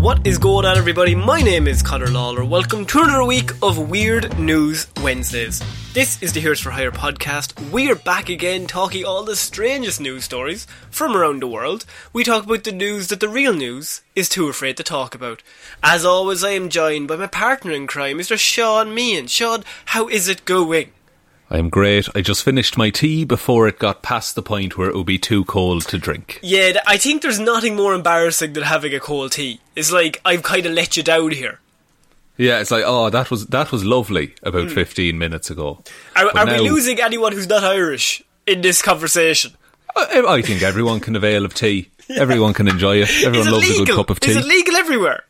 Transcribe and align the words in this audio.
What 0.00 0.26
is 0.26 0.38
going 0.38 0.64
on, 0.64 0.78
everybody? 0.78 1.14
My 1.14 1.42
name 1.42 1.68
is 1.68 1.82
Connor 1.82 2.06
Lawler. 2.06 2.42
Welcome 2.42 2.86
to 2.86 3.02
another 3.02 3.22
week 3.22 3.50
of 3.62 3.90
Weird 3.90 4.38
News 4.38 4.86
Wednesdays. 5.02 5.60
This 5.92 6.22
is 6.22 6.32
the 6.32 6.40
Heroes 6.40 6.58
for 6.58 6.70
Hire 6.70 6.90
podcast. 6.90 7.70
We 7.70 7.90
are 7.90 7.96
back 7.96 8.30
again 8.30 8.66
talking 8.66 9.04
all 9.04 9.24
the 9.24 9.36
strangest 9.36 10.00
news 10.00 10.24
stories 10.24 10.66
from 10.90 11.14
around 11.14 11.42
the 11.42 11.48
world. 11.48 11.84
We 12.14 12.24
talk 12.24 12.44
about 12.44 12.64
the 12.64 12.72
news 12.72 13.08
that 13.08 13.20
the 13.20 13.28
real 13.28 13.52
news 13.52 14.00
is 14.16 14.30
too 14.30 14.48
afraid 14.48 14.78
to 14.78 14.82
talk 14.82 15.14
about. 15.14 15.42
As 15.82 16.02
always, 16.02 16.42
I 16.42 16.52
am 16.52 16.70
joined 16.70 17.06
by 17.06 17.16
my 17.16 17.26
partner 17.26 17.72
in 17.72 17.86
crime, 17.86 18.16
Mr. 18.16 18.38
Shaun 18.38 18.96
Meighan. 18.96 19.28
Shaun, 19.28 19.64
how 19.84 20.08
is 20.08 20.28
it 20.28 20.46
going? 20.46 20.92
I'm 21.50 21.68
great. 21.68 22.08
I 22.14 22.20
just 22.20 22.44
finished 22.44 22.78
my 22.78 22.90
tea 22.90 23.24
before 23.24 23.66
it 23.66 23.80
got 23.80 24.02
past 24.02 24.36
the 24.36 24.42
point 24.42 24.78
where 24.78 24.88
it 24.88 24.94
would 24.94 25.06
be 25.06 25.18
too 25.18 25.44
cold 25.44 25.86
to 25.88 25.98
drink. 25.98 26.38
Yeah, 26.42 26.80
I 26.86 26.96
think 26.96 27.22
there's 27.22 27.40
nothing 27.40 27.74
more 27.74 27.92
embarrassing 27.92 28.52
than 28.52 28.62
having 28.62 28.94
a 28.94 29.00
cold 29.00 29.32
tea. 29.32 29.60
It's 29.74 29.90
like 29.90 30.20
I've 30.24 30.44
kind 30.44 30.64
of 30.64 30.72
let 30.72 30.96
you 30.96 31.02
down 31.02 31.32
here. 31.32 31.58
Yeah, 32.36 32.60
it's 32.60 32.70
like, 32.70 32.84
oh, 32.86 33.10
that 33.10 33.30
was 33.30 33.48
that 33.48 33.72
was 33.72 33.84
lovely 33.84 34.34
about 34.42 34.68
hmm. 34.68 34.74
15 34.74 35.18
minutes 35.18 35.50
ago. 35.50 35.82
Are, 36.14 36.28
are 36.36 36.46
now- 36.46 36.62
we 36.62 36.70
losing 36.70 37.00
anyone 37.00 37.32
who's 37.32 37.48
not 37.48 37.64
Irish 37.64 38.22
in 38.46 38.60
this 38.60 38.80
conversation? 38.80 39.52
I, 39.96 40.22
I 40.26 40.42
think 40.42 40.62
everyone 40.62 41.00
can 41.00 41.16
avail 41.16 41.44
of 41.44 41.52
tea. 41.52 41.90
Everyone 42.10 42.54
can 42.54 42.66
enjoy 42.66 42.96
it. 43.02 43.10
Everyone 43.24 43.48
it 43.48 43.50
loves 43.52 43.68
legal? 43.68 43.82
a 43.82 43.86
good 43.86 43.96
cup 43.96 44.10
of 44.10 44.20
tea. 44.20 44.30
Is 44.32 44.36
it 44.36 44.44
legal 44.44 44.76
everywhere? 44.76 45.24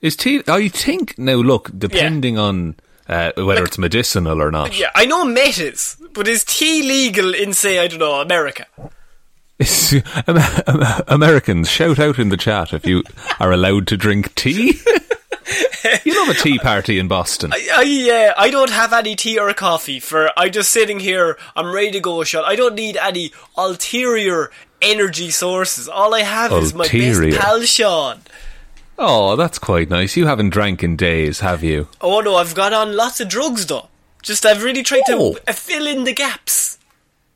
Is 0.00 0.14
tea? 0.16 0.42
I 0.46 0.68
think 0.68 1.16
now. 1.18 1.34
Look, 1.34 1.70
depending 1.76 2.38
on 2.38 2.76
uh, 3.08 3.32
whether 3.36 3.64
it's 3.64 3.78
medicinal 3.78 4.40
or 4.42 4.50
not. 4.50 4.78
Yeah, 4.78 4.90
I 4.94 5.06
know 5.06 5.24
met 5.24 5.58
is, 5.58 5.96
but 6.12 6.28
is 6.28 6.44
tea 6.44 6.82
legal 6.82 7.34
in, 7.34 7.52
say, 7.52 7.78
I 7.78 7.86
don't 7.88 7.98
know, 7.98 8.20
America? 8.20 8.66
It's- 9.58 9.92
Am- 10.26 10.38
Am- 10.66 11.02
Americans, 11.08 11.68
shout 11.70 11.98
out 11.98 12.18
in 12.18 12.28
the 12.30 12.36
chat 12.36 12.72
if 12.72 12.86
you 12.86 13.02
are 13.38 13.52
allowed 13.52 13.86
to 13.88 13.96
drink 13.96 14.34
tea. 14.34 14.80
you 16.04 16.14
love 16.26 16.28
a 16.36 16.38
tea 16.40 16.58
party 16.58 16.98
in 16.98 17.08
Boston. 17.08 17.52
I, 17.52 17.68
I, 17.72 18.28
uh, 18.36 18.40
I 18.40 18.50
don't 18.50 18.70
have 18.70 18.92
any 18.92 19.14
tea 19.16 19.38
or 19.38 19.52
coffee 19.54 20.00
for. 20.00 20.30
I'm 20.36 20.50
just 20.52 20.70
sitting 20.70 21.00
here. 21.00 21.36
I'm 21.56 21.72
ready 21.72 21.90
to 21.92 22.00
go, 22.00 22.22
Shaun. 22.24 22.44
I 22.44 22.56
don't 22.56 22.74
need 22.74 22.96
any 22.96 23.32
ulterior 23.56 24.50
energy 24.80 25.30
sources. 25.30 25.88
All 25.88 26.14
I 26.14 26.20
have 26.22 26.52
is 26.52 26.74
my 26.74 26.84
Ulterior. 26.84 27.30
best 27.32 27.42
pal, 27.42 27.62
Shaun. 27.62 28.20
Oh, 28.98 29.36
that's 29.36 29.58
quite 29.58 29.90
nice. 29.90 30.16
You 30.16 30.26
haven't 30.26 30.50
drank 30.50 30.82
in 30.84 30.96
days, 30.96 31.40
have 31.40 31.62
you? 31.64 31.88
Oh 32.00 32.20
no, 32.20 32.36
I've 32.36 32.54
got 32.54 32.72
on 32.72 32.94
lots 32.96 33.20
of 33.20 33.28
drugs 33.28 33.66
though. 33.66 33.88
Just 34.22 34.46
I've 34.46 34.62
really 34.62 34.82
tried 34.82 35.02
Oh. 35.08 35.34
to 35.34 35.40
uh, 35.48 35.52
fill 35.52 35.86
in 35.86 36.04
the 36.04 36.12
gaps. 36.12 36.78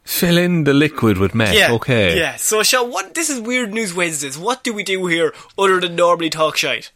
Fill 0.05 0.39
in 0.39 0.63
the 0.65 0.73
liquid 0.75 1.19
with 1.19 1.35
meth. 1.35 1.55
Yeah. 1.55 1.73
Okay. 1.73 2.17
Yeah. 2.17 2.37
So, 2.37 2.63
Shaun, 2.63 2.93
what? 2.93 3.15
This 3.15 3.29
is 3.29 3.41
Weird 3.41 3.73
News 3.75 3.93
Wednesdays. 3.93 4.39
What 4.39 4.63
do 4.63 4.73
we 4.73 4.85
do 4.85 5.07
here 5.07 5.35
other 5.59 5.81
than 5.81 5.97
normally 5.97 6.31
talk 6.31 6.57
shite? 6.57 6.93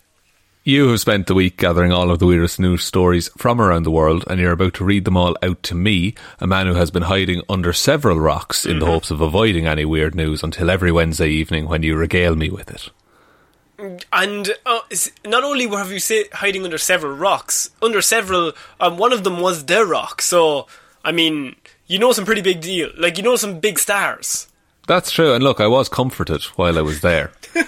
You 0.62 0.88
have 0.90 1.00
spent 1.00 1.26
the 1.26 1.34
week 1.34 1.56
gathering 1.56 1.90
all 1.90 2.10
of 2.12 2.20
the 2.20 2.26
weirdest 2.26 2.60
news 2.60 2.84
stories 2.84 3.28
from 3.36 3.60
around 3.60 3.82
the 3.82 3.90
world, 3.90 4.22
and 4.28 4.38
you're 4.38 4.52
about 4.52 4.74
to 4.74 4.84
read 4.84 5.06
them 5.06 5.16
all 5.16 5.34
out 5.42 5.60
to 5.64 5.74
me, 5.74 6.14
a 6.38 6.46
man 6.46 6.66
who 6.68 6.74
has 6.74 6.92
been 6.92 7.02
hiding 7.04 7.42
under 7.48 7.72
several 7.72 8.20
rocks 8.20 8.64
in 8.64 8.78
the 8.78 8.84
Mm-hmm. 8.84 8.92
hopes 8.92 9.10
of 9.10 9.20
avoiding 9.22 9.66
any 9.66 9.84
weird 9.86 10.14
news 10.14 10.44
until 10.44 10.70
every 10.70 10.92
Wednesday 10.92 11.30
evening 11.30 11.66
when 11.66 11.82
you 11.82 11.96
regale 11.96 12.36
me 12.36 12.48
with 12.50 12.70
it. 12.70 12.90
And 14.12 14.50
uh, 14.66 14.80
not 15.24 15.44
only 15.44 15.66
were 15.66 15.78
have 15.78 15.92
you 15.92 16.00
sit 16.00 16.32
hiding 16.34 16.64
under 16.64 16.78
several 16.78 17.16
rocks, 17.16 17.70
under 17.82 18.02
several, 18.02 18.52
um, 18.80 18.96
one 18.96 19.12
of 19.12 19.24
them 19.24 19.40
was 19.40 19.64
the 19.64 19.84
rock. 19.84 20.22
So, 20.22 20.66
I 21.04 21.12
mean, 21.12 21.56
you 21.86 21.98
know 21.98 22.12
some 22.12 22.24
pretty 22.24 22.42
big 22.42 22.60
deal. 22.60 22.90
Like 22.96 23.16
you 23.16 23.22
know 23.22 23.36
some 23.36 23.60
big 23.60 23.78
stars. 23.78 24.48
That's 24.86 25.10
true, 25.10 25.34
and 25.34 25.44
look, 25.44 25.60
I 25.60 25.66
was 25.66 25.88
comforted 25.88 26.42
while 26.56 26.78
I 26.78 26.82
was 26.82 27.00
there. 27.00 27.32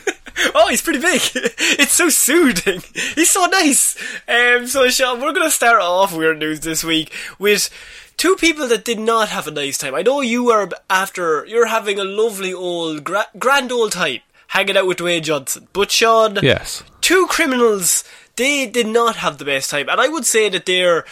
Oh, 0.55 0.69
he's 0.69 0.83
pretty 0.83 0.99
big. 0.99 1.21
it's 1.34 1.93
so 1.93 2.09
soothing. 2.09 2.83
He's 3.15 3.31
so 3.31 3.47
nice. 3.47 3.97
Um, 4.27 4.67
so, 4.67 4.89
Shaun, 4.89 5.21
we're 5.21 5.33
going 5.33 5.47
to 5.47 5.50
start 5.50 5.81
off 5.81 6.15
weird 6.17 6.39
news 6.39 6.61
this 6.61 6.83
week 6.83 7.12
with 7.39 7.71
two 8.17 8.37
people 8.37 8.67
that 8.69 8.84
did 8.84 8.99
not 8.99 9.29
have 9.29 9.47
a 9.47 9.50
nice 9.50 9.79
time. 9.79 9.94
I 9.94 10.03
know 10.03 10.21
you 10.21 10.50
are 10.50 10.69
after 10.91 11.44
you're 11.47 11.67
having 11.67 11.99
a 11.99 12.05
lovely 12.05 12.53
old 12.53 13.05
gra- 13.05 13.29
grand 13.39 13.71
old 13.71 13.93
time 13.93 14.21
hanging 14.53 14.77
out 14.77 14.87
with 14.87 14.99
Dwayne 14.99 15.23
Johnson, 15.23 15.69
but 15.73 15.91
Shaun, 15.91 16.39
Yes. 16.43 16.83
two 17.01 17.27
criminals 17.29 18.05
they 18.37 18.67
did 18.67 18.87
not 18.87 19.17
have 19.17 19.37
the 19.39 19.45
best 19.45 19.71
time, 19.71 19.89
and 19.89 20.01
I 20.01 20.09
would 20.09 20.25
say 20.27 20.49
that 20.49 20.65
they're 20.67 21.05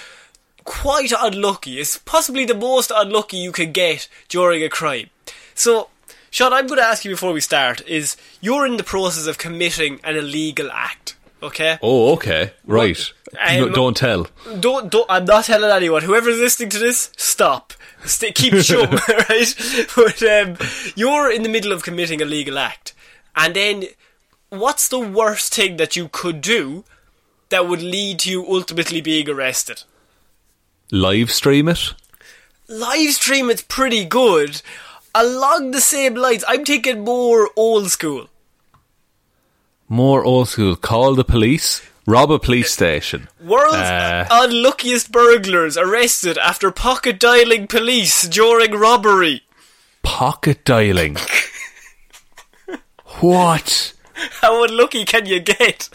quite 0.65 1.13
unlucky. 1.19 1.79
It's 1.81 1.99
possibly 1.99 2.45
the 2.45 2.55
most 2.55 2.91
unlucky 2.95 3.37
you 3.39 3.53
can 3.53 3.73
get 3.73 4.09
during 4.29 4.63
a 4.63 4.69
crime. 4.69 5.11
So, 5.55 5.89
Shaun, 6.31 6.53
I'm 6.53 6.67
going 6.67 6.81
to 6.81 6.87
ask 6.87 7.05
you 7.05 7.11
before 7.11 7.33
we 7.33 7.41
start: 7.41 7.83
is 7.87 8.17
you're 8.41 8.67
in 8.67 8.77
the 8.77 8.85
process 8.85 9.27
of 9.27 9.37
committing 9.39 10.01
an 10.05 10.17
illegal 10.17 10.71
act? 10.73 11.17
Okay. 11.43 11.79
Oh, 11.83 12.13
okay. 12.15 12.53
Right. 12.67 12.99
No, 13.35 13.67
Um, 13.67 13.73
don't 13.73 13.97
tell. 13.97 14.27
Don't, 14.59 14.91
don't. 14.91 15.07
I'm 15.09 15.25
not 15.25 15.45
telling 15.47 15.71
anyone. 15.71 16.03
Whoever's 16.03 16.39
listening 16.39 16.69
to 16.71 16.79
this, 16.79 17.11
stop. 17.17 17.73
Stay, 18.05 18.33
keep 18.33 18.55
shum, 18.65 18.91
right? 19.09 19.55
But 19.97 20.23
um, 20.23 20.57
you're 20.97 21.31
in 21.31 21.43
the 21.43 21.49
middle 21.49 21.73
of 21.73 21.83
committing 21.83 22.21
a 22.21 22.27
legal 22.27 22.59
act, 22.59 22.93
and 23.41 23.55
then 23.57 23.85
what's 24.51 24.89
the 24.89 24.99
worst 25.01 25.55
thing 25.55 25.77
that 25.79 25.97
you 25.97 26.09
could 26.09 26.41
do 26.41 26.85
that 27.49 27.67
would 27.69 27.83
lead 27.83 28.21
to 28.21 28.31
you 28.31 28.47
ultimately 28.47 29.01
being 29.01 29.29
arrested? 29.29 29.83
Live 30.93 31.31
stream 31.33 31.69
it? 31.69 31.95
Live 32.69 33.13
stream 33.15 33.51
it's 33.51 33.63
pretty 33.63 34.05
good. 34.05 34.63
Along 35.15 35.71
the 35.73 35.81
same 35.81 36.15
lines, 36.15 36.45
I'm 36.47 36.65
thinking 36.65 37.01
more 37.05 37.51
old 37.57 37.91
school. 37.91 38.29
More 39.89 40.23
old 40.25 40.49
school. 40.49 40.77
Call 40.77 41.15
the 41.17 41.25
police. 41.25 41.83
Rob 42.07 42.31
a 42.31 42.39
police 42.39 42.73
station. 42.73 43.29
World's 43.43 43.77
Uh. 43.77 44.27
unluckiest 44.31 45.11
burglars 45.13 45.77
arrested 45.77 46.39
after 46.39 46.71
pocket 46.71 47.19
dialing 47.21 47.67
police 47.67 48.23
during 48.29 48.73
robbery. 48.73 49.43
Pocket 50.03 50.65
dialing. 50.65 51.17
what? 53.23 53.93
How 54.41 54.65
unlucky 54.65 55.05
can 55.05 55.27
you 55.27 55.41
get? 55.41 55.89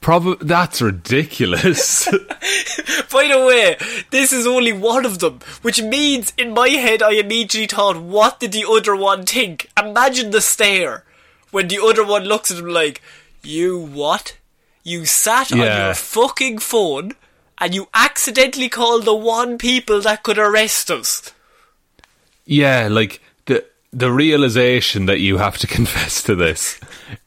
Probably 0.00 0.36
that's 0.46 0.80
ridiculous. 0.80 2.06
By 3.12 3.28
the 3.28 3.44
way, 3.46 3.76
this 4.10 4.32
is 4.32 4.46
only 4.46 4.72
one 4.72 5.04
of 5.04 5.18
them, 5.18 5.40
which 5.62 5.82
means 5.82 6.32
in 6.38 6.54
my 6.54 6.68
head 6.68 7.02
I 7.02 7.12
immediately 7.12 7.66
thought, 7.66 8.00
what 8.00 8.38
did 8.38 8.52
the 8.52 8.64
other 8.68 8.94
one 8.94 9.24
think? 9.26 9.68
Imagine 9.76 10.30
the 10.30 10.40
stare 10.40 11.04
when 11.50 11.68
the 11.68 11.82
other 11.82 12.04
one 12.04 12.24
looks 12.24 12.50
at 12.50 12.58
him 12.58 12.68
like, 12.68 13.02
you 13.42 13.78
what? 13.78 14.36
You 14.84 15.04
sat 15.04 15.52
on 15.52 15.58
your 15.58 15.94
fucking 15.94 16.58
phone 16.58 17.12
and 17.58 17.74
you 17.74 17.88
accidentally 17.92 18.68
called 18.68 19.04
the 19.04 19.14
one 19.14 19.58
people 19.58 20.00
that 20.02 20.22
could 20.22 20.38
arrest 20.38 20.90
us. 20.90 21.32
yeah, 22.46 22.88
like 22.88 23.20
the 23.98 24.12
realization 24.12 25.06
that 25.06 25.20
you 25.20 25.38
have 25.38 25.58
to 25.58 25.66
confess 25.78 26.22
to 26.22 26.34
this 26.34 26.78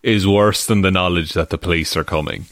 is 0.04 0.26
worse 0.28 0.66
than 0.66 0.82
the 0.82 0.92
knowledge 0.92 1.34
that 1.34 1.50
the 1.50 1.58
police 1.58 1.96
are 1.98 2.04
coming. 2.04 2.46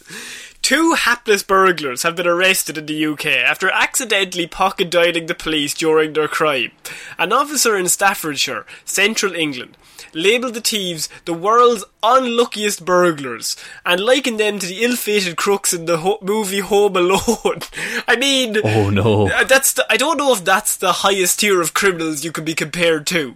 Two 0.62 0.94
hapless 0.94 1.42
burglars 1.42 2.04
have 2.04 2.18
been 2.18 2.28
arrested 2.28 2.78
in 2.78 2.86
the 2.86 3.06
UK 3.06 3.28
after 3.28 3.70
accidentally 3.72 4.46
pocket 4.46 4.92
dialing 4.92 5.28
the 5.28 5.34
police 5.34 5.74
during 5.74 6.14
their 6.14 6.28
crime. 6.28 6.72
An 7.18 7.32
officer 7.32 7.78
in 7.78 7.88
Staffordshire, 7.88 8.66
central 8.84 9.34
England, 9.34 9.78
labelled 10.14 10.56
the 10.56 10.62
thieves 10.62 11.08
the 11.24 11.34
world's 11.34 11.86
unluckiest 12.04 12.84
burglars 12.84 13.56
and 13.86 14.02
likened 14.02 14.40
them 14.40 14.60
to 14.60 14.68
the 14.68 14.84
ill-fated 14.84 15.38
crooks 15.38 15.74
in 15.74 15.86
the 15.86 15.98
ho- 16.00 16.20
movie 16.22 16.60
Home 16.60 16.98
Alone. 16.98 17.60
I 18.08 18.18
mean, 18.18 18.58
Oh 18.64 18.90
no. 18.90 19.30
uh, 19.30 19.46
that's 19.46 19.72
the, 19.74 19.86
I 19.90 19.96
don't 19.96 20.18
know 20.18 20.34
if 20.34 20.44
that's 20.44 20.76
the 20.76 20.92
highest 20.92 21.40
tier 21.40 21.62
of 21.62 21.74
criminals 21.74 22.26
you 22.26 22.34
can 22.34 22.44
be 22.44 22.54
compared 22.54 23.08
to. 23.08 23.36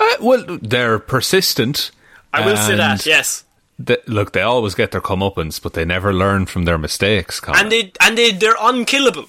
Uh, 0.00 0.16
well, 0.20 0.58
they're 0.62 0.98
persistent. 0.98 1.90
I 2.32 2.46
will 2.46 2.56
say 2.56 2.76
that, 2.76 3.04
yes. 3.06 3.44
th- 3.84 4.06
look, 4.06 4.32
they 4.32 4.42
always 4.42 4.74
get 4.74 4.92
their 4.92 5.00
comeuppance, 5.00 5.60
but 5.60 5.74
they 5.74 5.84
never 5.84 6.12
learn 6.12 6.46
from 6.46 6.64
their 6.64 6.78
mistakes. 6.78 7.40
Colin. 7.40 7.60
And 7.60 7.72
they 7.72 7.92
and 8.00 8.16
they 8.16 8.30
they're 8.32 8.56
unkillable. 8.60 9.26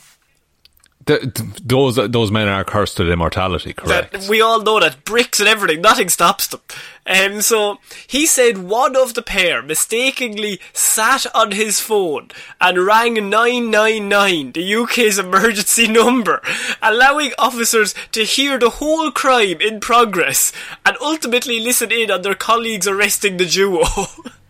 Th- 1.11 1.33
th- 1.33 1.49
those 1.61 1.95
those 1.95 2.31
men 2.31 2.47
are 2.47 2.63
cursed 2.63 2.97
with 2.97 3.09
immortality, 3.09 3.73
correct? 3.73 4.13
That 4.13 4.29
we 4.29 4.39
all 4.39 4.61
know 4.61 4.79
that 4.79 5.03
bricks 5.03 5.41
and 5.41 5.49
everything, 5.49 5.81
nothing 5.81 6.07
stops 6.07 6.47
them. 6.47 6.61
Um, 7.05 7.41
so 7.41 7.79
he 8.07 8.25
said 8.25 8.59
one 8.59 8.95
of 8.95 9.13
the 9.13 9.21
pair 9.21 9.61
mistakenly 9.61 10.61
sat 10.71 11.25
on 11.35 11.51
his 11.51 11.81
phone 11.81 12.29
and 12.61 12.85
rang 12.85 13.15
999, 13.29 14.53
the 14.53 14.75
UK's 14.75 15.19
emergency 15.19 15.87
number, 16.01 16.41
allowing 16.81 17.31
officers 17.37 17.93
to 18.13 18.23
hear 18.23 18.57
the 18.57 18.69
whole 18.69 19.11
crime 19.11 19.59
in 19.59 19.81
progress 19.81 20.53
and 20.85 20.95
ultimately 21.01 21.59
listen 21.59 21.91
in 21.91 22.09
on 22.09 22.21
their 22.21 22.35
colleagues 22.35 22.87
arresting 22.87 23.35
the 23.35 23.45
duo. 23.45 23.83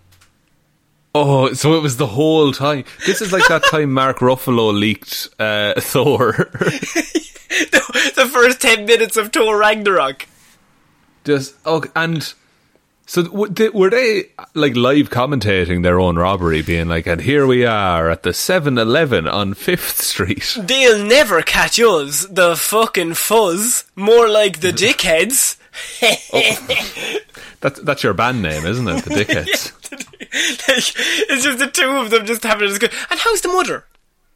Oh, 1.13 1.51
so 1.53 1.75
it 1.75 1.81
was 1.81 1.97
the 1.97 2.07
whole 2.07 2.53
time. 2.53 2.85
This 3.05 3.21
is 3.21 3.33
like 3.33 3.47
that 3.49 3.63
time 3.65 3.91
Mark 3.91 4.19
Ruffalo 4.19 4.73
leaked 4.73 5.27
uh, 5.39 5.73
Thor. 5.79 6.31
the, 6.59 8.11
the 8.15 8.29
first 8.31 8.61
10 8.61 8.85
minutes 8.85 9.17
of 9.17 9.33
Thor 9.33 9.57
Ragnarok. 9.57 10.27
Just 11.23 11.55
oh, 11.65 11.83
and 11.95 12.33
so 13.05 13.29
were 13.73 13.89
they 13.89 14.29
like 14.53 14.75
live 14.75 15.09
commentating 15.09 15.83
their 15.83 15.99
own 15.99 16.17
robbery, 16.17 16.61
being 16.61 16.87
like, 16.87 17.05
"And 17.05 17.21
here 17.21 17.45
we 17.45 17.65
are 17.65 18.09
at 18.09 18.23
the 18.23 18.29
7-Eleven 18.29 19.27
on 19.27 19.53
Fifth 19.53 20.01
Street." 20.01 20.57
They'll 20.57 21.03
never 21.03 21.41
catch 21.41 21.77
us, 21.79 22.25
the 22.25 22.55
fucking 22.55 23.15
fuzz. 23.15 23.83
More 23.95 24.29
like 24.29 24.61
the 24.61 24.71
dickheads. 24.71 25.57
That's 27.61 27.79
that's 27.81 28.01
your 28.03 28.13
band 28.13 28.41
name, 28.41 28.65
isn't 28.65 28.87
it? 28.87 29.03
The 29.05 29.09
Dickheads. 29.23 29.71
like, 30.67 30.93
it's 31.29 31.43
just 31.43 31.59
the 31.59 31.67
two 31.69 31.89
of 31.89 32.09
them 32.09 32.25
just 32.25 32.43
having 32.43 32.65
a 32.65 32.69
discussion. 32.69 32.97
And 33.11 33.19
how's 33.19 33.41
the 33.41 33.49
mother? 33.49 33.85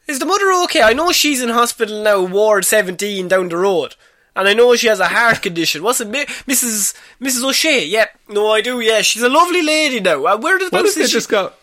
Is 0.07 0.19
the 0.19 0.25
mother 0.27 0.51
okay? 0.65 0.83
I 0.83 0.93
know 0.93 1.11
she's 1.11 1.41
in 1.41 1.49
hospital 1.49 2.03
now, 2.03 2.23
Ward 2.23 2.65
17 2.65 3.27
down 3.27 3.49
the 3.49 3.57
road. 3.57 3.95
And 4.35 4.47
I 4.47 4.53
know 4.53 4.75
she 4.75 4.87
has 4.87 4.99
a 4.99 5.07
heart 5.07 5.41
condition. 5.41 5.81
What's 5.81 6.01
it, 6.01 6.11
Mrs. 6.11 6.93
Mrs. 7.19 7.43
O'Shea? 7.43 7.85
Yep. 7.85 8.09
No, 8.29 8.51
I 8.51 8.61
do, 8.61 8.79
yeah. 8.81 9.01
She's 9.01 9.23
a 9.23 9.29
lovely 9.29 9.63
lady 9.63 9.99
now. 10.01 10.23
Uh, 10.25 10.37
where 10.37 10.59
does 10.59 10.71
What 10.71 10.85
if 10.85 10.93
they 10.95 11.05
she- 11.07 11.13
just 11.13 11.29
got? 11.29 11.55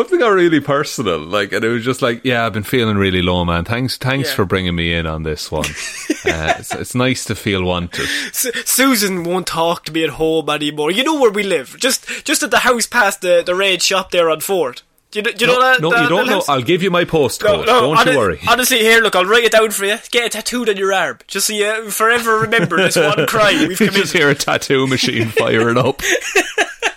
If 0.00 0.10
they 0.10 0.18
got 0.18 0.28
really 0.28 0.60
personal? 0.60 1.18
Like, 1.18 1.52
and 1.52 1.64
it 1.64 1.68
was 1.68 1.84
just 1.84 2.02
like, 2.02 2.20
"Yeah, 2.24 2.44
I've 2.46 2.52
been 2.52 2.62
feeling 2.62 2.96
really 2.96 3.22
low, 3.22 3.44
man. 3.44 3.64
Thanks, 3.64 3.96
thanks 3.96 4.28
Yeah. 4.30 4.34
for 4.36 4.44
bringing 4.44 4.74
me 4.74 4.92
in 4.94 5.06
on 5.06 5.22
this 5.22 5.50
one. 5.50 5.64
uh, 6.24 6.54
it's, 6.58 6.74
it's 6.74 6.94
nice 6.94 7.24
to 7.26 7.34
feel 7.34 7.62
wanted." 7.64 8.06
Su- 8.32 8.52
Susan 8.64 9.24
won't 9.24 9.46
talk 9.46 9.84
to 9.86 9.92
me 9.92 10.04
at 10.04 10.10
home 10.10 10.48
anymore. 10.50 10.90
You 10.90 11.04
know 11.04 11.20
where 11.20 11.30
we 11.30 11.42
live. 11.42 11.76
Just 11.78 12.24
just 12.24 12.42
at 12.42 12.50
the 12.50 12.60
house 12.60 12.86
past 12.86 13.20
the, 13.20 13.42
the 13.44 13.54
red 13.54 13.82
shop 13.82 14.10
there 14.10 14.30
on 14.30 14.40
Ford. 14.40 14.82
Do 15.12 15.20
you, 15.20 15.22
know- 15.22 15.32
do 15.32 15.44
you 15.44 15.52
know 15.52 15.60
that? 15.62 15.80
no, 15.80 15.90
that 15.90 16.02
you 16.02 16.08
don't 16.08 16.26
know. 16.26 16.32
house? 16.34 16.48
I'll 16.48 16.60
give 16.62 16.82
you 16.82 16.90
my 16.90 17.04
postcode. 17.04 17.64
don't 17.66 17.96
hone- 17.96 18.08
you 18.12 18.18
worry. 18.18 18.40
Honestly, 18.48 18.78
here, 18.78 19.00
look, 19.00 19.14
I'll 19.14 19.24
write 19.24 19.44
it 19.44 19.52
down 19.52 19.70
for 19.70 19.84
you. 19.84 19.96
Get 20.10 20.24
it 20.26 20.32
tattooed 20.32 20.68
on 20.68 20.76
your 20.76 20.92
arm, 20.92 21.18
just 21.28 21.46
so 21.46 21.52
you 21.52 21.90
forever 21.90 22.40
remember 22.40 22.76
this 22.76 22.96
one 22.96 23.24
crime 23.28 23.68
we've 23.68 23.80
you 23.80 23.86
just 23.86 23.92
committed. 23.94 24.10
hear 24.12 24.28
a 24.30 24.34
tattoo 24.34 24.86
machine 24.88 25.28
firing 25.28 25.78
up. 25.78 26.02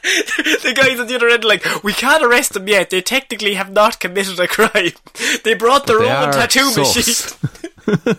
the 0.63 0.73
guys 0.75 0.99
at 0.99 1.07
the 1.07 1.15
other 1.15 1.29
end, 1.29 1.43
are 1.45 1.47
like, 1.47 1.83
we 1.83 1.93
can't 1.93 2.23
arrest 2.23 2.53
them 2.53 2.67
yet. 2.67 2.89
They 2.89 3.01
technically 3.01 3.53
have 3.55 3.71
not 3.71 3.99
committed 3.99 4.39
a 4.39 4.47
crime. 4.47 4.91
They 5.43 5.53
brought 5.53 5.85
their 5.87 5.99
They 5.99 6.09
own 6.11 6.31
tattoo 6.31 6.69
sus. 6.71 6.95
machine. 6.95 8.15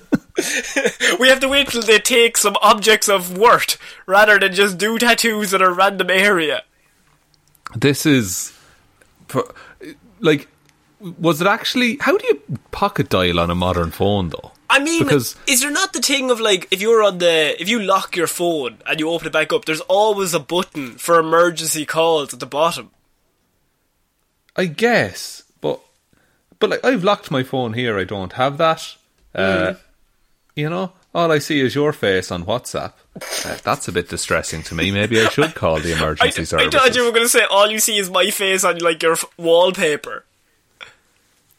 we 1.21 1.29
have 1.29 1.41
to 1.41 1.49
wait 1.49 1.69
till 1.69 1.83
they 1.83 1.99
take 1.99 2.37
some 2.37 2.57
objects 2.63 3.09
of 3.09 3.37
worth 3.37 3.77
rather 4.07 4.39
than 4.39 4.55
just 4.55 4.79
do 4.79 4.99
tattoos 4.99 5.53
in 5.55 5.63
a 5.63 5.71
random 5.73 6.11
area. 6.11 6.63
This 7.77 8.05
is, 8.07 8.53
for- 9.29 9.55
like, 10.21 10.49
was 11.01 11.41
it 11.41 11.47
actually? 11.47 11.99
How 12.01 12.17
do 12.17 12.27
you 12.27 12.43
pocket 12.71 13.09
dial 13.09 13.41
on 13.41 13.51
a 13.51 13.55
modern 13.55 13.91
phone, 13.91 14.31
though? 14.31 14.53
I 14.73 14.79
mean, 14.79 15.03
Because- 15.05 15.35
is 15.47 15.61
there 15.63 15.71
not 15.71 15.93
the 15.93 16.01
thing 16.01 16.31
of 16.31 16.39
like 16.41 16.69
if 16.71 16.81
you're 16.81 17.03
on 17.03 17.19
the 17.19 17.61
if 17.61 17.69
you 17.69 17.81
lock 17.83 18.17
your 18.17 18.29
phone 18.29 18.79
and 18.87 19.01
you 19.01 19.11
open 19.11 19.27
it 19.27 19.33
back 19.33 19.53
up, 19.53 19.65
there's 19.65 19.81
always 19.83 20.33
a 20.33 20.39
button 20.41 20.93
for 20.97 21.19
emergency 21.19 21.85
calls 21.85 22.33
at 22.33 22.41
the 22.41 22.47
bottom. 22.47 22.91
I 24.57 24.67
guess, 24.67 25.43
but 25.61 25.81
but 26.59 26.71
like 26.71 26.85
I've 26.85 27.05
locked 27.05 27.31
my 27.31 27.43
phone 27.43 27.73
here. 27.73 27.99
I 27.99 28.05
don't 28.05 28.33
have 28.35 28.59
that. 28.59 28.95
Uh, 29.35 29.75
You 30.57 30.69
know, 30.69 30.93
all 31.15 31.31
I 31.33 31.39
see 31.39 31.61
is 31.61 31.75
your 31.75 31.93
face 31.93 32.31
on 32.31 32.45
WhatsApp. 32.45 32.93
Uh, 33.47 33.57
that's 33.65 33.89
a 33.89 33.93
bit 33.93 34.09
distressing 34.09 34.63
to 34.65 34.75
me. 34.75 34.91
Maybe 34.91 35.21
I 35.21 35.29
should 35.31 35.55
call 35.55 35.79
the 35.81 35.95
I, 35.95 35.97
emergency 35.97 36.43
I 36.43 36.45
services. 36.45 36.75
thought 36.75 36.95
you 36.95 37.05
were 37.05 37.13
going 37.13 37.23
to 37.25 37.29
say 37.29 37.45
all 37.45 37.71
you 37.71 37.79
see 37.79 37.97
is 37.99 38.11
my 38.11 38.31
face 38.31 38.65
on 38.65 38.79
like 38.79 39.03
your 39.03 39.13
f- 39.13 39.25
wallpaper. 39.39 40.25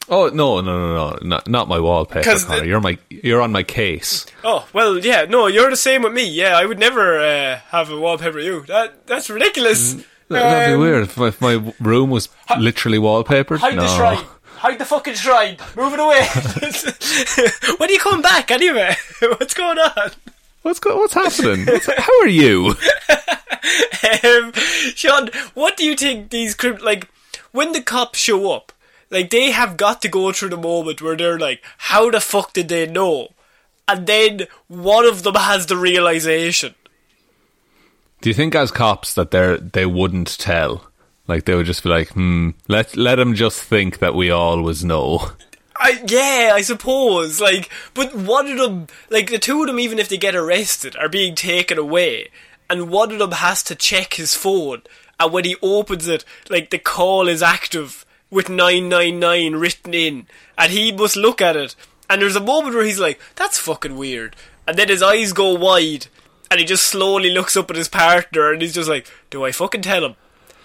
Oh 0.08 0.28
no, 0.28 0.60
no, 0.60 0.78
no, 0.78 0.94
no, 1.10 1.18
not, 1.22 1.48
not 1.48 1.68
my 1.68 1.78
wallpaper, 1.78 2.24
Connor. 2.38 2.60
the- 2.60 2.66
You're 2.66 2.80
my, 2.80 2.98
you're 3.08 3.40
on 3.40 3.52
my 3.52 3.62
case. 3.62 4.26
Oh 4.44 4.66
well, 4.72 4.98
yeah, 4.98 5.24
no, 5.24 5.46
you're 5.46 5.70
the 5.70 5.76
same 5.76 6.02
with 6.02 6.12
me. 6.12 6.28
Yeah, 6.28 6.56
I 6.56 6.66
would 6.66 6.78
never 6.78 7.18
uh, 7.20 7.58
have 7.70 7.90
a 7.90 7.98
wallpaper. 7.98 8.38
You 8.40 8.62
that 8.66 9.06
that's 9.06 9.30
ridiculous. 9.30 9.94
That- 9.94 10.04
That'd 10.28 10.68
be 10.70 10.74
Um, 10.74 10.80
weird 10.80 11.02
if 11.04 11.16
my, 11.18 11.28
if 11.28 11.40
my 11.42 11.74
room 11.78 12.08
was 12.08 12.28
literally 12.58 12.96
wallpapered. 12.98 13.58
Hide 13.58 13.76
no. 13.76 13.82
the 13.82 13.96
shrine. 13.96 14.24
Hide 14.56 14.78
the 14.78 14.84
fucking 14.86 15.14
shrine. 15.14 15.56
Move 15.76 15.92
it 15.92 16.00
away. 16.00 16.26
when 17.78 17.90
are 17.90 17.92
you 17.92 17.98
coming 17.98 18.22
back 18.22 18.50
anyway? 18.50 18.96
What's 19.20 19.52
going 19.54 19.78
on? 19.78 20.10
What's 20.62 20.78
go- 20.80 20.96
what's 20.96 21.12
happening? 21.14 21.66
What's, 21.66 21.86
how 21.86 22.20
are 22.22 22.28
you? 22.28 22.74
um, 24.24 24.52
Shaun, 24.94 25.28
what 25.54 25.76
do 25.76 25.84
you 25.84 25.96
think 25.96 26.30
these 26.30 26.54
crim- 26.54 26.78
like 26.82 27.08
when 27.52 27.72
the 27.72 27.82
cops 27.82 28.18
show 28.18 28.52
up? 28.52 28.71
Like 29.12 29.28
they 29.28 29.50
have 29.50 29.76
got 29.76 30.00
to 30.02 30.08
go 30.08 30.32
through 30.32 30.48
the 30.48 30.56
moment 30.56 31.02
where 31.02 31.16
they're 31.16 31.38
like, 31.38 31.62
"How 31.76 32.10
the 32.10 32.18
fuck 32.18 32.54
did 32.54 32.68
they 32.68 32.86
know?" 32.86 33.28
And 33.86 34.06
then 34.06 34.46
one 34.68 35.04
of 35.04 35.22
them 35.22 35.34
has 35.34 35.66
the 35.66 35.76
realization. 35.76 36.74
Do 38.22 38.30
you 38.30 38.34
think 38.34 38.54
as 38.54 38.70
cops 38.70 39.12
that 39.14 39.30
they 39.30 39.58
they 39.58 39.84
wouldn't 39.84 40.38
tell? 40.38 40.90
Like 41.28 41.44
they 41.44 41.54
would 41.54 41.66
just 41.66 41.82
be 41.82 41.90
like, 41.90 42.08
hmm, 42.10 42.50
let 42.68 42.96
let 42.96 43.16
them 43.16 43.34
just 43.34 43.62
think 43.62 43.98
that 43.98 44.14
we 44.14 44.30
always 44.30 44.82
know. 44.82 45.32
I 45.76 46.02
yeah, 46.06 46.52
I 46.54 46.62
suppose. 46.62 47.38
Like, 47.40 47.68
but 47.92 48.14
one 48.14 48.50
of 48.50 48.58
them, 48.58 48.86
like 49.10 49.30
the 49.30 49.38
two 49.38 49.60
of 49.60 49.66
them, 49.66 49.78
even 49.78 49.98
if 49.98 50.08
they 50.08 50.16
get 50.16 50.34
arrested, 50.34 50.96
are 50.96 51.08
being 51.08 51.34
taken 51.34 51.76
away, 51.76 52.30
and 52.70 52.88
one 52.88 53.12
of 53.12 53.18
them 53.18 53.32
has 53.32 53.62
to 53.64 53.74
check 53.74 54.14
his 54.14 54.34
phone, 54.34 54.82
and 55.20 55.32
when 55.32 55.44
he 55.44 55.56
opens 55.60 56.08
it, 56.08 56.24
like 56.48 56.70
the 56.70 56.78
call 56.78 57.28
is 57.28 57.42
active 57.42 58.01
with 58.32 58.48
nine 58.48 58.88
nine 58.88 59.20
nine 59.20 59.54
written 59.54 59.94
in, 59.94 60.26
and 60.58 60.72
he 60.72 60.90
must 60.90 61.14
look 61.16 61.40
at 61.40 61.54
it, 61.54 61.76
and 62.10 62.20
there's 62.20 62.34
a 62.34 62.40
moment 62.40 62.74
where 62.74 62.84
he's 62.84 62.98
like, 62.98 63.20
"That's 63.36 63.58
fucking 63.58 63.96
weird," 63.96 64.34
and 64.66 64.76
then 64.76 64.88
his 64.88 65.02
eyes 65.02 65.32
go 65.32 65.52
wide, 65.54 66.06
and 66.50 66.58
he 66.58 66.66
just 66.66 66.86
slowly 66.86 67.30
looks 67.30 67.56
up 67.56 67.70
at 67.70 67.76
his 67.76 67.88
partner, 67.88 68.50
and 68.50 68.62
he's 68.62 68.74
just 68.74 68.88
like, 68.88 69.06
"Do 69.30 69.44
I 69.44 69.52
fucking 69.52 69.82
tell 69.82 70.04
him?" 70.04 70.16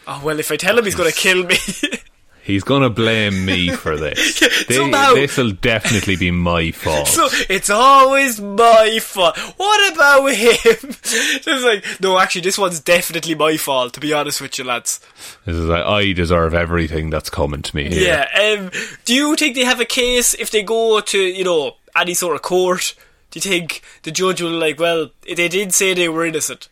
Oh 0.08 0.22
well, 0.24 0.40
if 0.40 0.50
I 0.52 0.56
tell 0.56 0.80
him, 0.80 0.86
he's 0.86 0.96
gonna 0.96 1.12
kill 1.12 1.44
me. 1.44 1.58
He's 2.48 2.64
gonna 2.64 2.90
blame 2.90 3.44
me 3.44 3.72
for 3.72 3.98
this. 3.98 4.40
This 4.70 5.36
will 5.36 5.52
definitely 5.52 6.16
be 6.16 6.32
my 6.32 6.72
fault. 6.84 7.10
So 7.10 7.28
it's 7.50 7.70
always 7.70 8.40
my 8.40 9.00
fault. 9.02 9.38
What 9.58 9.94
about 9.94 10.28
him? 10.28 10.96
It's 11.50 11.64
like, 11.64 11.84
no, 12.00 12.18
actually, 12.18 12.42
this 12.42 12.58
one's 12.58 12.80
definitely 12.80 13.36
my 13.36 13.58
fault. 13.58 13.94
To 13.96 14.00
be 14.00 14.14
honest 14.14 14.40
with 14.40 14.58
you, 14.58 14.64
lads. 14.64 15.02
this 15.46 15.58
is 15.58 15.66
like 15.66 15.84
I 15.84 16.14
deserve 16.14 16.54
everything 16.54 17.10
that's 17.10 17.30
coming 17.30 17.62
to 17.64 17.76
me. 17.76 17.90
Here. 17.90 18.26
Yeah. 18.32 18.54
Um, 18.60 18.72
do 19.04 19.14
you 19.14 19.36
think 19.36 19.56
they 19.56 19.66
have 19.66 19.82
a 19.82 19.86
case 19.86 20.34
if 20.34 20.50
they 20.50 20.64
go 20.64 21.02
to 21.02 21.20
you 21.20 21.44
know 21.44 21.76
any 21.98 22.14
sort 22.14 22.36
of 22.36 22.44
court? 22.44 22.96
Do 23.32 23.40
you 23.40 23.42
think 23.42 23.82
the 24.04 24.12
judge 24.12 24.42
will 24.42 24.52
like? 24.58 24.80
Well, 24.80 25.10
they 25.36 25.50
did 25.50 25.74
say 25.74 25.94
they 25.94 26.08
were 26.08 26.26
innocent. 26.26 26.70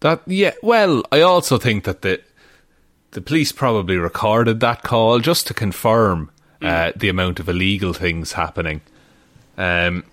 That 0.00 0.22
yeah. 0.26 0.54
Well, 0.64 1.04
I 1.12 1.20
also 1.20 1.58
think 1.58 1.84
that 1.84 2.02
the 2.02 2.20
the 3.12 3.20
police 3.20 3.52
probably 3.52 3.96
recorded 3.96 4.60
that 4.60 4.82
call 4.82 5.20
just 5.20 5.46
to 5.46 5.54
confirm 5.54 6.30
uh, 6.60 6.92
the 6.96 7.08
amount 7.08 7.40
of 7.40 7.48
illegal 7.48 7.92
things 7.92 8.32
happening. 8.32 8.80
Um, 9.56 10.04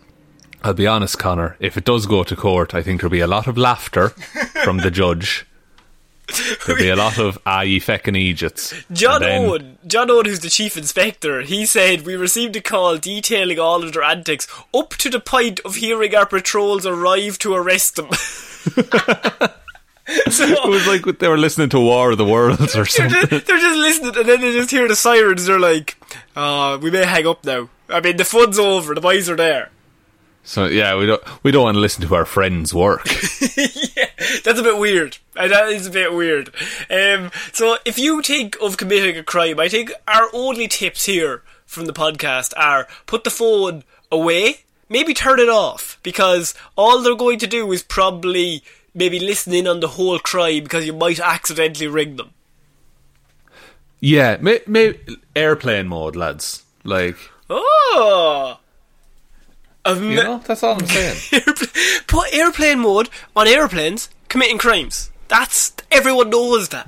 I'll 0.63 0.73
be 0.73 0.87
honest, 0.87 1.17
Connor. 1.17 1.55
If 1.59 1.77
it 1.77 1.85
does 1.85 2.05
go 2.05 2.23
to 2.23 2.35
court, 2.35 2.75
I 2.75 2.81
think 2.81 3.01
there'll 3.01 3.11
be 3.11 3.21
a 3.21 3.27
lot 3.27 3.47
of 3.47 3.57
laughter 3.57 4.09
from 4.63 4.77
the 4.77 4.91
judge. 4.91 5.45
There'll 6.65 6.81
be 6.81 6.89
a 6.89 6.95
lot 6.95 7.17
of 7.17 7.39
ah, 7.45 7.61
you 7.61 7.79
feckin' 7.79 8.17
Egypts. 8.17 8.73
John 8.91 9.21
then- 9.21 9.45
Owen, 9.45 9.77
John 9.87 10.11
Owen, 10.11 10.25
who's 10.25 10.41
the 10.41 10.49
chief 10.49 10.75
inspector, 10.75 11.41
he 11.41 11.65
said 11.65 12.05
we 12.05 12.15
received 12.15 12.55
a 12.55 12.61
call 12.61 12.97
detailing 12.97 13.59
all 13.59 13.83
of 13.83 13.93
their 13.93 14.03
antics, 14.03 14.47
up 14.73 14.89
to 14.91 15.09
the 15.09 15.19
point 15.19 15.59
of 15.61 15.75
hearing 15.75 16.13
our 16.13 16.25
patrols 16.25 16.85
arrive 16.85 17.39
to 17.39 17.55
arrest 17.55 17.95
them. 17.95 18.09
so 20.29 20.45
It 20.45 20.69
was 20.69 20.87
like 20.87 21.19
they 21.19 21.27
were 21.27 21.37
listening 21.37 21.69
to 21.69 21.79
War 21.79 22.11
of 22.11 22.17
the 22.17 22.25
Worlds 22.25 22.75
or 22.75 22.83
they're 22.83 22.85
something. 22.85 23.29
just, 23.29 23.45
they're 23.47 23.57
just 23.59 23.77
listening, 23.77 24.17
and 24.17 24.27
then 24.29 24.41
they 24.41 24.53
just 24.53 24.71
hear 24.71 24.87
the 24.87 24.95
sirens. 24.95 25.45
They're 25.45 25.59
like, 25.59 25.97
"Ah, 26.35 26.77
we 26.77 26.89
may 26.91 27.05
hang 27.05 27.27
up 27.27 27.43
now." 27.45 27.69
I 27.89 27.99
mean, 28.01 28.17
the 28.17 28.25
fun's 28.25 28.57
over. 28.59 28.93
The 28.95 29.01
boys 29.01 29.29
are 29.29 29.35
there. 29.35 29.69
So 30.43 30.65
yeah, 30.65 30.95
we 30.95 31.05
don't 31.05 31.21
we 31.43 31.51
don't 31.51 31.63
want 31.63 31.75
to 31.75 31.79
listen 31.81 32.07
to 32.07 32.15
our 32.15 32.25
friends' 32.25 32.73
work. 32.73 33.05
yeah, 33.57 34.05
that's 34.43 34.59
a 34.59 34.63
bit 34.63 34.77
weird. 34.77 35.17
Uh, 35.35 35.47
That 35.47 35.69
is 35.69 35.85
a 35.87 35.91
bit 35.91 36.13
weird. 36.13 36.49
Um, 36.89 37.31
so, 37.53 37.77
if 37.85 37.99
you 37.99 38.21
think 38.21 38.57
of 38.61 38.77
committing 38.77 39.17
a 39.17 39.23
crime, 39.23 39.59
I 39.59 39.67
think 39.69 39.91
our 40.07 40.27
only 40.33 40.67
tips 40.67 41.05
here 41.05 41.43
from 41.65 41.85
the 41.85 41.93
podcast 41.93 42.53
are 42.57 42.87
put 43.05 43.23
the 43.25 43.29
phone 43.29 43.83
away, 44.11 44.61
maybe 44.87 45.13
turn 45.13 45.39
it 45.39 45.49
off, 45.49 45.99
because 46.01 46.55
all 46.75 47.01
they're 47.03 47.15
going 47.15 47.37
to 47.39 47.47
do 47.47 47.71
is 47.71 47.83
probably 47.83 48.63
maybe 48.93 49.19
listen 49.19 49.53
in 49.53 49.67
on 49.67 49.79
the 49.79 49.87
whole 49.89 50.19
crime 50.19 50.63
because 50.63 50.85
you 50.85 50.93
might 50.93 51.19
accidentally 51.19 51.87
ring 51.87 52.15
them. 52.15 52.31
yeah, 53.99 54.37
may, 54.41 54.61
may, 54.67 54.95
airplane 55.35 55.87
mode, 55.87 56.15
lads. 56.15 56.63
Like 56.83 57.17
Oh! 57.49 58.57
I've 59.85 60.01
you 60.03 60.15
know, 60.15 60.41
that's 60.45 60.61
all 60.63 60.73
I'm 60.79 60.85
saying. 60.85 61.17
Put 62.07 62.33
airplane 62.33 62.79
mode 62.79 63.09
on 63.35 63.47
airplanes 63.47 64.09
committing 64.27 64.57
crimes. 64.57 65.11
That's 65.27 65.73
everyone 65.91 66.29
knows 66.29 66.69
that. 66.69 66.87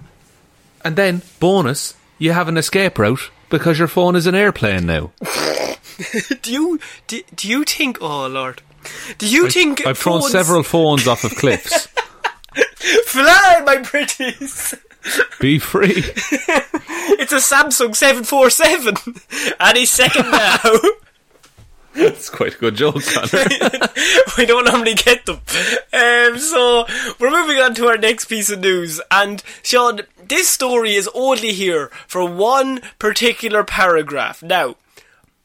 and 0.83 0.95
then 0.95 1.21
bonus, 1.39 1.95
you 2.19 2.31
have 2.33 2.47
an 2.47 2.57
escape 2.57 2.97
route 2.99 3.31
because 3.49 3.79
your 3.79 3.87
phone 3.87 4.15
is 4.15 4.27
an 4.27 4.35
airplane 4.35 4.85
now. 4.85 5.11
Do 6.41 6.51
you 6.51 6.79
do, 7.07 7.21
do 7.35 7.47
you 7.47 7.63
think? 7.63 7.99
Oh 8.01 8.25
lord, 8.27 8.61
do 9.19 9.27
you 9.27 9.49
think 9.51 9.85
I've 9.85 9.97
thrown 9.99 10.21
several 10.23 10.63
phones 10.63 11.07
off 11.07 11.23
of 11.23 11.35
cliffs. 11.35 11.87
Fly, 13.05 13.61
my 13.65 13.77
pretties! 13.83 14.75
Be 15.39 15.59
free. 15.59 16.03
It's 17.13 17.31
a 17.33 17.37
Samsung 17.37 17.95
seven 17.95 18.23
four 18.23 18.49
seven. 18.49 18.95
Any 19.59 19.85
second 19.85 20.31
now. 20.31 20.57
That's 21.93 22.29
quite 22.29 22.55
a 22.55 22.57
good 22.57 22.75
joke, 22.75 23.03
Connor. 23.03 23.43
we 24.37 24.45
don't 24.45 24.65
normally 24.65 24.93
get 24.95 25.25
them. 25.25 25.39
Um, 25.93 26.39
so 26.39 26.85
we're 27.19 27.29
moving 27.31 27.57
on 27.57 27.73
to 27.75 27.87
our 27.87 27.97
next 27.97 28.25
piece 28.25 28.49
of 28.49 28.59
news, 28.59 29.01
and 29.11 29.43
Shaun, 29.61 30.01
this 30.23 30.47
story 30.47 30.95
is 30.95 31.09
only 31.13 31.51
here 31.51 31.87
for 32.07 32.25
one 32.27 32.81
particular 32.97 33.63
paragraph. 33.63 34.41
Now, 34.41 34.75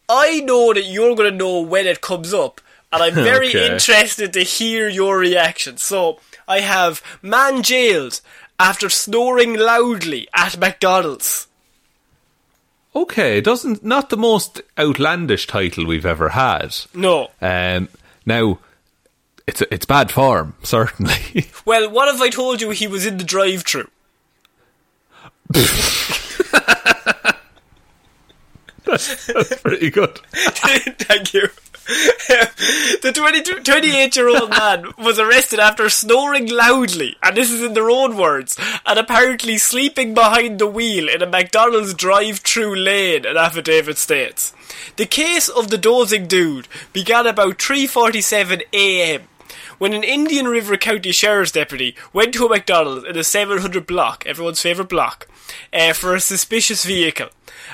I 0.09 0.41
know 0.41 0.73
that 0.73 0.85
you're 0.85 1.17
going 1.17 1.31
to 1.33 1.37
know 1.37 1.61
when 1.61 1.87
it 1.87 2.01
comes 2.01 2.33
up, 2.33 2.61
and 2.93 3.03
I'm 3.03 3.15
very 3.15 3.49
Okay. 3.49 3.73
interested 3.73 4.33
to 4.35 4.43
hear 4.43 4.89
your 4.89 5.19
reaction. 5.19 5.79
So 5.79 6.21
I 6.49 6.61
have 6.61 7.03
man 7.23 7.63
jailed 7.63 8.21
after 8.59 8.89
snoring 8.89 9.55
loudly 9.55 10.29
at 10.35 10.59
McDonald's. 10.59 11.47
okay, 12.95 13.41
doesn't 13.43 13.85
not 13.85 14.09
the 14.11 14.17
most 14.17 14.63
outlandish 14.79 15.47
title 15.47 15.85
we've 15.87 16.07
ever 16.07 16.31
had. 16.31 16.75
No. 16.95 17.29
Um, 17.43 17.89
now, 18.25 18.59
it's 19.47 19.61
it's 19.71 19.85
bad 19.87 20.11
form, 20.11 20.55
certainly. 20.63 21.47
Well, 21.65 21.91
what 21.91 22.13
if 22.15 22.21
I 22.21 22.31
told 22.31 22.61
you 22.61 22.71
he 22.71 22.87
was 22.87 23.05
in 23.05 23.19
the 23.19 23.25
drive-through? 23.25 23.91
That's 28.85 29.61
pretty 29.63 29.91
good. 29.91 30.19
Thank 30.33 31.35
you. 31.35 31.49
the 33.03 33.13
22 33.15 33.61
28 33.61 34.17
year 34.17 34.29
old 34.29 34.51
man 34.59 34.87
was 34.99 35.21
arrested 35.21 35.61
after 35.61 35.89
snoring 35.89 36.49
loudly, 36.49 37.17
and 37.23 37.37
this 37.37 37.51
is 37.51 37.63
in 37.63 37.75
their 37.75 37.91
own 37.91 38.17
words, 38.17 38.59
and 38.85 38.99
apparently 38.99 39.57
sleeping 39.57 40.13
behind 40.13 40.59
the 40.59 40.67
wheel 40.67 41.09
in 41.09 41.23
a 41.23 41.27
McDonald's 41.27 41.95
drive 41.95 42.41
through 42.41 42.75
lane, 42.75 43.25
an 43.25 43.37
affidavit 43.37 43.99
states. 43.99 44.53
The 44.97 45.07
case 45.07 45.49
of 45.49 45.71
the 45.71 45.79
dozing 45.79 46.27
dude 46.27 46.67
began 46.93 47.27
about 47.27 47.59
3.47 47.59 48.63
am 48.73 49.29
when 49.79 49.93
an 49.93 50.03
Indian 50.05 50.47
River 50.47 50.77
County 50.77 51.13
Sheriff's 51.13 51.53
deputy 51.53 51.95
went 52.13 52.35
to 52.35 52.47
a 52.47 52.49
McDonald's 52.49 53.05
in 53.05 53.17
a 53.17 53.25
700 53.25 53.87
block, 53.87 54.25
everyone's 54.27 54.61
favourite 54.61 54.89
block, 54.89 55.29
uh, 55.73 55.93
for 55.93 56.15
a 56.15 56.21
suspicious 56.21 56.85
vehicle. 56.85 57.29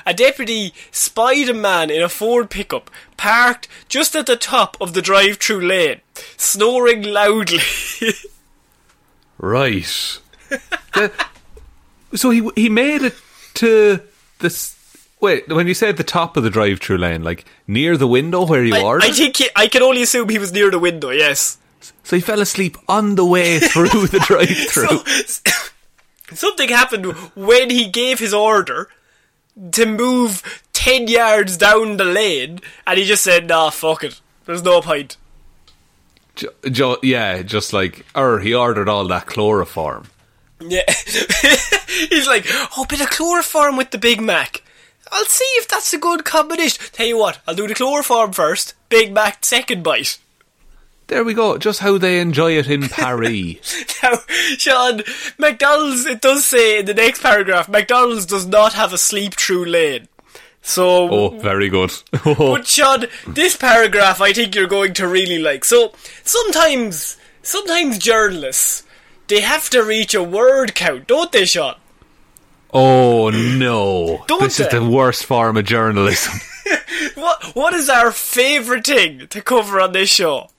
A 0.05 0.13
deputy 0.13 0.73
spied 0.91 1.49
a 1.49 1.53
man 1.53 1.89
in 1.89 2.01
a 2.01 2.09
Ford 2.09 2.49
pickup 2.49 2.89
parked 3.17 3.67
just 3.87 4.15
at 4.15 4.25
the 4.25 4.35
top 4.35 4.75
of 4.81 4.93
the 4.93 5.01
drive 5.01 5.37
through 5.37 5.61
lane, 5.61 6.01
snoring 6.37 7.03
loudly. 7.03 7.59
Right. 9.37 10.19
The- 10.93 11.11
so 12.15 12.29
he 12.29 12.47
he 12.55 12.69
made 12.69 13.01
it 13.01 13.15
to 13.55 14.01
this. 14.39 14.75
Wait, 15.19 15.47
when 15.47 15.67
you 15.67 15.73
said 15.73 15.97
the 15.97 16.03
top 16.03 16.37
of 16.37 16.43
the 16.43 16.49
drive-through 16.49 16.97
lane, 16.97 17.23
like 17.23 17.45
near 17.65 17.97
the 17.97 18.07
window 18.07 18.45
where 18.45 18.63
you 18.63 18.75
I, 18.75 18.81
ordered, 18.81 19.05
I 19.09 19.11
think 19.11 19.37
he, 19.37 19.49
I 19.55 19.67
can 19.67 19.81
only 19.81 20.03
assume 20.03 20.29
he 20.29 20.37
was 20.37 20.51
near 20.51 20.69
the 20.69 20.79
window, 20.79 21.09
yes. 21.09 21.57
So 22.03 22.15
he 22.15 22.21
fell 22.21 22.41
asleep 22.41 22.77
on 22.87 23.15
the 23.15 23.25
way 23.25 23.59
through 23.71 24.07
the 24.07 24.19
drive-through. 24.19 25.03
So, 25.25 25.51
something 26.35 26.69
happened 26.69 27.05
when 27.35 27.69
he 27.69 27.89
gave 27.89 28.19
his 28.19 28.33
order 28.33 28.89
to 29.71 29.85
move 29.85 30.63
10 30.73 31.07
yards 31.07 31.57
down 31.57 31.97
the 31.97 32.05
lane, 32.05 32.59
and 32.85 32.97
he 32.97 33.05
just 33.05 33.23
said, 33.23 33.47
nah, 33.47 33.69
fuck 33.69 34.03
it. 34.03 34.19
There's 34.45 34.63
no 34.63 34.81
point. 34.81 35.17
Ju- 36.35 36.49
ju- 36.69 36.97
yeah, 37.03 37.41
just 37.43 37.73
like, 37.73 38.05
er, 38.15 38.39
he 38.39 38.53
ordered 38.53 38.89
all 38.89 39.07
that 39.07 39.27
chloroform. 39.27 40.07
Yeah. 40.59 40.81
He's 42.09 42.27
like, 42.27 42.45
oh, 42.77 42.85
bit 42.89 43.01
of 43.01 43.09
chloroform 43.09 43.77
with 43.77 43.91
the 43.91 43.97
Big 43.97 44.19
Mac. 44.21 44.63
I'll 45.11 45.25
see 45.25 45.45
if 45.57 45.67
that's 45.67 45.93
a 45.93 45.99
good 45.99 46.25
combination. 46.25 46.83
Tell 46.91 47.05
you 47.05 47.17
what, 47.17 47.39
I'll 47.47 47.55
do 47.55 47.67
the 47.67 47.75
chloroform 47.75 48.33
first, 48.33 48.73
Big 48.89 49.13
Mac 49.13 49.45
second 49.45 49.83
bite. 49.83 50.17
There 51.07 51.23
we 51.23 51.33
go. 51.33 51.57
Just 51.57 51.79
how 51.79 51.97
they 51.97 52.19
enjoy 52.19 52.57
it 52.57 52.69
in 52.69 52.87
Paris. 52.89 53.83
Now, 54.01 54.13
Shaun, 54.57 55.03
McDonald's, 55.37 56.05
it 56.05 56.21
does 56.21 56.45
say 56.45 56.79
in 56.79 56.85
the 56.85 56.93
next 56.93 57.21
paragraph, 57.21 57.69
McDonald's 57.69 58.25
does 58.25 58.45
not 58.45 58.73
have 58.73 58.93
a 58.93 58.97
sleep 58.97 59.33
through 59.35 59.65
lane. 59.65 60.07
So, 60.61 61.09
oh, 61.09 61.29
very 61.39 61.69
good. 61.69 61.91
Oh. 62.25 62.55
But 62.55 62.67
Shaun, 62.67 63.07
this 63.27 63.57
paragraph 63.57 64.21
I 64.21 64.31
think 64.31 64.55
you're 64.55 64.65
going 64.67 64.93
to 64.93 65.07
really 65.07 65.39
like. 65.39 65.65
So 65.65 65.93
sometimes, 66.23 67.17
sometimes 67.41 67.97
journalists 67.97 68.83
they 69.27 69.41
have 69.41 69.69
to 69.71 69.83
reach 69.83 70.13
a 70.13 70.23
word 70.23 70.75
count, 70.75 71.07
don't 71.07 71.31
they, 71.31 71.45
Shaun? 71.45 71.75
oh 72.73 73.29
no! 73.29 74.23
Don't 74.27 74.41
this 74.41 74.59
is 74.59 74.67
the 74.69 74.83
worst 74.83 75.25
form 75.25 75.57
of 75.57 75.65
journalism. 75.65 76.33
What 77.15 77.43
What 77.55 77.73
is 77.73 77.89
our 77.89 78.11
favourite 78.11 78.85
thing 78.85 79.27
to 79.27 79.41
cover 79.41 79.79
on 79.79 79.91
this 79.91 80.09
show? 80.09 80.49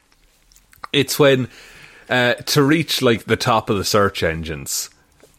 It's 0.95 1.19
when 1.19 1.49
uh, 2.09 2.35
to 2.35 2.63
reach 2.63 3.03
like 3.03 3.25
the 3.25 3.37
top 3.37 3.71
of 3.71 3.77
the 3.77 3.85
search 3.85 4.23
engines, 4.23 4.91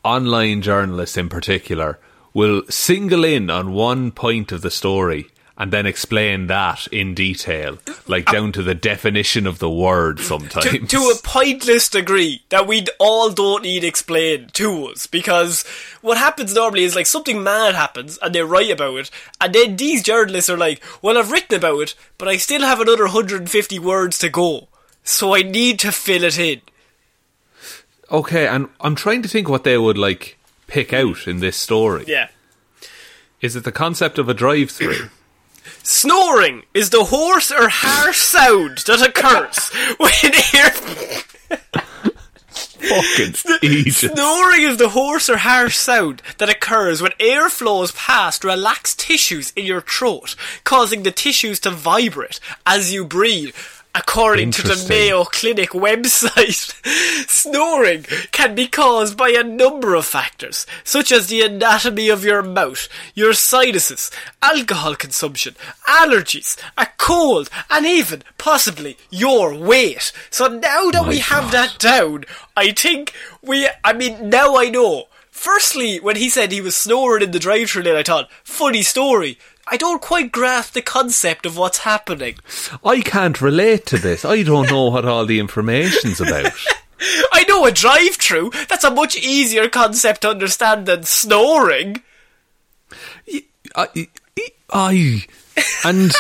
online 0.04 0.62
journalists 0.62 1.18
in 1.18 1.30
particular 1.30 2.00
will 2.34 2.64
single 2.70 3.24
in 3.24 3.50
on 3.50 3.74
one 3.74 4.12
point 4.12 4.52
of 4.52 4.62
the 4.62 4.72
story 4.72 5.28
and 5.58 5.72
then 5.72 5.86
explain 5.86 6.48
that 6.48 6.86
in 6.88 7.14
detail, 7.14 7.78
like 8.08 8.26
down 8.26 8.52
to 8.52 8.62
the 8.62 8.76
definition 8.76 9.48
of 9.48 9.60
the 9.60 9.70
word 9.70 10.20
sometimes. 10.20 10.66
to, 10.66 10.80
to 10.80 10.98
a 10.98 11.16
pointless 11.24 11.88
degree 11.88 12.44
that 12.50 12.68
we 12.68 12.86
all 13.00 13.32
don't 13.32 13.64
need 13.64 13.84
explained 13.84 14.54
to 14.54 14.88
us 14.88 15.08
because 15.08 15.64
what 16.02 16.18
happens 16.18 16.54
normally 16.54 16.84
is 16.84 16.96
like 16.96 17.06
something 17.06 17.42
mad 17.42 17.74
happens 17.74 18.20
and 18.22 18.36
they 18.36 18.42
write 18.42 18.70
about 18.70 18.98
it 18.98 19.12
and 19.40 19.56
then 19.56 19.78
these 19.78 20.04
journalists 20.04 20.50
are 20.50 20.58
like 20.58 20.84
well 21.02 21.18
I've 21.18 21.32
written 21.32 21.56
about 21.56 21.80
it 21.80 21.96
but 22.18 22.28
I 22.28 22.36
still 22.36 22.62
have 22.62 22.82
another 22.82 23.06
150 23.06 23.80
words 23.80 24.18
to 24.20 24.30
go 24.30 24.68
so 25.06 25.34
I 25.34 25.42
need 25.42 25.80
to 25.80 25.92
fill 25.92 26.24
it 26.24 26.38
in 26.38 26.62
okay, 28.12 28.48
and 28.48 28.70
I'm 28.82 28.96
trying 28.96 29.22
to 29.24 29.30
think 29.30 29.50
what 29.50 29.64
they 29.64 29.78
would 29.78 29.98
like 29.98 30.38
pick 30.68 30.94
out 30.94 31.28
in 31.28 31.40
this 31.40 31.58
story. 31.58 32.06
yeah 32.08 32.30
Is 33.42 33.56
it 33.56 33.64
the 33.64 33.72
concept 33.72 34.18
of 34.18 34.30
a 34.30 34.34
drive-through? 34.34 35.10
Snoring 35.84 36.64
is 36.74 36.90
the 36.90 37.06
hoarse 37.06 37.52
or 37.52 37.70
harsh 37.70 38.18
sound 38.18 38.80
that 38.80 39.02
occurs 39.02 39.70
when 39.98 40.34
air 40.54 40.72
Fucking 42.86 43.36
Egypt. 43.64 44.16
Snoring 44.16 44.62
is 44.62 44.78
the 44.78 44.90
hoarse 44.90 45.30
or 45.30 45.38
harsh 45.38 45.76
sound 45.76 46.22
that 46.38 46.50
occurs 46.50 47.02
when 47.02 47.14
air 47.20 47.50
flows 47.50 47.92
past 47.92 48.44
relaxed 48.44 49.00
tissues 49.00 49.52
in 49.56 49.66
your 49.66 49.82
throat, 49.82 50.36
causing 50.64 51.04
the 51.04 51.12
tissues 51.12 51.60
to 51.62 51.72
vibrate 51.72 52.40
as 52.66 52.94
you 52.94 53.04
breathe. 53.06 53.56
According 53.98 54.52
to 54.52 54.62
the 54.62 54.86
Mayo 54.90 55.24
Clinic 55.24 55.70
website, 55.70 56.74
snoring 57.30 58.04
can 58.34 58.54
be 58.54 58.68
caused 58.68 59.16
by 59.16 59.30
a 59.30 59.42
number 59.42 59.96
of 59.96 60.06
factors, 60.06 60.66
such 60.84 61.14
as 61.14 61.28
the 61.28 61.42
anatomy 61.42 62.10
of 62.10 62.26
your 62.26 62.42
mouth, 62.42 62.90
your 63.14 63.32
sinuses, 63.32 64.12
alcohol 64.42 64.96
consumption, 64.96 65.56
allergies, 65.88 66.58
a 66.78 66.88
cold, 66.98 67.50
and 67.70 67.86
even, 67.86 68.22
possibly, 68.38 68.98
your 69.10 69.58
weight. 69.58 70.12
So 70.30 70.48
now 70.48 70.92
that 70.92 71.04
My 71.04 71.08
we 71.08 71.20
have 71.20 71.52
that 71.52 71.80
down, 71.80 72.26
I 72.58 72.72
think 72.74 73.14
we, 73.42 73.70
I 73.82 73.94
mean, 73.94 74.30
now 74.30 74.58
I 74.58 74.70
know. 74.70 75.06
Firstly, 75.32 76.00
when 76.02 76.18
he 76.18 76.28
said 76.30 76.52
he 76.52 76.60
was 76.60 76.76
snoring 76.76 77.24
in 77.24 77.32
the 77.32 77.40
drive-thru 77.40 77.84
lane, 77.84 77.96
I 77.96 78.04
thought, 78.04 78.30
funny 78.44 78.82
story. 78.82 79.38
I 79.68 79.78
don't 79.78 80.02
quite 80.02 80.32
grasp 80.32 80.74
the 80.74 80.82
concept 80.82 81.46
of 81.46 81.58
what's 81.58 81.80
happening. 81.80 82.36
I 82.84 83.02
can't 83.02 83.42
relate 83.42 83.86
to 83.88 83.98
this. 83.98 84.24
I 84.24 84.44
don't 84.44 84.70
know 84.70 84.90
what 84.90 85.06
all 85.06 85.26
the 85.26 85.40
information's 85.40 86.22
about. 86.22 86.52
I 87.34 87.44
know 87.48 87.66
a 87.66 87.72
drive 87.72 88.16
through. 88.16 88.52
That's 88.70 88.84
a 88.84 88.92
much 88.92 89.18
easier 89.18 89.68
concept 89.68 90.22
to 90.22 90.30
understand 90.30 90.86
than 90.86 91.04
snoring. 91.04 92.02
I, 93.76 94.08
I, 94.72 95.26
and 95.84 96.12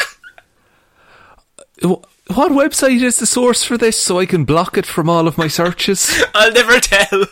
what 1.82 2.52
website 2.52 3.02
is 3.02 3.18
the 3.18 3.26
source 3.26 3.64
for 3.64 3.78
this 3.78 4.00
so 4.00 4.20
I 4.20 4.26
can 4.26 4.46
block 4.46 4.78
it 4.78 4.86
from 4.86 5.10
all 5.10 5.28
of 5.28 5.38
my 5.38 5.48
searches? 5.48 6.24
I'll 6.36 6.52
never 6.52 6.80
tell. 6.80 7.26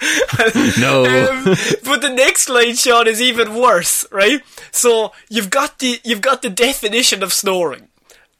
No. 0.80 1.04
Um, 1.04 1.44
but 1.84 2.00
the 2.02 2.12
next 2.14 2.48
line, 2.48 2.74
Shaun, 2.74 3.06
is 3.06 3.20
even 3.20 3.54
worse, 3.54 4.06
right? 4.10 4.40
So 4.70 5.12
you've 5.28 5.50
got 5.50 5.78
the 5.78 6.00
you've 6.04 6.20
got 6.22 6.42
the 6.42 6.50
definition 6.50 7.22
of 7.22 7.32
snoring, 7.32 7.88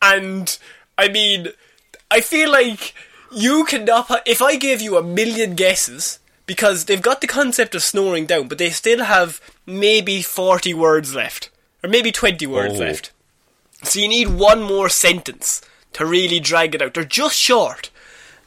and 0.00 0.56
I 0.96 1.08
mean, 1.08 1.48
I 2.10 2.20
feel 2.20 2.50
like 2.50 2.94
you 3.30 3.64
cannot. 3.64 4.06
ha- 4.06 4.22
If 4.26 4.40
I 4.42 4.56
gave 4.56 4.80
you 4.80 4.96
a 4.96 5.02
million 5.02 5.54
guesses, 5.54 6.18
because 6.46 6.86
they've 6.86 7.02
got 7.02 7.20
the 7.20 7.26
concept 7.26 7.74
of 7.74 7.82
snoring 7.82 8.26
down, 8.26 8.48
but 8.48 8.58
they 8.58 8.70
still 8.70 9.04
have 9.04 9.40
maybe 9.66 10.22
forty 10.22 10.72
words 10.74 11.14
left, 11.14 11.50
or 11.82 11.90
maybe 11.90 12.10
twenty 12.12 12.46
words 12.46 12.74
Oh. 12.76 12.84
left. 12.84 13.12
So 13.82 13.98
you 14.00 14.08
need 14.08 14.28
one 14.28 14.62
more 14.62 14.88
sentence 14.88 15.62
to 15.94 16.04
really 16.06 16.38
drag 16.40 16.74
it 16.74 16.82
out. 16.82 16.94
They're 16.94 17.04
just 17.04 17.36
short. 17.36 17.90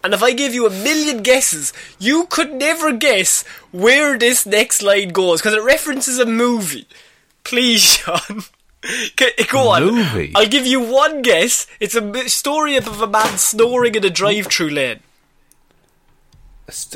And 0.03 0.13
if 0.13 0.21
I 0.21 0.33
gave 0.33 0.53
you 0.53 0.67
a 0.67 0.69
million 0.69 1.23
guesses, 1.23 1.71
you 1.97 2.25
could 2.29 2.53
never 2.53 2.91
guess 2.91 3.43
where 3.71 4.17
this 4.17 4.45
next 4.45 4.81
line 4.81 5.09
goes 5.09 5.41
because 5.41 5.53
it 5.53 5.63
references 5.63 6.19
a 6.19 6.25
movie. 6.25 6.87
Please, 7.43 7.81
Shaun. 7.81 8.43
Go 9.49 9.69
on. 9.69 9.85
Movie? 9.95 10.33
I'll 10.35 10.47
give 10.47 10.65
you 10.67 10.81
one 10.81 11.21
guess. 11.21 11.67
It's 11.79 11.95
a 11.95 12.29
story 12.29 12.75
of 12.75 13.01
a 13.01 13.07
man 13.07 13.37
snoring 13.37 13.95
in 13.95 14.03
a 14.03 14.09
drive-through 14.09 14.71
lane. 14.71 14.99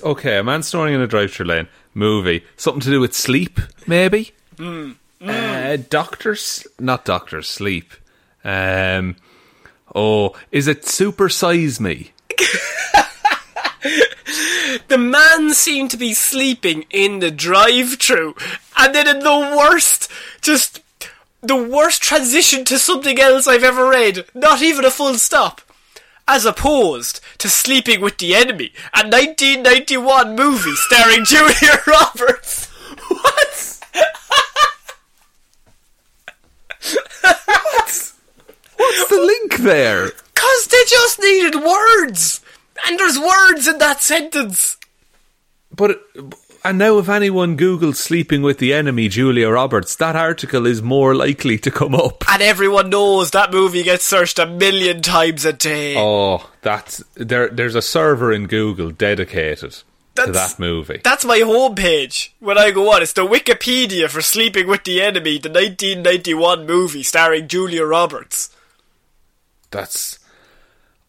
Okay, 0.03 0.37
a 0.37 0.43
man 0.43 0.63
snoring 0.63 0.93
in 0.93 1.01
a 1.01 1.07
drive-through 1.07 1.45
lane. 1.45 1.67
Movie. 1.93 2.43
Something 2.57 2.81
to 2.81 2.89
do 2.89 2.99
with 2.99 3.13
sleep, 3.13 3.59
maybe? 3.87 4.31
Uh, 4.59 5.77
doctors? 5.89 6.67
Not 6.77 7.05
doctors, 7.05 7.47
sleep. 7.47 7.93
Um, 8.43 9.15
oh, 9.95 10.35
is 10.51 10.67
it 10.67 10.85
Super 10.85 11.29
Size 11.29 11.79
Me? 11.79 12.11
The 14.87 14.97
man 14.97 15.53
seemed 15.53 15.91
to 15.91 15.97
be 15.97 16.13
sleeping 16.13 16.85
in 16.89 17.19
the 17.19 17.31
drive-through, 17.31 18.35
and 18.77 18.95
then 18.95 19.07
in 19.07 19.19
the 19.19 19.55
worst, 19.57 20.09
just 20.41 20.81
the 21.41 21.55
worst 21.55 22.01
transition 22.01 22.65
to 22.65 22.79
something 22.79 23.19
else 23.19 23.47
I've 23.47 23.63
ever 23.63 23.87
read. 23.89 24.25
Not 24.33 24.61
even 24.61 24.85
a 24.85 24.91
full 24.91 25.15
stop. 25.15 25.61
As 26.27 26.45
opposed 26.45 27.21
to 27.37 27.47
Sleeping 27.47 28.01
with 28.01 28.17
the 28.17 28.35
Enemy, 28.35 28.73
a 28.93 29.07
1991 29.07 30.35
movie 30.35 30.75
starring 30.75 31.23
Julia 31.25 31.81
Roberts. 31.87 32.65
What? 33.07 33.79
What's 38.77 39.09
the 39.09 39.21
link 39.21 39.57
there? 39.57 40.11
Cause 40.47 40.67
they 40.67 40.83
just 40.87 41.19
needed 41.19 41.55
words! 41.55 42.41
And 42.85 42.97
there's 42.97 43.19
words 43.19 43.67
in 43.67 43.79
that 43.79 44.01
sentence! 44.01 44.77
But 45.75 46.01
and 46.63 46.77
now, 46.77 46.97
if 46.99 47.09
anyone 47.09 47.57
Googles 47.57 47.95
"sleeping 47.95 48.41
with 48.41 48.57
the 48.57 48.73
enemy," 48.73 49.09
Julia 49.09 49.49
Roberts, 49.49 49.95
that 49.97 50.15
article 50.15 50.65
is 50.65 50.81
more 50.81 51.15
likely 51.15 51.57
to 51.59 51.71
come 51.71 51.93
up. 51.93 52.23
And 52.29 52.41
everyone 52.41 52.89
knows 52.89 53.31
that 53.31 53.51
movie 53.51 53.83
gets 53.83 54.05
searched 54.05 54.39
a 54.39 54.45
million 54.45 55.01
times 55.01 55.43
a 55.43 55.53
day. 55.53 55.95
Oh, 55.97 56.49
that's 56.61 57.03
there. 57.15 57.49
There's 57.49 57.75
a 57.75 57.81
server 57.81 58.31
in 58.31 58.47
Google 58.47 58.91
dedicated 58.91 59.83
to 60.15 60.31
that 60.31 60.59
movie. 60.59 61.01
That's 61.03 61.25
my 61.25 61.39
homepage. 61.39 62.29
When 62.39 62.57
I 62.57 62.71
go 62.71 62.93
on, 62.93 63.01
it's 63.01 63.13
the 63.13 63.27
Wikipedia 63.27 64.09
for 64.09 64.21
Sleeping 64.21 64.67
with 64.67 64.85
the 64.85 65.01
Enemy, 65.01 65.39
the 65.39 65.49
1991 65.49 66.65
movie 66.65 67.03
starring 67.03 67.49
Julia 67.49 67.85
Roberts. 67.85 68.55
That's. 69.71 70.19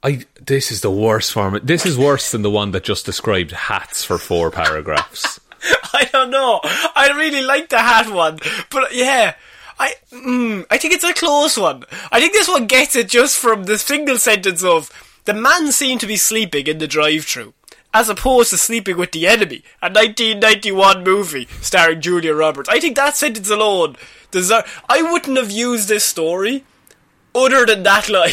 I. 0.03 0.25
This 0.41 0.71
is 0.71 0.81
the 0.81 0.91
worst 0.91 1.33
form. 1.33 1.59
This 1.63 1.85
is 1.85 1.99
worse 1.99 2.31
than 2.31 2.43
the 2.43 2.51
one 2.51 2.71
that 2.73 2.85
just 2.85 3.07
described 3.07 3.51
hats 3.51 4.05
for 4.05 4.19
four 4.19 4.51
paragraphs. 4.51 5.41
I 5.93 6.09
don't 6.13 6.31
know. 6.31 6.61
I 6.63 7.11
really 7.17 7.43
like 7.43 7.69
the 7.69 7.79
hat 7.79 8.11
one, 8.13 8.39
but 8.71 8.95
yeah, 8.95 9.35
I 9.79 9.95
mm, 10.13 10.67
I 10.71 10.79
think 10.79 10.95
it's 10.95 11.05
a 11.05 11.13
close 11.13 11.57
one. 11.57 11.85
I 12.13 12.21
think 12.21 12.33
this 12.33 12.49
one 12.49 12.67
gets 12.67 12.95
it 12.97 13.09
just 13.09 13.39
from 13.39 13.65
the 13.65 13.79
single 13.79 14.19
sentence 14.19 14.63
of 14.63 14.91
the 15.25 15.35
man 15.35 15.73
seemed 15.73 16.01
to 16.01 16.07
be 16.07 16.17
sleeping 16.17 16.67
in 16.67 16.79
the 16.79 16.87
drive-through. 16.87 17.55
As 17.95 18.11
opposed 18.11 18.51
to 18.51 18.59
sleeping 18.59 18.99
with 18.99 19.13
the 19.13 19.27
enemy, 19.27 19.65
a 19.81 19.87
1991 19.87 21.03
movie 21.03 21.49
starring 21.63 22.03
Julia 22.03 22.35
Roberts. 22.35 22.69
I 22.69 22.81
think 22.81 22.97
that 22.97 23.17
sentence 23.17 23.49
alone 23.49 23.97
deserve. 24.31 24.83
I 24.89 25.01
wouldn't 25.03 25.39
have 25.39 25.51
used 25.51 25.89
this 25.89 26.05
story 26.05 26.65
other 27.35 27.65
than 27.65 27.85
that 27.85 28.09
line. 28.11 28.31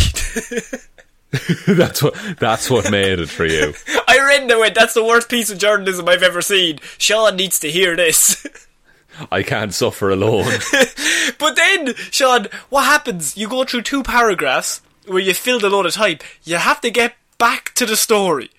that's 1.68 2.02
what. 2.02 2.16
That's 2.40 2.70
what 2.70 2.92
made 2.92 3.20
it 3.20 3.30
for 3.30 3.46
you. 3.46 3.74
I 4.08 4.20
read 4.20 4.44
and 4.44 4.52
I 4.52 4.58
went, 4.58 4.76
that's 4.76 4.94
the 4.94 5.04
worst 5.04 5.30
piece 5.30 5.50
of 5.50 5.58
journalism 5.58 6.08
I've 6.08 6.24
ever 6.24 6.42
seen. 6.42 6.80
Shaun 6.98 7.36
needs 7.36 7.60
to 7.60 7.72
hear 7.72 7.96
this. 7.96 8.46
I 9.32 9.44
can't 9.44 9.74
suffer 9.74 10.10
alone. 10.10 10.52
But 11.38 11.56
then, 11.56 11.96
Shaun, 12.12 12.48
what 12.70 12.86
happens? 12.86 13.36
You 13.36 13.50
go 13.50 13.64
through 13.64 13.82
two 13.82 14.04
paragraphs 14.04 14.82
where 15.08 15.20
you 15.20 15.34
filled 15.34 15.64
a 15.64 15.70
lot 15.70 15.86
of 15.86 15.94
time. 15.94 16.20
You 16.44 16.58
have 16.58 16.82
to 16.82 16.92
get 16.92 17.16
back 17.38 17.74
to 17.76 17.86
the 17.86 17.96
story. 17.96 18.52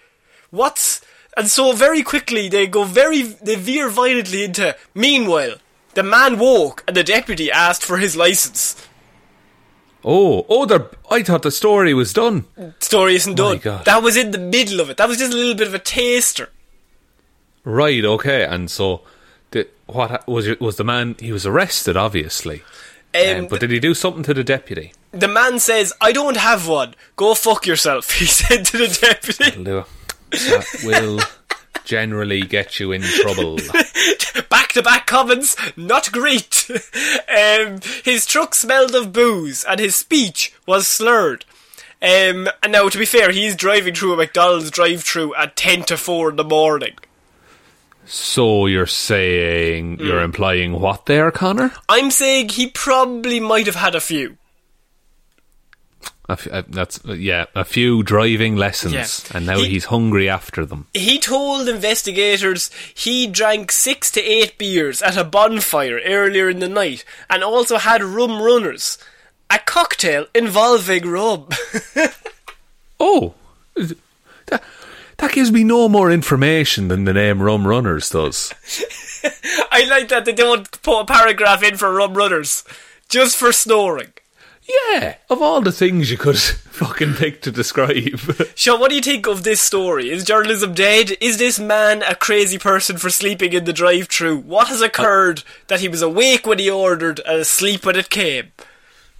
What's 0.50 1.00
and 1.36 1.48
so 1.48 1.72
very 1.72 2.02
quickly 2.02 2.48
they 2.48 2.66
go 2.66 2.84
very 2.84 3.22
they 3.22 3.56
veer 3.56 3.88
violently 3.88 4.44
into. 4.44 4.76
Meanwhile, 4.94 5.56
the 5.94 6.02
man 6.02 6.38
woke 6.38 6.82
and 6.86 6.96
the 6.96 7.04
deputy 7.04 7.50
asked 7.50 7.84
for 7.84 7.98
his 7.98 8.16
license. 8.16 8.85
Oh, 10.08 10.46
oh, 10.48 10.66
they're- 10.66 10.88
I 11.10 11.22
thought 11.24 11.42
the 11.42 11.50
story 11.50 11.92
was 11.92 12.12
done. 12.12 12.44
Story 12.78 13.16
isn't 13.16 13.34
done. 13.34 13.58
That 13.84 14.02
was 14.04 14.16
in 14.16 14.30
the 14.30 14.38
middle 14.38 14.78
of 14.80 14.88
it. 14.88 14.96
That 14.98 15.08
was 15.08 15.18
just 15.18 15.32
a 15.32 15.36
little 15.36 15.56
bit 15.56 15.66
of 15.66 15.74
a 15.74 15.80
taster. 15.80 16.48
Right. 17.64 18.04
Okay. 18.04 18.44
And 18.44 18.70
so, 18.70 19.00
the, 19.50 19.66
what 19.86 20.26
was 20.28 20.46
it? 20.46 20.60
Was 20.60 20.76
the 20.76 20.84
man? 20.84 21.16
He 21.18 21.32
was 21.32 21.44
arrested, 21.44 21.96
obviously. 21.96 22.62
Um, 23.14 23.38
Um, 23.40 23.46
but 23.48 23.60
did 23.60 23.70
he 23.70 23.80
do 23.80 23.94
something 23.94 24.22
to 24.24 24.34
the 24.34 24.44
deputy? 24.44 24.92
the 25.12 25.26
man 25.28 25.58
says, 25.58 25.92
"I 26.00 26.12
don't 26.12 26.36
have 26.36 26.68
one. 26.68 26.94
Go 27.16 27.34
fuck 27.34 27.66
yourself." 27.66 28.12
He 28.20 28.26
said 28.26 28.64
to 28.66 28.78
the 28.78 28.88
deputy. 28.88 29.56
Will 29.56 29.64
do. 29.64 29.84
That 30.30 30.66
will 30.84 31.20
generally 31.86 32.42
get 32.42 32.78
you 32.78 32.92
in 32.92 33.00
trouble. 33.00 33.56
Back 34.50 34.72
to 34.72 34.82
back 34.82 35.06
comments, 35.06 35.56
not 35.76 36.12
great. 36.12 36.68
um, 36.70 37.80
his 38.04 38.26
truck 38.26 38.54
smelled 38.54 38.94
of 38.94 39.12
booze 39.12 39.64
and 39.64 39.80
his 39.80 39.96
speech 39.96 40.52
was 40.66 40.86
slurred. 40.86 41.44
Um, 42.02 42.48
and 42.62 42.72
now, 42.72 42.88
to 42.90 42.98
be 42.98 43.06
fair, 43.06 43.30
he's 43.30 43.56
driving 43.56 43.94
through 43.94 44.12
a 44.12 44.16
McDonald's 44.18 44.70
drive 44.70 45.02
through 45.02 45.34
at 45.34 45.56
10 45.56 45.84
to 45.84 45.96
4 45.96 46.30
in 46.30 46.36
the 46.36 46.44
morning. 46.44 46.94
so 48.04 48.66
you're 48.66 48.86
saying 48.86 49.98
you're 50.00 50.22
implying 50.22 50.78
what 50.78 51.06
there, 51.06 51.30
Connor? 51.30 51.72
I'm 51.88 52.10
saying 52.10 52.50
he 52.50 52.68
probably 52.68 53.40
might 53.40 53.66
have 53.66 53.76
had 53.76 53.94
a 53.94 54.00
few. 54.00 54.36
A 56.28 56.32
f- 56.32 56.64
that's 56.68 56.98
yeah, 57.04 57.44
a 57.54 57.64
few 57.64 58.02
driving 58.02 58.56
lessons, 58.56 58.94
Yeah. 58.94 59.36
and 59.36 59.46
now 59.46 59.58
He- 59.58 59.68
he's 59.68 59.84
hungry 59.86 60.28
after 60.28 60.66
them. 60.66 60.86
He 60.92 61.18
told 61.20 61.68
investigators 61.68 62.70
he 62.94 63.26
drank 63.28 63.70
six 63.70 64.10
to 64.12 64.20
eight 64.22 64.58
beers 64.58 65.02
at 65.02 65.16
a 65.16 65.22
bonfire 65.24 66.00
earlier 66.04 66.48
in 66.50 66.58
the 66.58 66.68
night 66.68 67.04
and 67.30 67.44
also 67.44 67.78
had 67.78 68.02
rum 68.02 68.42
runners. 68.42 68.98
A 69.50 69.60
cocktail 69.60 70.26
involving 70.34 71.08
rum. 71.08 71.46
Oh, 72.98 73.34
that, 74.46 74.62
that 75.18 75.32
gives 75.32 75.52
me 75.52 75.64
no 75.64 75.86
more 75.88 76.10
information 76.10 76.88
than 76.88 77.04
the 77.04 77.12
name 77.12 77.42
Rum 77.42 77.66
Runners 77.66 78.08
does. 78.08 78.54
I 79.70 79.84
like 79.88 80.08
that 80.08 80.24
they 80.24 80.32
don't 80.32 80.70
put 80.82 81.00
a 81.00 81.04
paragraph 81.04 81.62
in 81.62 81.76
for 81.76 81.92
rum 81.92 82.14
runners. 82.14 82.64
Just 83.10 83.36
for 83.36 83.52
snoring. 83.52 84.12
Yeah, 84.68 85.16
of 85.30 85.40
all 85.40 85.60
the 85.60 85.72
things 85.72 86.10
you 86.10 86.18
could 86.18 86.38
fucking 86.38 87.14
pick 87.14 87.40
to 87.42 87.50
describe. 87.50 88.18
Shaun, 88.54 88.80
what 88.80 88.90
do 88.90 88.96
you 88.96 89.02
think 89.02 89.26
of 89.26 89.44
this 89.44 89.60
story? 89.60 90.10
Is 90.10 90.24
journalism 90.24 90.74
dead? 90.74 91.16
Is 91.20 91.38
this 91.38 91.58
man 91.58 92.02
a 92.02 92.14
crazy 92.14 92.58
person 92.58 92.98
for 92.98 93.10
sleeping 93.10 93.52
in 93.52 93.64
the 93.64 93.72
drive 93.72 94.08
through? 94.08 94.38
What 94.38 94.68
has 94.68 94.82
occurred 94.82 95.44
that 95.68 95.80
he 95.80 95.88
was 95.88 96.02
awake 96.02 96.46
when 96.46 96.58
he 96.58 96.70
ordered 96.70 97.20
and 97.20 97.40
asleep 97.40 97.86
when 97.86 97.96
it 97.96 98.10
came? 98.10 98.52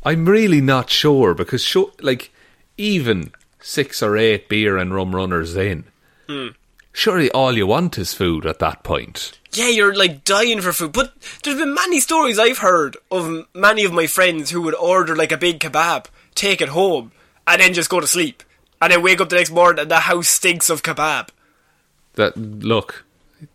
I'm 0.04 0.26
really 0.26 0.60
not 0.60 0.90
sure 0.90 1.34
because, 1.34 1.76
like, 2.00 2.30
even 2.76 3.32
six 3.60 4.02
or 4.02 4.16
eight 4.16 4.48
beer 4.48 4.76
and 4.76 4.94
rum 4.94 5.14
runners 5.14 5.56
in, 5.56 5.84
hmm. 6.28 6.48
Surely 6.96 7.30
all 7.32 7.54
you 7.54 7.66
want 7.66 7.98
is 7.98 8.14
food 8.14 8.46
at 8.46 8.58
that 8.58 8.82
point. 8.82 9.38
Yeah, 9.52 9.68
you're 9.68 9.94
like 9.94 10.24
dying 10.24 10.62
for 10.62 10.72
food. 10.72 10.92
But 10.92 11.12
there's 11.42 11.58
been 11.58 11.74
many 11.74 12.00
stories 12.00 12.38
I've 12.38 12.56
heard 12.56 12.96
of 13.10 13.46
many 13.54 13.84
of 13.84 13.92
my 13.92 14.06
friends 14.06 14.48
who 14.48 14.62
would 14.62 14.74
order 14.74 15.14
like 15.14 15.30
a 15.30 15.36
big 15.36 15.60
kebab, 15.60 16.06
take 16.34 16.62
it 16.62 16.70
home, 16.70 17.12
and 17.46 17.60
then 17.60 17.74
just 17.74 17.90
go 17.90 18.00
to 18.00 18.06
sleep. 18.06 18.42
And 18.80 18.90
then 18.90 19.02
wake 19.02 19.20
up 19.20 19.28
the 19.28 19.36
next 19.36 19.50
morning 19.50 19.82
and 19.82 19.90
the 19.90 20.00
house 20.00 20.28
stinks 20.28 20.70
of 20.70 20.82
kebab. 20.82 21.28
That 22.14 22.34
look, 22.34 23.04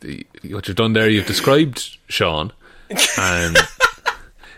the, 0.02 0.24
what 0.52 0.68
you've 0.68 0.78
done 0.78 0.94
there, 0.94 1.10
you've 1.10 1.26
described 1.26 1.98
Shaun, 2.08 2.54
and 3.18 3.58
um, 3.58 3.64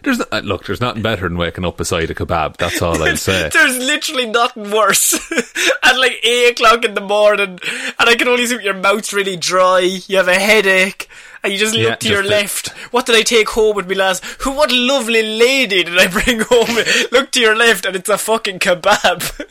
there's 0.04 0.20
no- 0.20 0.26
uh, 0.32 0.42
look, 0.44 0.66
there's 0.66 0.82
nothing 0.82 1.02
better 1.02 1.28
than 1.28 1.38
waking 1.38 1.66
up 1.66 1.78
beside 1.78 2.10
a 2.12 2.14
kebab. 2.14 2.58
That's 2.58 2.82
all 2.82 3.02
I'll 3.02 3.18
say. 3.18 3.50
There's 3.54 3.78
literally 3.78 4.26
nothing 4.28 4.70
worse. 4.72 5.14
At 5.84 5.98
like 5.98 6.20
8 6.24 6.52
o'clock 6.52 6.86
in 6.86 6.94
the 6.94 7.02
morning, 7.02 7.60
and 8.00 8.10
I 8.10 8.16
can 8.16 8.28
only 8.28 8.46
see 8.46 8.62
your 8.62 8.74
mouth's 8.74 9.14
really 9.14 9.36
dry, 9.38 9.80
you 9.80 10.18
have 10.18 10.28
a 10.28 10.36
headache, 10.36 11.10
and 11.44 11.52
you 11.54 11.60
just 11.60 11.76
Yeah, 11.76 11.90
look 11.90 12.00
to 12.00 12.10
your 12.10 12.22
just 12.24 12.32
a- 12.34 12.36
left. 12.36 12.70
What 12.94 13.06
did 13.06 13.16
I 13.16 13.22
take 13.22 13.50
home 13.50 13.76
with 13.76 13.88
me 13.88 13.96
last? 13.96 14.24
Who, 14.42 14.52
what 14.52 14.72
lovely 14.72 15.24
lady 15.24 15.84
did 15.84 15.98
I 15.98 16.08
bring 16.24 16.40
home? 16.42 16.76
look 17.12 17.32
to 17.32 17.40
your 17.40 17.56
left, 17.56 17.86
and 17.86 17.96
it's 17.96 18.10
a 18.10 18.18
fucking 18.18 18.60
kebab. 18.60 19.46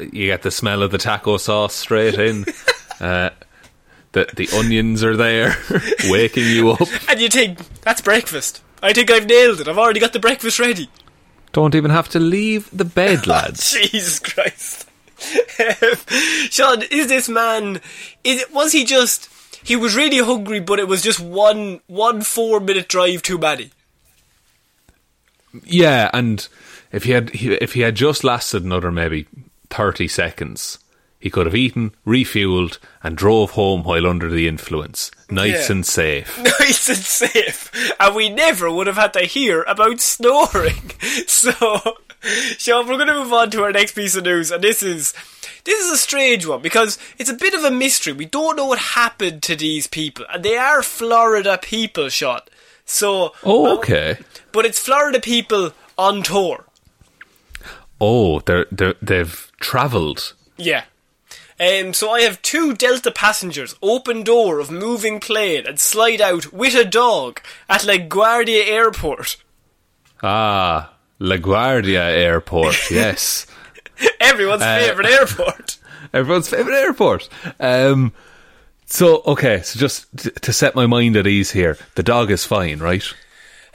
You 0.00 0.26
get 0.26 0.42
the 0.42 0.50
smell 0.50 0.82
of 0.82 0.90
the 0.90 0.98
taco 0.98 1.36
sauce 1.36 1.74
straight 1.74 2.14
in. 2.14 2.44
Uh, 3.00 3.30
the 4.12 4.28
the 4.34 4.48
onions 4.56 5.04
are 5.04 5.16
there, 5.16 5.56
waking 6.08 6.46
you 6.46 6.70
up. 6.72 6.80
and 7.08 7.20
you 7.20 7.28
think, 7.28 7.58
that's 7.82 8.00
breakfast. 8.00 8.62
I 8.82 8.92
think 8.92 9.10
I've 9.10 9.26
nailed 9.26 9.60
it. 9.60 9.68
I've 9.68 9.78
already 9.78 10.00
got 10.00 10.12
the 10.12 10.20
breakfast 10.20 10.58
ready. 10.58 10.88
Don't 11.52 11.74
even 11.74 11.90
have 11.90 12.08
to 12.10 12.20
leave 12.20 12.68
the 12.72 12.84
bed, 12.84 13.26
lads. 13.26 13.72
Jesus 13.72 14.18
Christ. 14.18 14.88
Um, 15.58 15.98
Shaun, 16.50 16.82
is 16.90 17.08
this 17.08 17.28
man 17.28 17.80
is 18.24 18.40
it 18.40 18.54
was 18.54 18.72
he 18.72 18.84
just 18.84 19.28
he 19.62 19.76
was 19.76 19.94
really 19.94 20.18
hungry 20.18 20.60
but 20.60 20.78
it 20.78 20.88
was 20.88 21.02
just 21.02 21.20
one 21.20 21.80
one 21.88 22.22
four 22.22 22.58
minute 22.58 22.88
drive 22.88 23.20
too 23.22 23.36
many. 23.36 23.70
Yeah, 25.64 26.10
and 26.14 26.46
if 26.92 27.04
he 27.04 27.10
had 27.10 27.30
if 27.34 27.74
he 27.74 27.80
had 27.80 27.96
just 27.96 28.24
lasted 28.24 28.64
another 28.64 28.90
maybe 28.90 29.26
thirty 29.68 30.08
seconds, 30.08 30.78
he 31.20 31.30
could 31.30 31.46
have 31.46 31.54
eaten, 31.54 31.94
refueled, 32.06 32.78
and 33.02 33.16
drove 33.16 33.50
home 33.52 33.84
while 33.84 34.06
under 34.06 34.28
the 34.30 34.48
influence, 34.48 35.10
nice 35.30 35.68
Yeah. 35.68 35.72
and 35.76 35.86
safe. 35.86 36.36
Nice 36.60 36.88
and 36.88 36.98
safe. 36.98 37.70
And 38.00 38.14
we 38.16 38.28
never 38.30 38.70
would 38.70 38.86
have 38.88 38.96
had 38.96 39.12
to 39.12 39.20
hear 39.20 39.62
about 39.68 40.00
snoring. 40.00 40.90
So 41.26 41.52
Shaun, 42.58 42.86
we're 42.86 42.98
gonna 42.98 43.14
move 43.14 43.32
on 43.32 43.50
to 43.52 43.62
our 43.62 43.72
next 43.72 43.92
piece 43.94 44.14
of 44.16 44.24
news 44.24 44.50
and 44.50 44.62
this 44.62 44.82
is 44.82 45.14
this 45.64 45.80
is 45.84 45.90
a 45.92 45.96
strange 45.96 46.46
one 46.46 46.60
because 46.62 46.98
it's 47.18 47.30
a 47.30 47.34
bit 47.34 47.54
of 47.54 47.64
a 47.64 47.70
mystery. 47.70 48.12
We 48.12 48.24
don't 48.26 48.56
know 48.56 48.66
what 48.66 48.78
happened 48.78 49.42
to 49.44 49.56
these 49.56 49.86
people. 49.86 50.24
And 50.32 50.42
they 50.44 50.56
are 50.56 50.82
Florida 50.82 51.58
people, 51.62 52.08
Shaun. 52.10 52.40
So 52.84 53.32
Oh, 53.44 53.76
okay. 53.78 54.18
but 54.52 54.64
it's 54.66 54.78
Florida 54.78 55.20
people 55.20 55.72
on 55.96 56.22
tour. 56.22 56.64
Oh, 58.00 58.40
they're, 58.40 58.66
they're 58.72 58.94
they've 59.02 59.50
travelled. 59.60 60.34
Yeah. 60.56 60.84
Um, 61.60 61.92
so 61.92 62.10
I 62.10 62.22
have 62.22 62.40
two 62.40 62.74
Delta 62.74 63.10
passengers 63.10 63.74
open 63.82 64.22
door 64.22 64.60
of 64.60 64.70
moving 64.70 65.20
plane 65.20 65.66
and 65.66 65.78
slide 65.78 66.20
out 66.22 66.52
with 66.54 66.74
a 66.74 66.86
dog 66.86 67.40
at 67.68 67.82
LaGuardia 67.82 68.66
Airport. 68.66 69.36
Ah, 70.22 70.94
LaGuardia 71.20 72.00
Airport. 72.00 72.76
Yes, 72.90 73.46
Everyone's 74.18 74.62
favourite 74.62 75.10
airport. 75.10 75.76
everyone's 76.14 76.48
favorite 76.48 76.76
airport. 76.76 77.28
Um, 77.58 78.12
so 78.86 79.22
okay, 79.26 79.60
so 79.62 79.78
just 79.78 80.06
t- 80.16 80.30
to 80.30 80.52
set 80.52 80.74
my 80.74 80.86
mind 80.86 81.16
at 81.16 81.26
ease 81.26 81.50
here, 81.50 81.76
the 81.94 82.02
dog 82.02 82.30
is 82.30 82.44
fine, 82.46 82.78
right? 82.78 83.04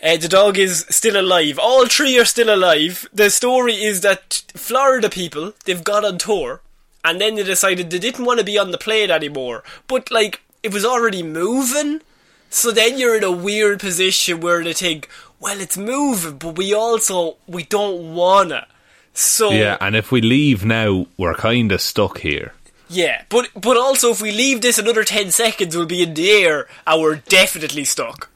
Uh, 0.04 0.18
the 0.18 0.28
dog 0.28 0.58
is 0.58 0.86
still 0.90 1.20
alive. 1.20 1.58
All 1.60 1.86
three 1.86 2.20
are 2.20 2.26
still 2.26 2.54
alive. 2.54 3.08
The 3.14 3.30
story 3.30 3.76
is 3.76 4.02
that 4.02 4.44
Florida 4.56 5.10
people, 5.10 5.54
they've 5.66 5.84
got 5.84 6.04
on 6.04 6.18
tour, 6.18 6.62
and 7.06 7.22
then 7.22 7.36
they 7.36 7.44
decided 7.44 7.90
they 7.90 8.00
didn't 8.00 8.26
want 8.26 8.40
to 8.40 8.46
be 8.46 8.58
on 8.58 8.72
the 8.72 8.78
plane 8.78 9.12
anymore. 9.12 9.64
But, 9.88 10.12
like, 10.12 10.42
it 10.64 10.74
was 10.74 10.84
already 10.84 11.24
moving. 11.24 12.02
So 12.50 12.72
then 12.72 12.98
you're 12.98 13.16
in 13.18 13.24
a 13.24 13.32
weird 13.32 13.80
position 13.80 14.40
where 14.40 14.64
they 14.64 14.74
think, 14.74 15.08
well, 15.40 15.60
it's 15.62 15.78
moving, 15.78 16.38
but 16.38 16.58
we 16.58 16.74
also, 16.74 17.38
we 17.48 17.64
don't 17.64 18.14
wanna. 18.16 18.68
So, 19.14 19.52
Yeah, 19.52 19.78
and 19.80 19.96
if 19.96 20.12
we 20.12 20.22
leave 20.22 20.66
now, 20.66 21.08
we're 21.18 21.34
kind 21.36 21.72
of 21.72 21.82
stuck 21.82 22.20
here. 22.20 22.54
yeah. 22.90 23.24
But, 23.30 23.50
but 23.56 23.78
also, 23.78 24.12
if 24.12 24.22
we 24.22 24.32
leave 24.32 24.62
this 24.62 24.78
another 24.78 25.04
10 25.04 25.32
seconds, 25.32 25.76
we'll 25.76 25.86
be 25.86 26.04
in 26.04 26.14
the 26.14 26.30
air, 26.32 26.68
and 26.88 27.02
we're 27.02 27.16
definitely 27.18 27.86
stuck. 27.86 28.30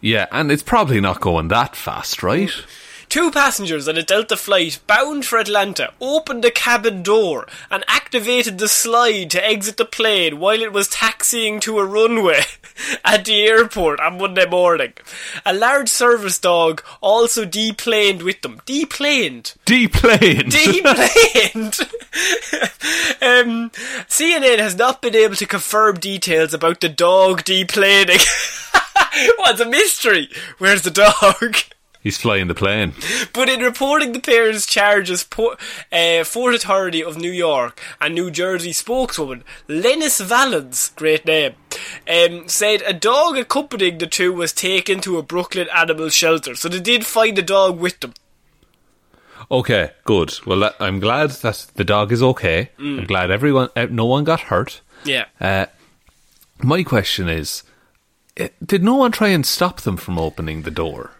Yeah, 0.00 0.26
and 0.30 0.52
it's 0.52 0.62
probably 0.62 1.00
not 1.00 1.20
going 1.20 1.48
that 1.48 1.74
fast, 1.74 2.22
right? 2.22 2.50
Two 3.16 3.30
passengers 3.30 3.88
on 3.88 3.96
a 3.96 4.02
Delta 4.02 4.36
flight 4.36 4.78
bound 4.86 5.24
for 5.24 5.38
Atlanta 5.38 5.94
opened 6.02 6.44
the 6.44 6.50
cabin 6.50 7.02
door 7.02 7.48
and 7.70 7.82
activated 7.88 8.58
the 8.58 8.68
slide 8.68 9.30
to 9.30 9.42
exit 9.42 9.78
the 9.78 9.86
plane 9.86 10.38
while 10.38 10.60
it 10.60 10.70
was 10.70 10.86
taxiing 10.86 11.58
to 11.60 11.78
a 11.78 11.86
runway 11.86 12.42
at 13.06 13.24
the 13.24 13.46
airport 13.46 14.00
on 14.00 14.18
Monday 14.18 14.44
morning. 14.44 14.92
A 15.46 15.54
large 15.54 15.88
service 15.88 16.38
dog 16.38 16.84
also 17.00 17.46
deplaned 17.46 18.20
with 18.20 18.42
them. 18.42 18.60
Deplaned? 18.66 19.54
Deplaned. 19.64 20.50
Deplaned! 20.50 21.80
um, 23.22 23.70
CNN 24.10 24.58
has 24.58 24.76
not 24.76 25.00
been 25.00 25.14
able 25.14 25.36
to 25.36 25.46
confirm 25.46 25.98
details 25.98 26.52
about 26.52 26.82
the 26.82 26.90
dog 26.90 27.44
deplaning. 27.44 28.22
What's 29.38 29.60
a 29.62 29.64
mystery? 29.64 30.28
Where's 30.58 30.82
the 30.82 30.90
dog? 30.90 31.56
He's 32.06 32.18
flying 32.18 32.46
the 32.46 32.54
plane. 32.54 32.92
But 33.32 33.48
in 33.48 33.58
reporting 33.58 34.12
the 34.12 34.20
pair's 34.20 34.64
charges, 34.64 35.24
Po- 35.24 35.56
uh, 35.90 36.24
Port 36.24 36.54
Authority 36.54 37.02
of 37.02 37.16
New 37.16 37.32
York 37.32 37.80
and 38.00 38.14
New 38.14 38.30
Jersey 38.30 38.72
spokeswoman 38.72 39.42
Lenis 39.68 40.24
Valens, 40.24 40.92
great 40.94 41.26
name, 41.26 41.54
um, 42.08 42.46
said 42.46 42.82
a 42.82 42.92
dog 42.92 43.36
accompanying 43.36 43.98
the 43.98 44.06
two 44.06 44.32
was 44.32 44.52
taken 44.52 45.00
to 45.00 45.18
a 45.18 45.22
Brooklyn 45.24 45.66
animal 45.74 46.08
shelter. 46.08 46.54
So 46.54 46.68
they 46.68 46.78
did 46.78 47.04
find 47.04 47.36
the 47.36 47.42
dog 47.42 47.80
with 47.80 47.98
them. 47.98 48.14
Okay, 49.50 49.90
good. 50.04 50.32
Well, 50.46 50.60
that, 50.60 50.76
I'm 50.78 51.00
glad 51.00 51.30
that 51.30 51.66
the 51.74 51.82
dog 51.82 52.12
is 52.12 52.22
okay. 52.22 52.70
I'm 52.78 53.04
glad 53.06 53.32
everyone, 53.32 53.70
eh, 53.74 53.88
no 53.90 54.04
one 54.06 54.22
got 54.22 54.42
hurt. 54.42 54.80
Yeah. 55.04 55.24
Uh, 55.40 55.66
my 56.62 56.84
question 56.84 57.28
is, 57.28 57.64
did 58.64 58.84
no 58.84 58.94
one 58.94 59.10
try 59.10 59.30
and 59.30 59.44
stop 59.44 59.80
them 59.80 59.96
from 59.96 60.20
opening 60.20 60.62
the 60.62 60.70
door? 60.70 61.15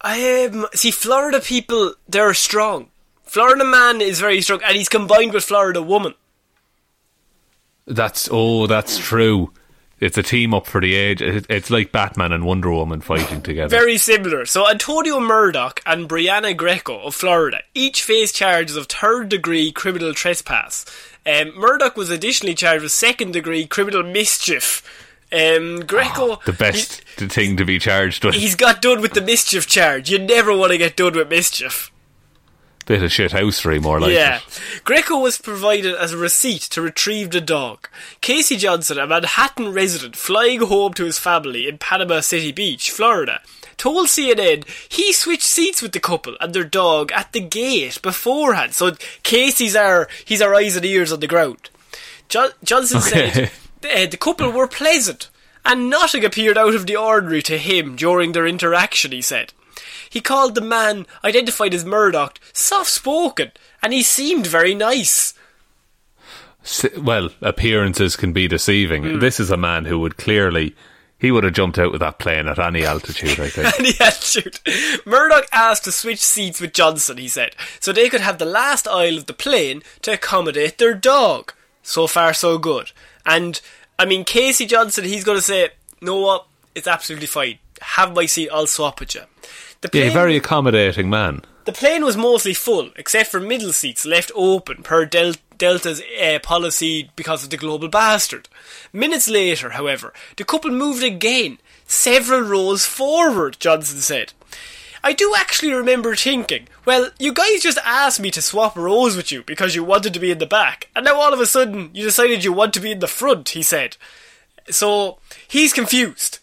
I 0.00 0.46
um, 0.46 0.66
see 0.74 0.90
Florida 0.90 1.40
people, 1.40 1.94
they're 2.08 2.34
strong. 2.34 2.88
Florida 3.24 3.64
man 3.64 4.00
is 4.00 4.20
very 4.20 4.40
strong, 4.42 4.60
and 4.64 4.76
he's 4.76 4.88
combined 4.88 5.32
with 5.32 5.44
Florida 5.44 5.82
woman. 5.82 6.14
That's 7.86 8.28
oh, 8.30 8.66
that's 8.66 8.98
true. 8.98 9.52
It's 10.00 10.18
a 10.18 10.22
team 10.22 10.52
up 10.52 10.66
for 10.66 10.80
the 10.80 10.94
age. 10.94 11.22
It's 11.22 11.70
like 11.70 11.92
Batman 11.92 12.32
and 12.32 12.44
Wonder 12.44 12.70
Woman 12.70 13.00
fighting 13.00 13.40
together. 13.42 13.68
Very 13.68 13.96
similar. 13.96 14.44
So 14.44 14.68
Antonio 14.68 15.20
Murdock 15.20 15.80
and 15.86 16.08
Brianna 16.08 16.56
Greco 16.56 17.00
of 17.00 17.14
Florida 17.14 17.62
each 17.74 18.02
face 18.02 18.32
charges 18.32 18.76
of 18.76 18.86
third 18.86 19.28
degree 19.28 19.72
criminal 19.72 20.12
trespass. 20.12 20.84
Um, 21.24 21.56
Murdock 21.56 21.96
was 21.96 22.10
additionally 22.10 22.54
charged 22.54 22.82
with 22.82 22.92
second 22.92 23.32
degree 23.32 23.66
criminal 23.66 24.02
mischief. 24.02 24.82
Um, 25.34 25.80
Greco, 25.80 26.36
the 26.44 26.52
best 26.52 27.02
thing 27.02 27.56
to 27.56 27.64
be 27.64 27.78
charged 27.78 28.24
with. 28.24 28.34
he, 28.34 28.42
he's 28.42 28.54
got 28.54 28.80
done 28.80 29.00
with 29.00 29.14
the 29.14 29.20
mischief 29.20 29.66
charge. 29.66 30.10
You 30.10 30.18
never 30.18 30.56
want 30.56 30.70
to 30.72 30.78
get 30.78 30.96
done 30.96 31.14
with 31.14 31.28
mischief. 31.28 31.90
Bit 32.86 33.02
of 33.02 33.10
shit 33.10 33.32
housery, 33.32 33.80
more 33.80 33.98
like 33.98 34.12
yeah. 34.12 34.36
it. 34.36 34.60
Greco 34.84 35.18
was 35.18 35.38
provided 35.38 35.94
as 35.94 36.12
a 36.12 36.18
receipt 36.18 36.60
to 36.62 36.82
retrieve 36.82 37.30
the 37.30 37.40
dog. 37.40 37.88
Casey 38.20 38.58
Johnson, 38.58 38.98
a 38.98 39.06
Manhattan 39.06 39.72
resident 39.72 40.16
flying 40.16 40.60
home 40.60 40.92
to 40.94 41.04
his 41.04 41.18
family 41.18 41.66
in 41.66 41.78
Panama 41.78 42.20
City 42.20 42.52
Beach, 42.52 42.90
Florida, 42.90 43.40
told 43.78 44.08
CNN 44.08 44.68
he 44.92 45.14
switched 45.14 45.44
seats 45.44 45.80
with 45.80 45.92
the 45.92 46.00
couple 46.00 46.36
and 46.40 46.52
their 46.52 46.64
dog 46.64 47.10
at 47.12 47.32
the 47.32 47.40
gate 47.40 48.02
beforehand. 48.02 48.74
So 48.74 48.92
Casey's 49.22 49.74
our 49.74 50.06
he's 50.26 50.42
our 50.42 50.54
eyes 50.54 50.76
and 50.76 50.84
ears 50.84 51.10
on 51.10 51.20
the 51.20 51.26
ground. 51.26 51.70
Jo- 52.28 52.50
Johnson 52.62 53.00
said 53.00 53.50
uh, 53.84 54.06
the 54.06 54.16
couple 54.16 54.50
were 54.50 54.68
pleasant 54.68 55.28
and 55.64 55.88
nothing 55.88 56.24
appeared 56.24 56.58
out 56.58 56.74
of 56.74 56.86
the 56.86 56.96
ordinary 56.96 57.42
to 57.42 57.58
him 57.58 57.96
during 57.96 58.32
their 58.32 58.46
interaction. 58.46 59.12
He 59.12 59.22
said. 59.22 59.52
He 60.08 60.20
called 60.20 60.54
the 60.54 60.60
man, 60.60 61.06
identified 61.24 61.74
as 61.74 61.84
Murdock, 61.84 62.38
soft 62.52 62.90
spoken, 62.90 63.50
and 63.82 63.92
he 63.92 64.02
seemed 64.02 64.46
very 64.46 64.74
nice. 64.74 65.34
Well, 66.96 67.30
appearances 67.40 68.14
can 68.14 68.32
be 68.32 68.46
deceiving. 68.46 69.04
Hmm. 69.04 69.18
This 69.18 69.40
is 69.40 69.50
a 69.50 69.56
man 69.56 69.86
who 69.86 69.98
would 70.00 70.16
clearly. 70.16 70.76
He 71.18 71.30
would 71.30 71.44
have 71.44 71.54
jumped 71.54 71.78
out 71.78 71.90
with 71.90 72.00
that 72.00 72.18
plane 72.18 72.48
at 72.48 72.58
any 72.58 72.84
altitude, 72.84 73.40
I 73.40 73.48
think. 73.48 73.96
Had 73.98 74.14
shoot. 74.14 74.60
Murdock 75.06 75.46
asked 75.52 75.84
to 75.84 75.92
switch 75.92 76.20
seats 76.20 76.60
with 76.60 76.74
Johnson, 76.74 77.16
he 77.16 77.28
said, 77.28 77.56
so 77.80 77.92
they 77.92 78.08
could 78.08 78.20
have 78.20 78.38
the 78.38 78.44
last 78.44 78.86
aisle 78.86 79.16
of 79.16 79.26
the 79.26 79.32
plane 79.32 79.82
to 80.02 80.12
accommodate 80.12 80.78
their 80.78 80.94
dog. 80.94 81.52
So 81.82 82.06
far, 82.06 82.34
so 82.34 82.58
good. 82.58 82.92
And, 83.26 83.60
I 83.98 84.04
mean, 84.04 84.24
Casey 84.24 84.66
Johnson, 84.66 85.04
he's 85.04 85.24
going 85.24 85.38
to 85.38 85.42
say, 85.42 85.70
know 86.00 86.20
what? 86.20 86.46
It's 86.74 86.88
absolutely 86.88 87.26
fine. 87.26 87.58
Have 87.80 88.14
my 88.14 88.26
seat, 88.26 88.50
I'll 88.52 88.66
swap 88.66 89.00
with 89.00 89.14
you. 89.14 89.22
The 89.80 89.90
yeah, 89.92 90.12
very 90.12 90.36
accommodating 90.36 91.10
man. 91.10 91.42
the 91.66 91.72
plane 91.72 92.04
was 92.04 92.16
mostly 92.16 92.54
full, 92.54 92.90
except 92.96 93.30
for 93.30 93.40
middle 93.40 93.72
seats 93.72 94.06
left 94.06 94.32
open 94.34 94.82
per 94.82 95.04
Del- 95.04 95.34
Delta's 95.58 96.02
uh, 96.20 96.38
policy 96.42 97.10
because 97.16 97.44
of 97.44 97.50
the 97.50 97.56
global 97.56 97.88
bastard. 97.88 98.48
Minutes 98.92 99.28
later, 99.28 99.70
however, 99.70 100.12
the 100.36 100.44
couple 100.44 100.70
moved 100.70 101.02
again, 101.02 101.58
several 101.86 102.40
rows 102.40 102.86
forward, 102.86 103.56
Johnson 103.60 104.00
said. 104.00 104.32
I 105.04 105.12
do 105.12 105.34
actually 105.36 105.74
remember 105.74 106.16
thinking, 106.16 106.66
well, 106.86 107.10
you 107.18 107.34
guys 107.34 107.60
just 107.60 107.76
asked 107.84 108.20
me 108.20 108.30
to 108.30 108.40
swap 108.40 108.74
rows 108.74 109.18
with 109.18 109.30
you 109.30 109.42
because 109.42 109.74
you 109.74 109.84
wanted 109.84 110.14
to 110.14 110.18
be 110.18 110.30
in 110.30 110.38
the 110.38 110.46
back, 110.46 110.88
and 110.96 111.04
now 111.04 111.16
all 111.16 111.34
of 111.34 111.40
a 111.40 111.46
sudden 111.46 111.90
you 111.92 112.02
decided 112.02 112.42
you 112.42 112.54
want 112.54 112.72
to 112.72 112.80
be 112.80 112.90
in 112.90 113.00
the 113.00 113.06
front, 113.06 113.50
he 113.50 113.62
said. 113.62 113.98
So, 114.70 115.18
he's 115.46 115.74
confused. 115.74 116.38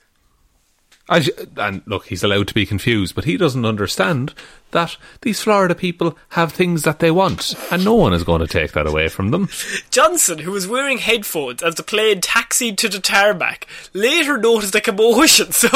As 1.09 1.27
and 1.57 1.81
look, 1.87 2.05
he's 2.05 2.23
allowed 2.23 2.47
to 2.49 2.53
be 2.53 2.67
confused, 2.67 3.15
but 3.15 3.25
he 3.25 3.35
doesn't 3.35 3.65
understand 3.65 4.35
that 4.71 4.97
these 5.21 5.41
Florida 5.41 5.75
people 5.75 6.17
have 6.29 6.53
things 6.53 6.83
that 6.83 6.99
they 6.99 7.11
want, 7.11 7.53
and 7.71 7.85
no 7.85 7.95
one 7.95 8.13
is 8.13 8.23
going 8.23 8.41
to 8.41 8.47
take 8.47 8.71
that 8.73 8.87
away 8.87 9.07
from 9.07 9.31
them. 9.31 9.49
Johnson, 9.89 10.39
who 10.39 10.51
was 10.51 10.67
wearing 10.67 10.97
headphones 10.97 11.63
as 11.63 11.75
the 11.75 11.83
plane 11.83 12.21
taxied 12.21 12.77
to 12.79 12.89
the 12.89 12.99
tarmac, 12.99 13.67
later 13.93 14.37
noticed 14.37 14.75
a 14.75 14.81
commotion. 14.81 15.47
So 15.61 15.67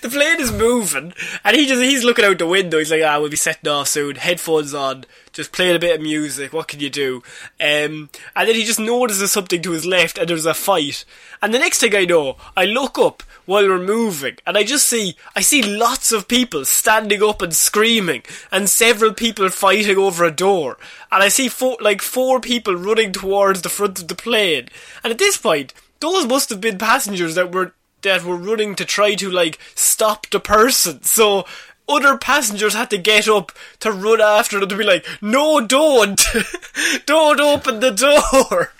the 0.00 0.08
plane 0.08 0.40
is 0.40 0.52
moving, 0.52 1.12
and 1.44 1.56
he 1.56 1.66
just 1.66 1.82
he's 1.82 2.04
looking 2.04 2.24
out 2.24 2.38
the 2.38 2.46
window. 2.46 2.78
He's 2.78 2.90
like, 2.90 3.02
"Ah, 3.04 3.20
we'll 3.20 3.28
be 3.28 3.36
setting 3.36 3.70
off 3.70 3.88
soon. 3.88 4.16
Headphones 4.16 4.72
on, 4.72 5.04
just 5.32 5.52
playing 5.52 5.76
a 5.76 5.78
bit 5.78 5.96
of 5.96 6.02
music. 6.02 6.52
What 6.52 6.68
can 6.68 6.80
you 6.80 6.88
do?" 6.88 7.22
Um, 7.60 8.08
and 8.34 8.48
then 8.48 8.54
he 8.54 8.64
just 8.64 8.80
notices 8.80 9.32
something 9.32 9.60
to 9.60 9.72
his 9.72 9.84
left, 9.84 10.16
and 10.16 10.28
there's 10.28 10.46
a 10.46 10.54
fight. 10.54 11.04
And 11.42 11.52
the 11.52 11.58
next 11.58 11.80
thing 11.80 11.94
I 11.94 12.06
know, 12.06 12.36
I 12.56 12.64
look 12.64 12.98
up 12.98 13.22
while 13.44 13.68
we're 13.68 13.78
moving, 13.78 14.36
and 14.46 14.56
I 14.56 14.64
just 14.64 14.86
see 14.86 15.16
I 15.36 15.40
see 15.40 15.62
lots 15.62 16.12
of 16.12 16.28
people 16.28 16.64
standing 16.64 17.22
up 17.22 17.42
and 17.42 17.54
screaming, 17.54 18.22
and 18.50 18.68
several 18.68 19.12
people 19.12 19.48
fighting 19.48 19.98
over 19.98 20.24
a 20.24 20.30
door. 20.30 20.78
And 21.10 21.22
I 21.22 21.28
see 21.28 21.48
four, 21.48 21.76
like 21.80 22.02
four 22.02 22.40
people 22.40 22.74
running 22.74 23.12
towards 23.12 23.62
the 23.62 23.68
front 23.68 24.00
of 24.00 24.08
the 24.08 24.14
plane. 24.14 24.68
And 25.02 25.12
at 25.12 25.18
this 25.18 25.36
point, 25.36 25.72
those 26.00 26.26
must 26.26 26.50
have 26.50 26.60
been 26.60 26.78
passengers 26.78 27.34
that 27.34 27.52
were 27.52 27.72
that 28.02 28.22
were 28.22 28.36
running 28.36 28.74
to 28.74 28.84
try 28.84 29.14
to 29.14 29.30
like 29.30 29.58
stop 29.74 30.28
the 30.30 30.40
person. 30.40 31.02
So 31.02 31.46
other 31.88 32.16
passengers 32.16 32.74
had 32.74 32.90
to 32.90 32.98
get 32.98 33.28
up 33.28 33.52
to 33.80 33.90
run 33.92 34.20
after 34.20 34.60
them 34.60 34.68
to 34.68 34.76
be 34.76 34.84
like, 34.84 35.06
"No, 35.20 35.60
don't, 35.66 36.20
don't 37.06 37.40
open 37.40 37.80
the 37.80 37.90
door." 37.90 38.72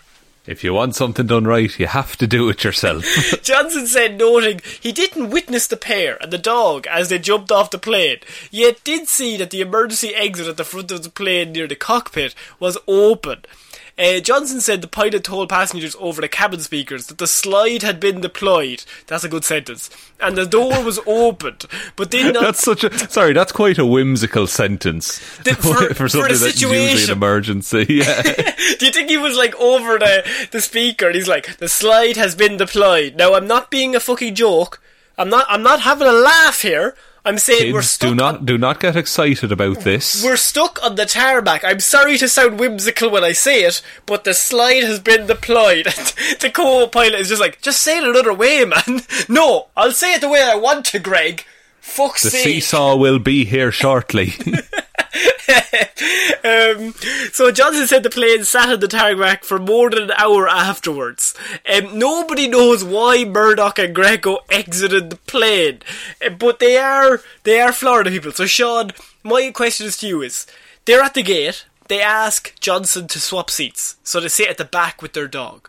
If 0.46 0.62
you 0.62 0.74
want 0.74 0.94
something 0.94 1.26
done 1.26 1.44
right, 1.44 1.78
you 1.78 1.86
have 1.86 2.16
to 2.18 2.26
do 2.26 2.50
it 2.50 2.64
yourself. 2.64 3.04
Johnson 3.42 3.86
said, 3.86 4.18
noting 4.18 4.60
he 4.80 4.92
didn't 4.92 5.30
witness 5.30 5.66
the 5.66 5.76
pair 5.76 6.18
and 6.20 6.30
the 6.30 6.38
dog 6.38 6.86
as 6.86 7.08
they 7.08 7.18
jumped 7.18 7.50
off 7.50 7.70
the 7.70 7.78
plane, 7.78 8.18
yet 8.50 8.84
did 8.84 9.08
see 9.08 9.38
that 9.38 9.50
the 9.50 9.62
emergency 9.62 10.14
exit 10.14 10.46
at 10.46 10.58
the 10.58 10.64
front 10.64 10.92
of 10.92 11.02
the 11.02 11.08
plane 11.08 11.52
near 11.52 11.66
the 11.66 11.74
cockpit 11.74 12.34
was 12.60 12.76
open. 12.86 13.44
Uh, 13.96 14.18
Johnson 14.18 14.60
said 14.60 14.80
the 14.82 14.88
pilot 14.88 15.22
told 15.22 15.48
passengers 15.48 15.94
over 16.00 16.20
the 16.20 16.28
cabin 16.28 16.58
speakers 16.58 17.06
that 17.06 17.18
the 17.18 17.28
slide 17.28 17.82
had 17.82 18.00
been 18.00 18.20
deployed. 18.20 18.82
That's 19.06 19.22
a 19.22 19.28
good 19.28 19.44
sentence. 19.44 19.88
And 20.20 20.36
the 20.36 20.46
door 20.46 20.82
was 20.82 20.98
opened, 21.06 21.66
but 21.94 22.10
did 22.10 22.34
not. 22.34 22.42
that's 22.42 22.60
such 22.60 22.82
a 22.82 22.98
sorry. 23.08 23.34
That's 23.34 23.52
quite 23.52 23.78
a 23.78 23.86
whimsical 23.86 24.48
sentence 24.48 25.18
The- 25.44 25.54
for- 25.60 25.94
for 25.94 26.08
something 26.08 26.32
the 26.32 26.38
that's 26.38 26.60
usually 26.60 26.82
an 26.86 26.88
situation. 26.90 27.12
emergency. 27.12 27.86
Yeah. 27.88 28.22
Do 28.78 28.86
you 28.86 28.90
think 28.92 29.10
he 29.10 29.16
was 29.16 29.36
like 29.36 29.54
over 29.60 29.98
the, 29.98 30.48
the 30.50 30.60
speaker 30.60 31.06
and 31.06 31.14
he's 31.14 31.28
like, 31.28 31.58
the 31.58 31.68
slide 31.68 32.16
has 32.16 32.34
been 32.34 32.56
deployed. 32.56 33.14
Now 33.14 33.34
I'm 33.34 33.46
not 33.46 33.70
being 33.70 33.94
a 33.94 34.00
fucking 34.00 34.34
joke. 34.34 34.80
I'm 35.16 35.28
not 35.30 35.46
I'm 35.48 35.62
not 35.62 35.82
having 35.82 36.08
a 36.08 36.12
laugh 36.12 36.62
here. 36.62 36.96
I'm 37.26 37.38
saying 37.38 37.72
we're 37.72 37.80
Kids, 37.80 37.90
stuck 37.92 38.10
do 38.10 38.14
not 38.14 38.34
on, 38.36 38.44
do 38.44 38.58
not 38.58 38.80
get 38.80 38.96
excited 38.96 39.50
about 39.50 39.80
this. 39.80 40.22
we're 40.22 40.36
stuck 40.36 40.78
on 40.84 40.96
the 40.96 41.06
tarmac. 41.06 41.64
I'm 41.64 41.80
sorry 41.80 42.18
to 42.18 42.28
sound 42.28 42.58
whimsical 42.60 43.08
when 43.10 43.24
I 43.24 43.32
say 43.32 43.64
it, 43.64 43.80
but 44.04 44.24
the 44.24 44.34
slide 44.34 44.84
has 44.84 45.00
been 45.00 45.26
deployed. 45.26 45.86
the 46.40 46.50
co-pilot 46.52 47.14
is 47.20 47.28
just 47.30 47.40
like, 47.40 47.62
just 47.62 47.80
say 47.80 47.96
it 47.98 48.04
another 48.04 48.34
way, 48.34 48.64
man. 48.66 49.00
No, 49.28 49.68
I'll 49.76 49.92
say 49.92 50.12
it 50.14 50.20
the 50.20 50.28
way 50.28 50.42
I 50.42 50.54
want 50.54 50.84
to, 50.86 50.98
Greg. 50.98 51.44
Fuck's 51.80 52.22
The 52.24 52.30
sake. 52.30 52.44
seesaw 52.44 52.96
will 52.96 53.18
be 53.18 53.44
here 53.46 53.72
shortly. 53.72 54.34
um, 56.44 56.94
so 57.32 57.50
Johnson 57.50 57.86
said 57.86 58.02
the 58.02 58.10
plane 58.10 58.44
sat 58.44 58.68
on 58.68 58.80
the 58.80 58.88
tarmac 58.88 59.44
for 59.44 59.58
more 59.58 59.90
than 59.90 60.04
an 60.04 60.12
hour 60.16 60.48
afterwards. 60.48 61.34
Um, 61.72 61.98
nobody 61.98 62.48
knows 62.48 62.82
why 62.82 63.24
Murdock 63.24 63.78
and 63.78 63.94
Greco 63.94 64.38
exited 64.50 65.10
the 65.10 65.16
plane, 65.16 65.80
Uh, 66.24 66.30
but 66.30 66.58
they 66.58 66.76
are 66.76 67.20
they 67.44 67.60
are 67.60 67.72
Florida 67.72 68.10
people. 68.10 68.32
So 68.32 68.46
Shaun, 68.46 68.92
my 69.22 69.50
question 69.50 69.86
is 69.86 69.96
to 69.98 70.06
you: 70.06 70.22
Is 70.22 70.46
they're 70.84 71.02
at 71.02 71.14
the 71.14 71.22
gate? 71.22 71.66
They 71.88 72.00
ask 72.00 72.58
Johnson 72.60 73.08
to 73.08 73.20
swap 73.20 73.50
seats, 73.50 73.96
so 74.02 74.18
they 74.20 74.28
sit 74.28 74.48
at 74.48 74.56
the 74.56 74.64
back 74.64 75.02
with 75.02 75.12
their 75.12 75.28
dog. 75.28 75.68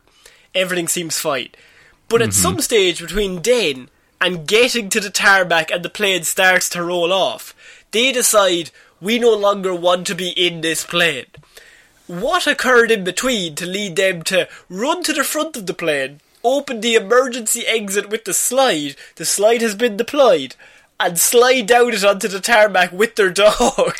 Everything 0.53 0.87
seems 0.87 1.19
fine, 1.19 1.49
but 2.07 2.21
at 2.21 2.33
some 2.33 2.61
stage 2.61 3.01
between 3.01 3.41
then 3.41 3.89
and 4.21 4.47
getting 4.47 4.87
to 4.89 5.01
the 5.01 5.09
tarmac 5.09 5.69
and 5.71 5.83
the 5.83 5.89
plane 5.89 6.23
starts 6.23 6.69
to 6.69 6.81
roll 6.81 7.11
off, 7.11 7.53
they 7.91 8.13
decide 8.13 8.71
we 9.01 9.19
no 9.19 9.33
longer 9.35 9.73
want 9.73 10.07
to 10.07 10.15
be 10.15 10.29
in 10.29 10.61
this 10.61 10.83
plane. 10.83 11.25
What 12.07 12.47
occurred 12.47 12.91
in 12.91 13.03
between 13.03 13.55
to 13.55 13.65
lead 13.65 13.95
them 13.95 14.21
to 14.23 14.47
run 14.69 15.03
to 15.03 15.13
the 15.13 15.23
front 15.23 15.57
of 15.57 15.65
the 15.65 15.73
plane, 15.73 16.21
open 16.43 16.81
the 16.81 16.95
emergency 16.95 17.65
exit 17.65 18.09
with 18.09 18.25
the 18.25 18.33
slide, 18.33 18.95
the 19.15 19.25
slide 19.25 19.61
has 19.61 19.75
been 19.75 19.97
deployed, 19.97 20.55
and 20.99 21.19
slide 21.19 21.67
down 21.67 21.93
it 21.93 22.03
onto 22.03 22.27
the 22.27 22.39
tarmac 22.39 22.91
with 22.91 23.15
their 23.15 23.31
dog? 23.31 23.95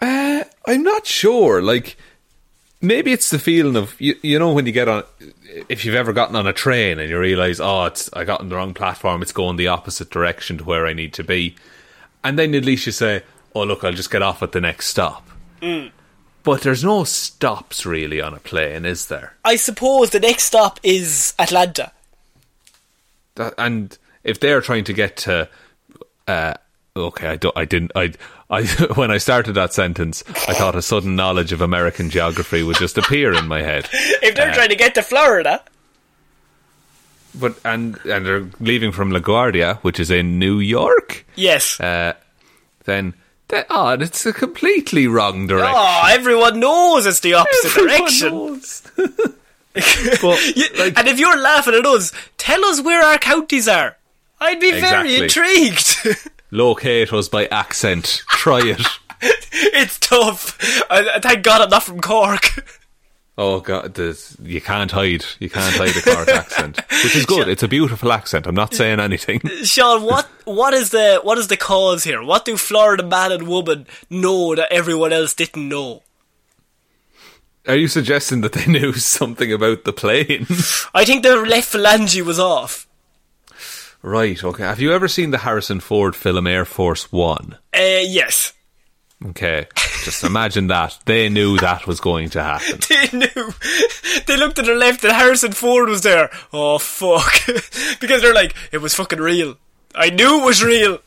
Uh, 0.00 0.44
I'm 0.64 0.84
not 0.84 1.06
sure. 1.06 1.60
Like, 1.60 1.96
maybe 2.80 3.12
it's 3.12 3.30
the 3.30 3.38
feeling 3.40 3.76
of 3.76 4.00
you, 4.00 4.14
you 4.22 4.38
know 4.38 4.52
when 4.52 4.64
you 4.64 4.70
get 4.70 4.86
on. 4.86 5.02
If 5.68 5.84
you've 5.84 5.96
ever 5.96 6.12
gotten 6.12 6.36
on 6.36 6.46
a 6.46 6.52
train 6.52 7.00
and 7.00 7.10
you 7.10 7.18
realise, 7.18 7.58
oh, 7.58 7.86
it's 7.86 8.08
I 8.12 8.22
got 8.22 8.40
on 8.40 8.48
the 8.48 8.54
wrong 8.54 8.74
platform. 8.74 9.22
It's 9.22 9.32
going 9.32 9.56
the 9.56 9.66
opposite 9.66 10.08
direction 10.08 10.58
to 10.58 10.64
where 10.64 10.86
I 10.86 10.92
need 10.92 11.12
to 11.14 11.24
be, 11.24 11.56
and 12.22 12.38
then 12.38 12.54
at 12.54 12.64
least 12.64 12.86
you 12.86 12.92
say, 12.92 13.22
oh 13.54 13.64
look, 13.64 13.84
I'll 13.84 13.92
just 13.92 14.10
get 14.10 14.22
off 14.22 14.42
at 14.42 14.52
the 14.52 14.60
next 14.60 14.86
stop. 14.88 15.28
But 16.44 16.62
there's 16.62 16.84
no 16.84 17.04
stops 17.04 17.84
really 17.84 18.20
on 18.20 18.32
a 18.32 18.38
plane, 18.38 18.84
is 18.86 19.06
there? 19.08 19.34
I 19.44 19.56
suppose 19.56 20.10
the 20.10 20.20
next 20.20 20.44
stop 20.44 20.80
is 20.82 21.34
Atlanta. 21.38 21.92
That, 23.34 23.54
and 23.58 23.96
if 24.24 24.40
they're 24.40 24.60
trying 24.60 24.84
to 24.84 24.92
get 24.92 25.16
to, 25.18 25.48
uh, 26.26 26.54
okay, 26.96 27.26
I 27.28 27.36
don't, 27.36 27.56
I 27.56 27.64
didn't, 27.66 27.92
I, 27.94 28.14
I 28.48 28.62
when 28.94 29.10
I 29.10 29.18
started 29.18 29.52
that 29.54 29.74
sentence, 29.74 30.24
I 30.48 30.54
thought 30.54 30.74
a 30.76 30.80
sudden 30.82 31.16
knowledge 31.16 31.52
of 31.52 31.60
American 31.60 32.08
geography 32.08 32.62
would 32.62 32.76
just 32.76 32.96
appear 32.96 33.32
in 33.34 33.46
my 33.46 33.60
head. 33.62 33.88
If 34.22 34.34
they're 34.34 34.54
trying 34.54 34.70
to 34.70 34.76
get 34.76 34.94
to 34.94 35.02
Florida, 35.02 35.62
But 37.34 37.58
and 37.64 37.98
and 38.06 38.24
they're 38.24 38.48
leaving 38.60 38.92
from 38.92 39.10
LaGuardia, 39.10 39.78
which 39.78 40.00
is 40.00 40.10
in 40.10 40.38
New 40.38 40.60
York. 40.60 41.26
yes. 41.36 41.78
Uh, 41.78 42.14
then 42.84 43.12
that, 43.48 43.66
oh, 43.70 43.90
it's 43.90 44.24
a 44.26 44.32
completely 44.32 45.06
wrong 45.06 45.46
direction. 45.46 45.74
oh, 45.76 46.06
everyone 46.10 46.60
knows 46.60 47.06
it's 47.06 47.20
the 47.20 47.34
opposite 47.34 47.76
Everyone 47.76 47.98
direction. 47.98 48.60
but 50.22 50.56
You- 50.56 50.68
like, 50.78 50.98
and 50.98 51.08
if 51.08 51.18
you're 51.18 51.38
laughing 51.40 51.74
at 51.74 51.86
us, 51.86 52.12
tell 52.36 52.64
us 52.64 52.80
where 52.80 53.02
our 53.02 53.18
counties 53.18 53.68
are. 53.68 53.96
I'd 54.40 54.60
be 54.60 54.72
very 54.80 55.16
intrigued. 55.16 55.96
locate 56.50 57.12
us 57.12 57.28
by 57.28 57.46
accent. 57.46 58.22
Try 58.28 58.60
it. 58.64 58.80
it's 59.20 59.98
tough. 59.98 60.56
I 60.90 61.18
thank 61.20 61.42
God 61.42 61.60
I'm 61.60 61.70
not 61.70 61.82
from 61.82 62.00
Cork. 62.00 62.64
Oh 63.40 63.60
god, 63.60 63.96
you 64.42 64.60
can't 64.60 64.90
hide. 64.90 65.24
You 65.38 65.48
can't 65.48 65.72
hide 65.76 65.96
a 65.96 66.02
Cork 66.02 66.28
accent, 66.28 66.80
which 67.04 67.14
is 67.14 67.24
good. 67.24 67.46
It's 67.52 67.62
a 67.62 67.68
beautiful 67.68 68.10
accent. 68.12 68.48
I'm 68.48 68.54
not 68.56 68.74
saying 68.74 68.98
anything. 68.98 69.40
Shaun, 69.62 70.02
what 70.02 70.26
what 70.44 70.74
is 70.74 70.90
the 70.90 71.20
what 71.22 71.38
is 71.38 71.46
the 71.46 71.56
cause 71.56 72.02
here? 72.02 72.20
What 72.20 72.44
do 72.44 72.56
Florida 72.56 73.04
man 73.04 73.30
and 73.30 73.46
woman 73.46 73.86
know 74.10 74.56
that 74.56 74.72
everyone 74.72 75.12
else 75.12 75.34
didn't 75.34 75.68
know? 75.68 76.02
Are 77.68 77.76
you 77.76 77.86
suggesting 77.86 78.40
that 78.40 78.54
they 78.54 78.66
knew 78.72 78.92
something 78.94 79.52
about 79.52 79.84
the 79.84 79.92
plane? 79.92 80.46
I 80.92 81.04
think 81.04 81.22
their 81.22 81.46
left 81.46 81.72
phalange 81.72 82.20
was 82.22 82.40
off. 82.40 82.88
right. 84.02 84.42
Okay. 84.42 84.64
Have 84.64 84.80
you 84.80 84.92
ever 84.92 85.06
seen 85.06 85.30
the 85.30 85.38
Harrison 85.38 85.78
Ford 85.78 86.16
film 86.16 86.48
Air 86.48 86.64
Force 86.64 87.12
One? 87.12 87.56
Uh, 87.72 88.02
yes. 88.02 88.52
Okay. 89.26 89.66
Just 90.04 90.22
imagine 90.22 90.68
that 90.68 90.96
they 91.04 91.28
knew 91.28 91.58
that 91.58 91.86
was 91.86 92.00
going 92.00 92.30
to 92.30 92.42
happen. 92.42 92.78
They 92.88 93.18
knew. 93.18 93.52
They 94.26 94.36
looked 94.36 94.56
to 94.56 94.62
their 94.62 94.76
left 94.76 95.02
and 95.04 95.12
Harrison 95.12 95.52
Ford 95.52 95.88
was 95.88 96.02
there. 96.02 96.30
Oh, 96.52 96.78
fuck. 96.78 97.32
because 98.00 98.22
they're 98.22 98.34
like, 98.34 98.54
it 98.72 98.78
was 98.78 98.94
fucking 98.94 99.18
real. 99.18 99.56
I 99.94 100.10
knew 100.10 100.40
it 100.40 100.44
was 100.44 100.62
real. 100.62 101.00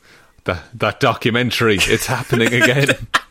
That 0.44 0.62
that 0.74 1.00
documentary. 1.00 1.78
It's 1.80 2.06
happening 2.06 2.52
again. 2.52 2.88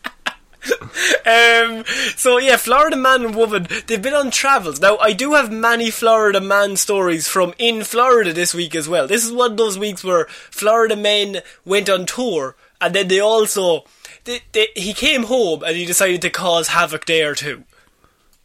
Um, 1.24 1.84
so 2.16 2.38
yeah, 2.38 2.56
Florida 2.56 2.96
man 2.96 3.24
and 3.24 3.34
woman, 3.34 3.66
they've 3.86 4.02
been 4.02 4.14
on 4.14 4.30
travels. 4.30 4.80
Now, 4.80 4.96
I 4.98 5.12
do 5.12 5.34
have 5.34 5.50
many 5.50 5.90
Florida 5.90 6.40
man 6.40 6.76
stories 6.76 7.28
from 7.28 7.54
in 7.58 7.84
Florida 7.84 8.32
this 8.32 8.54
week 8.54 8.74
as 8.74 8.88
well. 8.88 9.06
This 9.06 9.24
is 9.24 9.32
one 9.32 9.52
of 9.52 9.56
those 9.56 9.78
weeks 9.78 10.04
where 10.04 10.26
Florida 10.50 10.96
men 10.96 11.38
went 11.64 11.88
on 11.88 12.06
tour, 12.06 12.56
and 12.80 12.94
then 12.94 13.08
they 13.08 13.20
also, 13.20 13.84
they, 14.24 14.40
they, 14.52 14.68
he 14.74 14.92
came 14.92 15.24
home 15.24 15.62
and 15.62 15.76
he 15.76 15.86
decided 15.86 16.22
to 16.22 16.30
cause 16.30 16.68
havoc 16.68 17.06
there 17.06 17.34
too. 17.34 17.64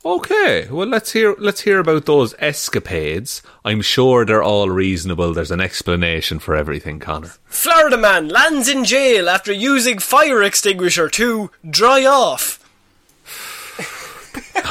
Okay, 0.05 0.67
well 0.69 0.87
let's 0.87 1.11
hear 1.11 1.35
let's 1.37 1.61
hear 1.61 1.79
about 1.79 2.05
those 2.05 2.33
escapades. 2.39 3.41
I'm 3.65 3.81
sure 3.81 4.23
they're 4.25 4.43
all 4.43 4.69
reasonable. 4.69 5.33
There's 5.33 5.51
an 5.51 5.59
explanation 5.59 6.39
for 6.39 6.55
everything, 6.55 6.99
Connor. 6.99 7.33
Florida 7.45 7.97
man 7.97 8.29
lands 8.29 8.69
in 8.69 8.85
jail 8.85 9.27
after 9.29 9.51
using 9.51 9.99
fire 9.99 10.43
extinguisher 10.43 11.09
to 11.09 11.51
dry 11.69 12.05
off. 12.05 12.63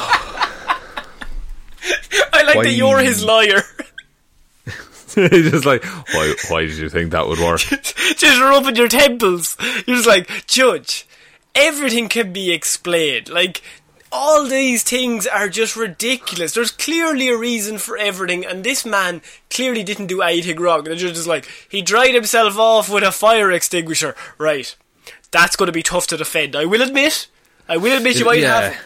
I 2.33 2.43
like 2.43 2.57
Why- 2.57 2.65
that 2.65 2.73
you're 2.73 2.99
his 2.99 3.25
lawyer. 3.25 3.63
He's 5.15 5.51
just 5.51 5.65
like, 5.65 5.83
why? 5.85 6.35
Why 6.49 6.61
did 6.67 6.77
you 6.77 6.91
think 6.91 7.13
that 7.13 7.27
would 7.27 7.39
work? 7.39 7.61
just 7.61 8.41
rubbing 8.41 8.77
your 8.77 8.89
temples. 8.89 9.57
You're 9.87 9.97
just 9.97 10.07
like, 10.07 10.29
Judge, 10.47 11.07
everything 11.55 12.09
can 12.11 12.35
be 12.35 12.53
explained. 12.53 13.31
Like, 13.31 13.63
all 14.13 14.47
these 14.47 14.83
things 14.83 15.27
are 15.27 15.49
just 15.49 15.77
ridiculous. 15.77 16.55
There's 16.55 16.71
clearly 16.71 17.29
a 17.29 17.37
reason 17.37 17.79
for 17.79 17.97
everything, 17.97 18.45
and 18.45 18.65
this 18.65 18.85
man 18.87 19.23
clearly 19.51 19.83
didn't 19.83 20.07
do 20.07 20.23
anything 20.23 20.61
wrong. 20.61 20.85
The 20.85 20.97
judge 20.97 21.17
is 21.17 21.27
like, 21.27 21.49
he 21.69 21.83
dried 21.83 22.15
himself 22.15 22.59
off 22.59 22.89
with 22.89 23.05
a 23.05 23.13
fire 23.13 23.51
extinguisher. 23.51 24.15
Right. 24.39 24.75
That's 25.31 25.57
going 25.57 25.67
to 25.67 25.73
be 25.73 25.83
tough 25.83 26.07
to 26.09 26.17
defend. 26.17 26.57
I 26.57 26.65
will 26.65 26.83
admit. 26.83 27.29
I 27.69 27.77
will 27.77 27.97
admit 27.97 28.19
you 28.19 28.25
might 28.25 28.43
have. 28.43 28.77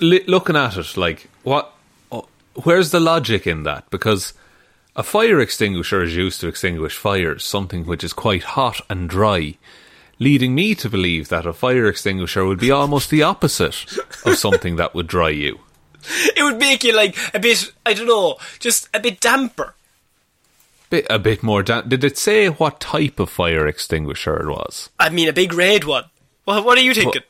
Li- 0.00 0.24
looking 0.26 0.56
at 0.56 0.76
it, 0.76 0.96
like 0.96 1.28
what? 1.42 1.72
oh, 2.10 2.28
Where's 2.64 2.90
the 2.90 3.00
logic 3.00 3.46
in 3.46 3.64
that? 3.64 3.88
Because 3.90 4.32
a 4.96 5.02
fire 5.02 5.38
extinguisher 5.40 6.02
is 6.02 6.16
used 6.16 6.40
to 6.40 6.48
extinguish 6.48 6.96
fires, 6.96 7.44
something 7.44 7.84
which 7.84 8.02
is 8.02 8.12
quite 8.12 8.42
hot 8.42 8.80
and 8.88 9.08
dry, 9.08 9.56
leading 10.18 10.54
me 10.54 10.74
to 10.74 10.88
believe 10.90 11.28
that 11.28 11.46
a 11.46 11.52
fire 11.52 11.86
extinguisher 11.86 12.44
would 12.44 12.58
be 12.60 12.70
almost 12.70 13.10
the 13.10 13.22
opposite 13.22 13.84
of 14.24 14.36
something 14.36 14.76
that 14.76 14.94
would 14.94 15.06
dry 15.06 15.30
you. 15.30 15.60
It 16.36 16.42
would 16.42 16.58
make 16.58 16.84
you 16.84 16.94
like 16.94 17.16
a 17.34 17.38
bit, 17.38 17.72
I 17.84 17.92
don't 17.94 18.06
know, 18.06 18.36
just 18.58 18.88
a 18.94 19.00
bit 19.00 19.20
damper. 19.20 19.74
Bit, 20.90 21.06
a 21.10 21.18
bit 21.18 21.42
more. 21.42 21.62
damp. 21.62 21.88
Did 21.88 22.02
it 22.04 22.16
say 22.16 22.48
what 22.48 22.80
type 22.80 23.20
of 23.20 23.28
fire 23.28 23.66
extinguisher 23.66 24.36
it 24.36 24.48
was? 24.48 24.88
I 24.98 25.10
mean, 25.10 25.28
a 25.28 25.32
big 25.34 25.52
red 25.52 25.84
one. 25.84 26.04
Well, 26.46 26.64
what 26.64 26.78
are 26.78 26.82
you 26.82 26.94
thinking? 26.94 27.22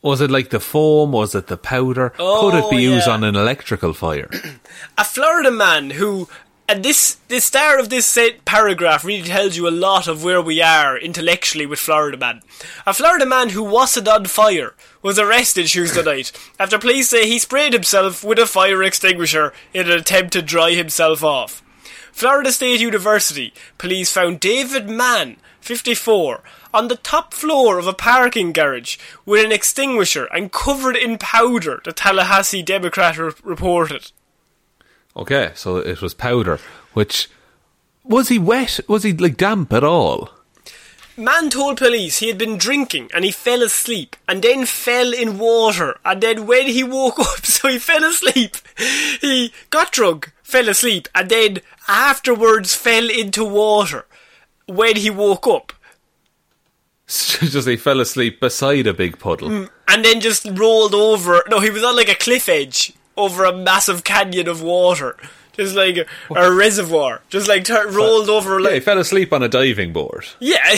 Was 0.00 0.20
it 0.20 0.30
like 0.30 0.50
the 0.50 0.60
foam? 0.60 1.12
Was 1.12 1.34
it 1.34 1.46
the 1.48 1.56
powder? 1.58 2.10
Could 2.10 2.54
it 2.54 2.64
Oh, 2.64 2.70
be 2.70 2.78
used 2.82 3.06
yeah. 3.06 3.12
on 3.12 3.22
an 3.24 3.36
electrical 3.36 3.92
fire? 3.92 4.30
a 4.98 5.04
Florida 5.04 5.50
man 5.50 5.90
who, 5.90 6.26
and 6.68 6.84
this 6.84 7.16
the 7.28 7.40
start 7.40 7.80
of 7.80 7.88
this 7.88 8.18
paragraph 8.44 9.04
really 9.04 9.28
tells 9.28 9.56
you 9.56 9.68
a 9.68 9.70
lot 9.70 10.08
of 10.08 10.24
where 10.24 10.40
we 10.40 10.62
are 10.62 10.96
intellectually 10.96 11.66
with 11.66 11.78
Florida 11.78 12.16
man. 12.16 12.42
A 12.86 12.94
Florida 12.94 13.26
man 13.26 13.50
who 13.50 13.62
wasn't 13.62 14.08
on 14.08 14.26
fire 14.26 14.74
was 15.02 15.18
arrested 15.18 15.66
Tuesday 15.66 16.02
night 16.02 16.32
after 16.58 16.78
police 16.78 17.08
say 17.08 17.26
he 17.26 17.38
sprayed 17.38 17.72
himself 17.72 18.24
with 18.24 18.38
a 18.38 18.46
fire 18.46 18.82
extinguisher 18.82 19.52
in 19.74 19.90
an 19.90 19.98
attempt 19.98 20.32
to 20.32 20.42
dry 20.42 20.72
himself 20.72 21.22
off. 21.22 21.62
Florida 22.12 22.52
State 22.52 22.80
University 22.80 23.52
police 23.78 24.12
found 24.12 24.38
David 24.38 24.88
Mann, 24.88 25.38
54, 25.60 26.42
on 26.74 26.88
the 26.88 26.96
top 26.96 27.34
floor 27.34 27.78
of 27.78 27.86
a 27.86 27.94
parking 27.94 28.52
garage 28.52 28.98
with 29.24 29.44
an 29.44 29.52
extinguisher 29.52 30.24
and 30.26 30.52
covered 30.52 30.96
in 30.96 31.18
powder, 31.18 31.80
the 31.84 31.92
Tallahassee 31.92 32.62
Democrat 32.62 33.18
re- 33.18 33.32
reported. 33.42 34.12
Okay, 35.16 35.52
so 35.54 35.76
it 35.76 36.00
was 36.00 36.14
powder. 36.14 36.58
Which 36.94 37.28
was 38.04 38.28
he 38.28 38.38
wet? 38.38 38.80
Was 38.88 39.02
he 39.02 39.12
like 39.12 39.36
damp 39.36 39.72
at 39.72 39.84
all? 39.84 40.30
Man 41.16 41.50
told 41.50 41.76
police 41.76 42.18
he 42.18 42.28
had 42.28 42.38
been 42.38 42.56
drinking 42.56 43.10
and 43.14 43.24
he 43.24 43.30
fell 43.30 43.62
asleep 43.62 44.16
and 44.26 44.42
then 44.42 44.64
fell 44.64 45.12
in 45.12 45.38
water 45.38 45.98
and 46.06 46.22
then 46.22 46.46
when 46.46 46.66
he 46.66 46.82
woke 46.82 47.18
up, 47.20 47.44
so 47.44 47.68
he 47.68 47.78
fell 47.78 48.02
asleep, 48.02 48.56
he 49.20 49.52
got 49.68 49.92
drunk, 49.92 50.32
fell 50.42 50.70
asleep 50.70 51.08
and 51.14 51.28
then 51.28 51.58
afterwards 51.86 52.74
fell 52.74 53.10
into 53.10 53.44
water 53.44 54.06
when 54.66 54.96
he 54.96 55.10
woke 55.10 55.46
up 55.46 55.74
Just 57.06 57.68
he 57.68 57.76
fell 57.76 58.00
asleep 58.00 58.40
beside 58.40 58.86
a 58.86 58.94
big 58.94 59.18
puddle. 59.18 59.50
Mm, 59.50 59.70
and 59.88 60.02
then 60.02 60.20
just 60.20 60.46
rolled 60.52 60.94
over. 60.94 61.42
No, 61.50 61.60
he 61.60 61.68
was 61.68 61.84
on 61.84 61.94
like 61.94 62.08
a 62.08 62.14
cliff 62.14 62.48
edge 62.48 62.94
over 63.16 63.44
a 63.44 63.56
massive 63.56 64.04
canyon 64.04 64.48
of 64.48 64.62
water. 64.62 65.16
Just 65.52 65.74
like 65.74 65.98
a, 65.98 66.06
a 66.34 66.50
reservoir. 66.50 67.20
Just 67.28 67.46
like 67.46 67.68
rolled 67.68 68.30
over 68.30 68.58
Yeah, 68.58 68.68
he 68.68 68.74
like. 68.76 68.82
fell 68.84 68.98
asleep 68.98 69.34
on 69.34 69.42
a 69.42 69.48
diving 69.50 69.92
board. 69.92 70.24
Yeah, 70.40 70.56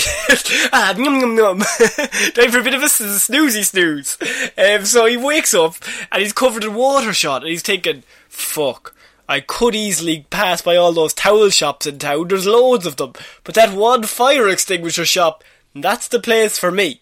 ah, 0.72 0.92
num 0.98 1.20
num 1.20 1.36
num. 1.36 1.58
Time 2.34 2.50
for 2.50 2.58
a 2.58 2.64
bit 2.64 2.74
of 2.74 2.82
a 2.82 2.86
snoozy 2.86 3.64
snooze. 3.64 4.18
Um, 4.58 4.84
so 4.84 5.06
he 5.06 5.16
wakes 5.16 5.54
up 5.54 5.76
and 6.10 6.22
he's 6.22 6.32
covered 6.32 6.64
in 6.64 6.74
water 6.74 7.12
shot 7.12 7.42
and 7.42 7.50
he's 7.52 7.62
thinking, 7.62 8.02
fuck, 8.28 8.96
I 9.28 9.38
could 9.38 9.76
easily 9.76 10.26
pass 10.30 10.60
by 10.60 10.74
all 10.74 10.92
those 10.92 11.14
towel 11.14 11.50
shops 11.50 11.86
in 11.86 12.00
town, 12.00 12.26
there's 12.26 12.44
loads 12.46 12.84
of 12.84 12.96
them, 12.96 13.12
but 13.44 13.54
that 13.54 13.72
one 13.76 14.02
fire 14.02 14.48
extinguisher 14.48 15.04
shop, 15.04 15.44
that's 15.72 16.08
the 16.08 16.18
place 16.18 16.58
for 16.58 16.72
me. 16.72 17.00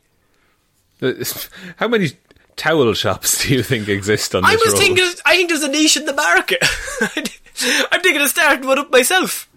How 1.77 1.89
many 1.89 2.11
towel 2.57 2.93
shops 2.95 3.43
do 3.47 3.55
you 3.55 3.63
think 3.63 3.89
exist 3.89 4.35
on 4.35 4.43
this 4.43 4.53
I 4.53 4.57
was 4.57 4.73
road? 4.73 4.79
thinking, 4.79 5.05
I 5.25 5.37
think 5.37 5.49
there's 5.49 5.63
a 5.63 5.69
niche 5.69 5.97
in 5.97 6.07
the 6.07 6.15
market. 6.15 6.63
I'm 7.03 8.01
thinking 8.01 8.23
of 8.23 8.29
starting 8.29 8.67
one 8.67 8.79
up 8.79 8.91
myself. 8.91 9.49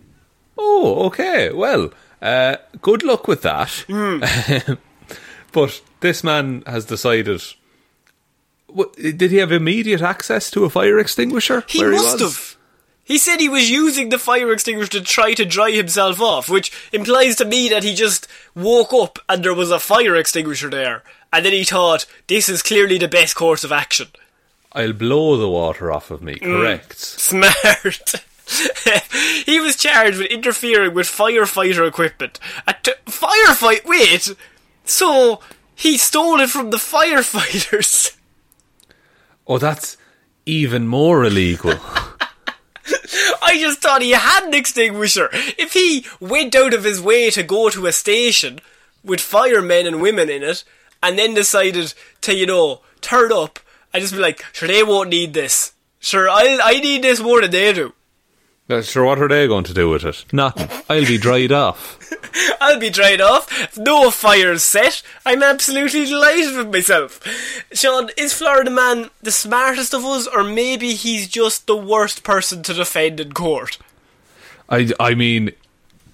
Oh, 0.57 1.05
okay. 1.07 1.51
Well, 1.51 1.91
uh, 2.21 2.57
good 2.81 3.03
luck 3.03 3.27
with 3.27 3.41
that. 3.43 3.69
Hmm. 3.89 4.23
but 5.51 5.81
this 5.99 6.23
man 6.23 6.63
has 6.65 6.85
decided. 6.85 7.41
What, 8.67 8.95
did 8.95 9.31
he 9.31 9.37
have 9.37 9.51
immediate 9.51 10.01
access 10.01 10.51
to 10.51 10.65
a 10.65 10.69
fire 10.69 10.99
extinguisher? 10.99 11.63
He 11.67 11.79
where 11.79 11.91
must 11.91 12.19
was? 12.19 12.21
have. 12.21 12.55
He 13.03 13.19
said 13.19 13.39
he 13.39 13.49
was 13.49 13.69
using 13.69 14.09
the 14.09 14.17
fire 14.17 14.51
extinguisher 14.51 14.89
to 14.89 15.01
try 15.01 15.33
to 15.35 15.45
dry 15.45 15.69
himself 15.71 16.19
off, 16.19 16.49
which 16.49 16.71
implies 16.91 17.35
to 17.35 17.45
me 17.45 17.69
that 17.69 17.83
he 17.83 17.93
just 17.93 18.27
woke 18.55 18.91
up 18.93 19.19
and 19.29 19.43
there 19.45 19.53
was 19.53 19.69
a 19.69 19.79
fire 19.79 20.15
extinguisher 20.15 20.71
there, 20.71 21.03
and 21.35 21.45
then 21.45 21.53
he 21.53 21.65
thought, 21.65 22.05
this 22.27 22.47
is 22.47 22.61
clearly 22.61 22.97
the 22.97 23.07
best 23.07 23.35
course 23.35 23.63
of 23.63 23.71
action. 23.71 24.07
I'll 24.71 24.93
blow 24.93 25.37
the 25.37 25.49
water 25.49 25.91
off 25.91 26.11
of 26.11 26.21
me. 26.21 26.35
Mm. 26.35 26.41
Correct. 26.41 26.97
Smart. 26.97 28.15
he 29.45 29.59
was 29.59 29.75
charged 29.75 30.17
with 30.17 30.27
interfering 30.31 30.93
with 30.93 31.07
firefighter 31.07 31.87
equipment. 31.87 32.39
A 32.67 32.75
t- 32.81 32.93
firefight. 33.05 33.85
Wait. 33.85 34.33
So 34.85 35.41
he 35.75 35.97
stole 35.97 36.39
it 36.39 36.49
from 36.49 36.69
the 36.69 36.77
firefighters. 36.77 38.15
Oh, 39.47 39.59
that's 39.59 39.95
even 40.47 40.87
more 40.87 41.23
illegal. 41.23 41.75
I 43.43 43.57
just 43.59 43.79
thought 43.79 44.01
he 44.01 44.09
had 44.09 44.43
an 44.43 44.55
extinguisher. 44.55 45.29
If 45.31 45.73
he 45.73 46.03
went 46.19 46.55
out 46.55 46.73
of 46.73 46.83
his 46.83 46.99
way 46.99 47.29
to 47.29 47.43
go 47.43 47.69
to 47.69 47.85
a 47.85 47.91
station 47.91 48.59
with 49.03 49.21
firemen 49.21 49.85
and 49.85 50.01
women 50.01 50.31
in 50.31 50.41
it, 50.41 50.63
and 51.05 51.19
then 51.19 51.35
decided 51.35 51.93
to, 52.21 52.35
you 52.35 52.47
know, 52.47 52.81
turn 53.01 53.31
up 53.31 53.59
and 53.93 54.01
just 54.01 54.13
be 54.13 54.19
like, 54.19 54.43
sure, 54.51 54.67
they 54.67 54.83
won't 54.83 55.09
need 55.09 55.33
this. 55.33 55.73
Sure, 55.99 56.27
I'll, 56.27 56.59
I 56.63 56.79
need 56.79 57.03
this 57.03 57.21
more 57.21 57.41
than 57.41 57.51
they 57.51 57.73
do. 57.73 57.93
Uh, 58.67 58.81
sure, 58.81 59.05
what 59.05 59.21
are 59.21 59.27
they 59.27 59.47
going 59.47 59.63
to 59.63 59.75
do 59.75 59.89
with 59.89 60.03
it? 60.03 60.25
Nothing. 60.33 60.67
I'll 60.89 61.05
be 61.05 61.19
dried 61.19 61.51
off. 61.51 61.99
I'll 62.61 62.79
be 62.79 62.89
dried 62.89 63.21
off. 63.21 63.77
No 63.77 64.09
fire's 64.09 64.63
set. 64.63 65.03
I'm 65.23 65.43
absolutely 65.43 66.05
delighted 66.05 66.57
with 66.57 66.73
myself. 66.73 67.21
Shaun, 67.71 68.09
is 68.17 68.33
Florida 68.33 68.71
Man 68.71 69.11
the 69.21 69.31
smartest 69.31 69.93
of 69.93 70.03
us, 70.03 70.25
or 70.25 70.43
maybe 70.43 70.95
he's 70.95 71.27
just 71.27 71.67
the 71.67 71.77
worst 71.77 72.23
person 72.23 72.63
to 72.63 72.73
defend 72.73 73.19
in 73.19 73.33
court? 73.33 73.77
I, 74.67 74.91
I 74.99 75.13
mean, 75.13 75.51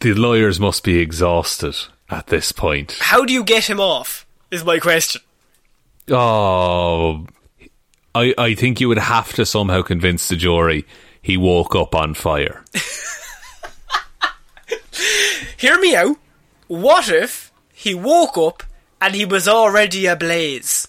the 0.02 0.14
lawyers 0.14 0.60
must 0.60 0.84
be 0.84 1.00
exhausted 1.00 1.78
at 2.10 2.28
this 2.28 2.52
point. 2.52 2.98
How 3.00 3.24
do 3.24 3.32
you 3.32 3.46
get 3.46 3.70
him 3.70 3.80
off? 3.80 4.26
Is 4.52 4.66
my 4.66 4.80
question. 4.80 5.22
Oh, 6.10 7.26
I, 8.14 8.34
I 8.38 8.54
think 8.54 8.82
you 8.82 8.89
would 8.89 8.97
have 8.97 9.32
to 9.34 9.45
somehow 9.45 9.82
convince 9.82 10.28
the 10.28 10.36
jury 10.36 10.86
he 11.22 11.38
woke 11.38 11.76
up 11.76 11.95
on 11.95 12.14
fire. 12.14 12.66
Hear 15.58 15.80
me 15.80 15.95
out. 15.95 16.18
What 16.68 17.08
if 17.10 17.52
he 17.74 17.93
woke 17.93 18.38
up 18.38 18.64
and 18.99 19.16
he 19.16 19.24
was 19.26 19.47
already 19.47 20.06
ablaze? 20.08 20.88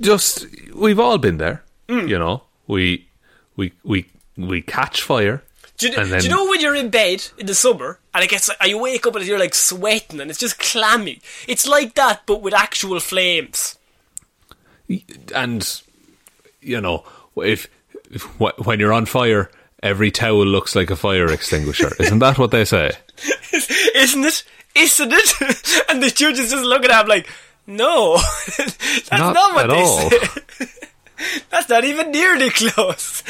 Just, 0.00 0.46
we've 0.74 1.00
all 1.00 1.18
been 1.18 1.38
there. 1.38 1.62
Hmm. 1.88 2.06
You 2.06 2.18
know, 2.18 2.44
we, 2.66 3.08
we, 3.56 3.72
we, 3.82 4.06
we 4.36 4.62
catch 4.62 5.02
fire. 5.02 5.42
Do 5.78 5.88
you, 5.88 5.94
then- 5.94 6.20
do 6.20 6.24
you 6.26 6.30
know 6.30 6.48
when 6.48 6.60
you're 6.60 6.74
in 6.76 6.90
bed 6.90 7.24
in 7.38 7.46
the 7.46 7.54
summer 7.54 7.98
and 8.14 8.22
it 8.22 8.30
gets 8.30 8.48
like, 8.48 8.58
you 8.68 8.78
wake 8.78 9.06
up 9.06 9.16
and 9.16 9.26
you're 9.26 9.38
like 9.38 9.54
sweating 9.54 10.20
and 10.20 10.30
it's 10.30 10.38
just 10.38 10.58
clammy? 10.58 11.20
It's 11.48 11.66
like 11.66 11.94
that, 11.96 12.22
but 12.26 12.42
with 12.42 12.54
actual 12.54 13.00
flames. 13.00 13.76
and 15.34 15.80
you 16.60 16.80
know 16.80 17.04
if, 17.36 17.68
if 18.10 18.22
when 18.66 18.78
you're 18.80 18.92
on 18.92 19.06
fire 19.06 19.50
every 19.82 20.10
towel 20.10 20.44
looks 20.46 20.74
like 20.76 20.90
a 20.90 20.96
fire 20.96 21.30
extinguisher 21.32 21.90
isn't 21.98 22.18
that 22.20 22.38
what 22.38 22.50
they 22.50 22.64
say 22.64 22.90
Isn't 23.94 24.24
it? 24.24 24.44
Isn't 24.74 25.12
it? 25.12 25.84
and 25.88 26.02
the 26.02 26.10
judge 26.10 26.38
is 26.38 26.50
just 26.50 26.64
looking 26.64 26.90
at 26.90 27.02
him 27.02 27.08
like, 27.08 27.28
no, 27.66 28.16
that's 28.58 29.10
not, 29.10 29.32
Not 29.34 29.54
what 29.54 29.64
at 29.64 29.70
they 29.70 29.82
all. 29.82 30.10
say. 30.10 30.66
That's 31.50 31.68
not 31.68 31.84
even 31.84 32.10
nearly 32.10 32.50
close. 32.54 33.22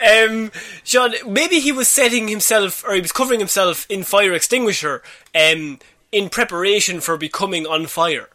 Um, 0.00 0.50
Shaun, 0.84 1.12
maybe 1.26 1.60
he 1.60 1.72
was 1.72 1.88
setting 1.88 2.28
himself, 2.28 2.84
or 2.84 2.94
he 2.94 3.00
was 3.00 3.12
covering 3.12 3.40
himself 3.40 3.86
in 3.88 4.02
fire 4.02 4.32
extinguisher, 4.32 5.02
um, 5.34 5.78
in 6.12 6.28
preparation 6.28 7.00
for 7.00 7.16
becoming 7.16 7.66
on 7.66 7.86
fire. 7.86 8.28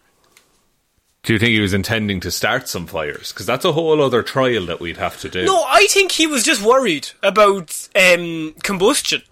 do 1.24 1.34
you 1.34 1.40
think 1.40 1.52
he 1.52 1.60
was 1.60 1.74
intending 1.74 2.20
to 2.22 2.32
start 2.32 2.70
some 2.70 2.86
fires 2.88 3.34
because 3.34 3.46
that's 3.46 3.66
a 3.66 3.74
whole 3.74 4.02
other 4.02 4.24
trial 4.24 4.66
that 4.68 4.80
we'd 4.80 4.98
have 4.98 5.20
to 5.20 5.28
do 5.28 5.44
No, 5.44 5.64
I 5.68 5.88
think 5.90 6.12
he 6.12 6.28
was 6.28 6.44
just 6.44 6.62
worried 6.62 7.10
about 7.24 7.90
um, 7.96 8.54
combustion. 8.64 9.24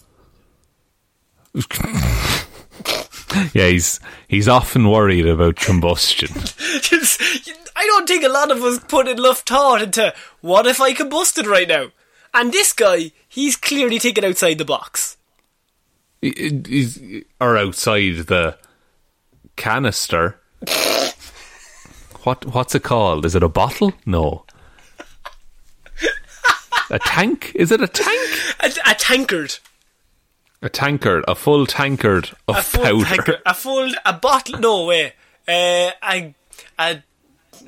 yeah 3.53 3.67
he's 3.67 3.99
he's 4.27 4.47
often 4.47 4.89
worried 4.89 5.25
about 5.25 5.55
combustion. 5.55 6.29
I 7.75 7.86
don't 7.86 8.07
think 8.07 8.23
a 8.23 8.29
lot 8.29 8.51
of 8.51 8.63
us 8.63 8.79
put 8.79 9.07
enough 9.07 9.39
thought 9.41 9.81
into 9.81 10.13
what 10.41 10.67
if 10.67 10.79
I 10.79 10.93
combusted 10.93 11.47
right 11.47 11.67
now. 11.67 11.88
And 12.34 12.51
this 12.51 12.73
guy, 12.73 13.11
he's 13.27 13.55
clearly 13.55 13.99
thinking 13.99 14.25
outside 14.25 14.57
the 14.57 14.65
box. 14.65 15.17
He's 16.21 16.99
or 17.41 17.57
outside 17.57 18.27
the 18.27 18.57
canister. 19.55 20.39
What 22.23 22.45
what's 22.45 22.75
it 22.75 22.84
called? 22.84 23.25
Is 23.25 23.36
it 23.36 23.43
a 23.43 23.49
bottle? 23.49 23.93
No. 24.05 24.45
A 26.89 26.99
tank? 26.99 27.51
Is 27.55 27.71
it 27.71 27.81
a 27.81 27.88
tank? 27.88 28.29
A, 28.59 28.67
a 28.91 28.95
tankard. 28.95 29.57
A 30.64 30.70
tankard, 30.70 31.26
a 31.28 31.36
full 31.36 31.66
tankard 31.68 32.32
of 32.47 32.55
A 32.57 32.61
full 32.64 32.84
powder. 32.84 33.05
tankard. 33.05 33.41
A 33.45 33.53
full, 33.53 33.91
a 34.05 34.14
bottle, 34.14 34.59
no 34.59 34.86
way. 34.86 35.14
Uh, 35.45 35.91
I, 36.01 36.34
a, 36.80 37.03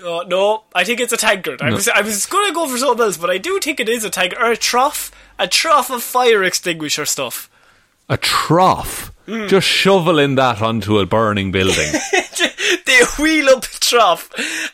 oh, 0.02 0.24
no, 0.28 0.64
I 0.74 0.86
think 0.86 1.02
it's 1.02 1.12
a 1.12 1.18
tankard. 1.18 1.62
I 1.62 1.72
was, 1.74 1.90
I 1.90 2.00
was 2.02 2.26
gonna 2.26 2.54
go 2.54 2.68
for 2.68 2.78
something 2.78 3.04
else, 3.06 3.18
but 3.18 3.30
I 3.30 3.38
do 3.38 3.60
think 3.60 3.82
it 3.82 3.90
is 3.90 4.06
a 4.06 4.10
tankard. 4.10 4.42
Or 4.42 4.52
a 4.52 4.58
trough. 4.58 5.12
A 5.38 5.46
trough 5.48 5.90
of 5.92 6.02
fire 6.02 6.42
extinguisher 6.44 7.06
stuff. 7.06 7.50
A 8.08 8.16
trough. 8.16 9.12
Hmm. 9.26 9.48
Just 9.48 9.68
shoveling 9.68 10.36
that 10.36 10.62
onto 10.62 11.00
a 11.00 11.06
burning 11.06 11.52
building. 11.52 11.92
they 12.86 13.00
wheel 13.18 13.50
up 13.50 13.62
the 13.64 13.78
trough, 13.80 14.30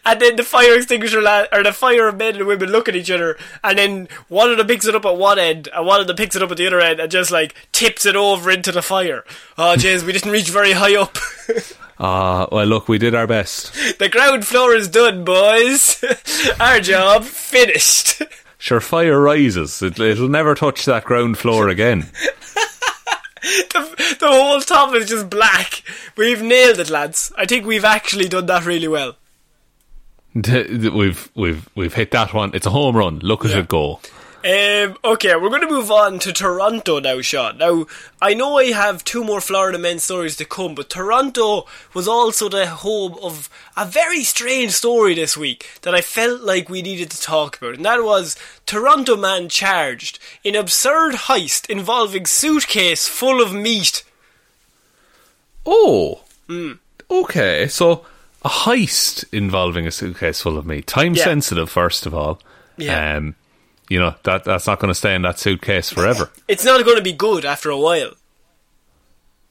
and 0.05 0.19
then 0.19 0.35
the 0.35 0.43
fire 0.43 0.75
extinguisher 0.75 1.21
lad, 1.21 1.47
or 1.53 1.63
the 1.63 1.71
fire 1.71 2.11
men 2.11 2.35
and 2.35 2.45
women 2.47 2.69
look 2.69 2.89
at 2.89 2.95
each 2.95 3.09
other, 3.09 3.37
and 3.63 3.77
then 3.77 4.07
one 4.27 4.51
of 4.51 4.57
them 4.57 4.67
picks 4.67 4.85
it 4.85 4.95
up 4.95 5.05
at 5.05 5.15
one 5.17 5.39
end, 5.39 5.69
and 5.73 5.85
one 5.85 6.01
of 6.01 6.07
them 6.07 6.17
picks 6.17 6.35
it 6.35 6.43
up 6.43 6.51
at 6.51 6.57
the 6.57 6.67
other 6.67 6.81
end, 6.81 6.99
and 6.99 7.09
just 7.11 7.31
like 7.31 7.55
tips 7.71 8.05
it 8.05 8.15
over 8.17 8.51
into 8.51 8.71
the 8.73 8.81
fire. 8.81 9.23
Oh, 9.57 9.75
jeez, 9.77 10.03
we 10.03 10.11
didn't 10.11 10.31
reach 10.31 10.49
very 10.49 10.73
high 10.73 10.95
up. 10.95 11.17
Ah, 12.03 12.47
well, 12.51 12.65
look, 12.65 12.87
we 12.89 12.97
did 12.97 13.13
our 13.13 13.27
best. 13.27 13.73
the 13.99 14.09
ground 14.09 14.47
floor 14.47 14.73
is 14.73 14.87
done, 14.87 15.23
boys. 15.23 16.03
Our 16.59 16.79
job 16.79 17.25
finished. 17.25 18.23
Sure, 18.57 18.81
fire 18.81 19.19
rises. 19.21 19.83
It, 19.83 19.99
it'll 19.99 20.27
never 20.27 20.55
touch 20.55 20.83
that 20.85 21.03
ground 21.03 21.37
floor 21.37 21.69
again. 21.69 22.09
the, 23.41 24.15
the 24.19 24.27
whole 24.27 24.61
top 24.61 24.93
is 24.95 25.09
just 25.09 25.29
black. 25.29 25.83
We've 26.15 26.41
nailed 26.41 26.79
it, 26.79 26.89
lads. 26.89 27.31
I 27.37 27.45
think 27.45 27.65
we've 27.65 27.85
actually 27.85 28.27
done 28.27 28.45
that 28.47 28.65
really 28.65 28.87
well. 28.87 29.15
We've 30.33 31.29
we've 31.35 31.67
we've 31.75 31.93
hit 31.93 32.11
that 32.11 32.33
one. 32.33 32.51
It's 32.53 32.65
a 32.65 32.69
home 32.69 32.95
run. 32.95 33.19
Look 33.19 33.43
at 33.43 33.51
Yeah. 33.51 33.57
it 33.59 33.67
go. 33.67 33.99
Um, 34.43 34.97
okay, 35.03 35.35
we're 35.35 35.49
going 35.49 35.61
to 35.61 35.69
move 35.69 35.91
on 35.91 36.17
to 36.19 36.33
Toronto 36.33 36.99
now, 36.99 37.21
Shaun. 37.21 37.59
Now, 37.59 37.85
I 38.19 38.33
know 38.33 38.57
I 38.57 38.71
have 38.71 39.03
two 39.03 39.23
more 39.23 39.39
Florida 39.39 39.77
men 39.77 39.99
stories 39.99 40.35
to 40.37 40.45
come, 40.45 40.73
but 40.73 40.89
Toronto 40.89 41.67
was 41.93 42.07
also 42.07 42.49
the 42.49 42.65
home 42.65 43.17
of 43.21 43.49
a 43.77 43.85
very 43.85 44.23
strange 44.23 44.71
story 44.71 45.13
this 45.13 45.37
week 45.37 45.67
that 45.83 45.93
I 45.93 46.01
felt 46.01 46.41
like 46.41 46.69
we 46.69 46.81
needed 46.81 47.11
to 47.11 47.21
talk 47.21 47.57
about, 47.57 47.75
and 47.75 47.85
that 47.85 48.03
was 48.03 48.35
Toronto 48.65 49.15
man 49.15 49.47
charged 49.47 50.17
in 50.43 50.55
absurd 50.55 51.13
heist 51.13 51.69
involving 51.69 52.25
suitcase 52.25 53.07
full 53.07 53.43
of 53.43 53.53
meat. 53.53 54.03
Oh, 55.67 56.21
Hmm. 56.47 56.73
okay. 57.11 57.67
So 57.67 58.05
a 58.43 58.49
heist 58.49 59.23
involving 59.31 59.85
a 59.85 59.91
suitcase 59.91 60.41
full 60.41 60.57
of 60.57 60.65
meat. 60.65 60.87
Time 60.87 61.13
Yeah. 61.13 61.25
sensitive, 61.25 61.69
first 61.69 62.07
of 62.07 62.15
all. 62.15 62.41
Yeah. 62.77 63.17
Um, 63.17 63.35
you 63.91 63.99
know 63.99 64.15
that 64.23 64.45
that's 64.45 64.67
not 64.67 64.79
going 64.79 64.89
to 64.89 64.95
stay 64.95 65.13
in 65.13 65.21
that 65.23 65.37
suitcase 65.37 65.89
forever. 65.89 66.31
It's 66.47 66.63
not 66.63 66.83
going 66.85 66.95
to 66.95 67.03
be 67.03 67.11
good 67.11 67.43
after 67.43 67.69
a 67.69 67.77
while. 67.77 68.13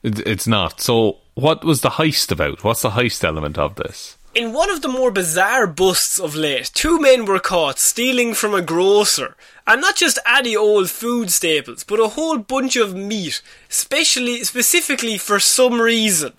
It, 0.02 0.26
it's 0.26 0.46
not. 0.46 0.80
So, 0.80 1.18
what 1.34 1.62
was 1.62 1.82
the 1.82 1.90
heist 1.90 2.32
about? 2.32 2.64
What's 2.64 2.80
the 2.80 2.90
heist 2.90 3.22
element 3.22 3.58
of 3.58 3.74
this? 3.74 4.16
In 4.34 4.54
one 4.54 4.70
of 4.70 4.80
the 4.80 4.88
more 4.88 5.10
bizarre 5.10 5.66
busts 5.66 6.18
of 6.18 6.34
late, 6.34 6.70
two 6.72 6.98
men 6.98 7.26
were 7.26 7.38
caught 7.38 7.78
stealing 7.78 8.32
from 8.32 8.54
a 8.54 8.62
grocer, 8.62 9.36
and 9.66 9.82
not 9.82 9.96
just 9.96 10.18
any 10.26 10.56
old 10.56 10.88
food 10.88 11.30
staples, 11.30 11.84
but 11.84 12.00
a 12.00 12.08
whole 12.08 12.38
bunch 12.38 12.76
of 12.76 12.94
meat, 12.94 13.42
specially, 13.68 14.42
specifically 14.44 15.18
for 15.18 15.38
some 15.38 15.82
reason. 15.82 16.32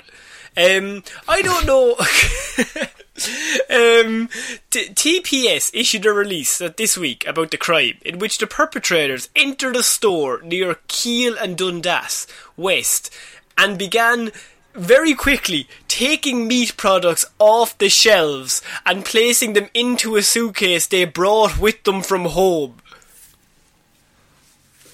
Um, 0.57 1.03
I 1.27 1.43
don't 1.43 1.67
know. 1.67 1.97
um, 3.69 4.29
T- 4.69 4.89
TPS 4.89 5.71
issued 5.73 6.05
a 6.05 6.13
release 6.13 6.59
this 6.77 6.97
week 6.97 7.25
about 7.27 7.51
the 7.51 7.57
crime, 7.57 7.97
in 8.05 8.19
which 8.19 8.37
the 8.37 8.47
perpetrators 8.47 9.29
entered 9.35 9.75
a 9.75 9.83
store 9.83 10.41
near 10.41 10.77
Keele 10.87 11.37
and 11.37 11.57
Dundas 11.57 12.25
West 12.55 13.13
and 13.57 13.77
began 13.77 14.31
very 14.73 15.13
quickly 15.13 15.67
taking 15.87 16.47
meat 16.47 16.77
products 16.77 17.25
off 17.37 17.77
the 17.77 17.89
shelves 17.89 18.61
and 18.85 19.05
placing 19.05 19.53
them 19.53 19.69
into 19.73 20.15
a 20.15 20.21
suitcase 20.21 20.87
they 20.87 21.05
brought 21.05 21.59
with 21.59 21.83
them 21.83 22.01
from 22.01 22.25
home. 22.25 22.75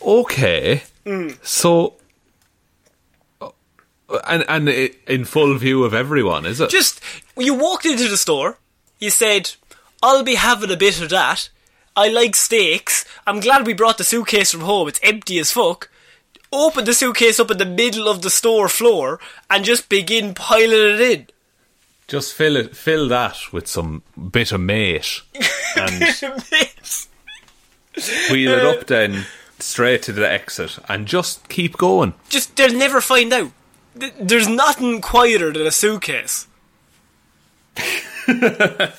Okay. 0.01 0.83
Hmm. 1.05 1.29
So, 1.43 1.93
and 4.27 4.45
and 4.47 4.69
in 4.69 5.25
full 5.25 5.55
view 5.55 5.83
of 5.83 5.93
everyone, 5.93 6.45
is 6.45 6.61
it? 6.61 6.69
Just, 6.69 7.01
you 7.37 7.53
walked 7.53 7.85
into 7.85 8.07
the 8.07 8.17
store, 8.17 8.57
you 8.99 9.09
said, 9.09 9.51
I'll 10.01 10.23
be 10.23 10.35
having 10.35 10.71
a 10.71 10.77
bit 10.77 11.01
of 11.01 11.09
that. 11.09 11.49
I 11.95 12.09
like 12.09 12.35
steaks. 12.35 13.05
I'm 13.25 13.39
glad 13.39 13.65
we 13.65 13.73
brought 13.73 13.97
the 13.97 14.03
suitcase 14.03 14.51
from 14.51 14.61
home. 14.61 14.87
It's 14.87 14.99
empty 15.01 15.39
as 15.39 15.51
fuck. 15.51 15.89
Open 16.51 16.85
the 16.85 16.93
suitcase 16.93 17.39
up 17.39 17.51
in 17.51 17.57
the 17.57 17.65
middle 17.65 18.07
of 18.07 18.21
the 18.21 18.29
store 18.29 18.69
floor 18.69 19.19
and 19.49 19.65
just 19.65 19.89
begin 19.89 20.33
piling 20.33 20.71
it 20.71 21.01
in. 21.01 21.27
Just 22.07 22.33
fill 22.33 22.55
it, 22.55 22.75
fill 22.75 23.09
that 23.09 23.51
with 23.51 23.67
some 23.67 24.03
bit 24.31 24.53
of 24.53 24.61
mate, 24.61 25.21
and 25.75 25.99
wheel 28.31 28.51
it 28.53 28.65
uh, 28.65 28.69
up 28.71 28.87
then 28.87 29.25
straight 29.59 30.03
to 30.03 30.13
the 30.13 30.29
exit, 30.29 30.79
and 30.87 31.05
just 31.05 31.49
keep 31.49 31.75
going. 31.75 32.13
Just 32.29 32.55
they'll 32.55 32.77
never 32.77 33.01
find 33.01 33.33
out. 33.33 33.51
Th- 33.99 34.13
There's 34.19 34.47
nothing 34.47 35.01
quieter 35.01 35.51
than 35.53 35.65
a 35.67 35.71
suitcase. 35.71 36.47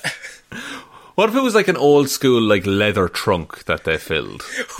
What 1.19 1.27
if 1.27 1.35
it 1.35 1.41
was 1.43 1.53
like 1.53 1.67
an 1.67 1.75
old 1.75 2.09
school 2.09 2.41
like 2.41 2.65
leather 2.65 3.09
trunk 3.09 3.65
that 3.65 3.83
they 3.83 3.97
filled? 3.97 4.41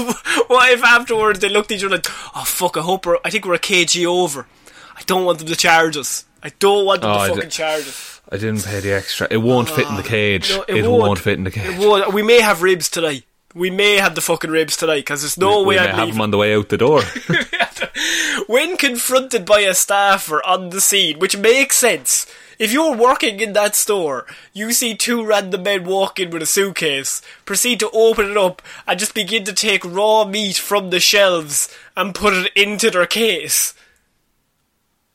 what 0.47 0.71
if 0.71 0.81
afterwards 0.85 1.39
they 1.39 1.49
looked 1.49 1.69
at 1.69 1.79
each 1.79 1.83
other 1.83 1.95
like, 1.97 2.05
oh 2.33 2.45
fuck, 2.45 2.77
I 2.77 2.81
hope 2.81 3.05
we're, 3.05 3.17
I 3.25 3.29
think 3.29 3.43
we're 3.45 3.55
a 3.55 3.59
kg 3.59 4.05
over. 4.05 4.47
I 4.95 5.01
don't 5.05 5.25
want 5.25 5.39
them 5.39 5.49
to 5.49 5.55
charge 5.57 5.97
us. 5.97 6.23
I 6.41 6.53
don't 6.57 6.85
want 6.85 7.01
them 7.01 7.11
Oh, 7.11 7.15
to 7.15 7.19
I 7.19 7.27
fucking 7.35 7.49
charge 7.49 7.81
us. 7.89 8.21
I 8.31 8.37
didn't 8.37 8.63
pay 8.63 8.79
the 8.79 8.93
extra. 8.93 9.27
It 9.29 9.35
won't 9.39 9.69
fit 9.69 9.89
in 9.89 9.95
the 9.95 9.99
uh, 10.01 10.05
cage. 10.05 10.49
No, 10.51 10.63
it 10.69 10.87
won't. 10.87 11.19
fit 11.19 11.37
in 11.37 11.43
the 11.43 11.51
cage. 11.51 11.77
It 11.77 11.77
won't. 11.77 12.13
We 12.13 12.21
may 12.21 12.39
have 12.39 12.61
ribs 12.61 12.87
tonight. 12.89 13.25
We 13.53 13.69
may 13.69 13.97
have 13.97 14.15
the 14.15 14.21
fucking 14.21 14.49
ribs 14.49 14.77
tonight 14.77 14.99
because 15.01 15.19
there's 15.23 15.37
no 15.37 15.59
we 15.63 15.65
way 15.65 15.75
may 15.75 15.89
I'm 15.89 15.95
have 15.97 16.07
them 16.13 16.21
on 16.21 16.31
the 16.31 16.37
way 16.37 16.55
out 16.55 16.69
the 16.69 16.77
door. 16.77 17.01
when 18.47 18.77
confronted 18.77 19.45
by 19.45 19.61
a 19.61 19.73
staffer 19.73 20.45
on 20.45 20.69
the 20.69 20.81
scene, 20.81 21.19
which 21.19 21.37
makes 21.37 21.77
sense. 21.77 22.25
If 22.57 22.73
you're 22.73 22.95
working 22.95 23.39
in 23.39 23.53
that 23.53 23.75
store, 23.75 24.25
you 24.53 24.73
see 24.73 24.93
two 24.93 25.25
random 25.25 25.63
men 25.63 25.85
walk 25.85 26.19
in 26.19 26.29
with 26.29 26.41
a 26.41 26.45
suitcase, 26.45 27.21
proceed 27.45 27.79
to 27.79 27.89
open 27.91 28.31
it 28.31 28.37
up, 28.37 28.61
and 28.85 28.99
just 28.99 29.13
begin 29.13 29.45
to 29.45 29.53
take 29.53 29.85
raw 29.85 30.25
meat 30.25 30.57
from 30.57 30.89
the 30.89 30.99
shelves 30.99 31.73
and 31.95 32.13
put 32.13 32.33
it 32.33 32.51
into 32.55 32.91
their 32.91 33.05
case. 33.05 33.73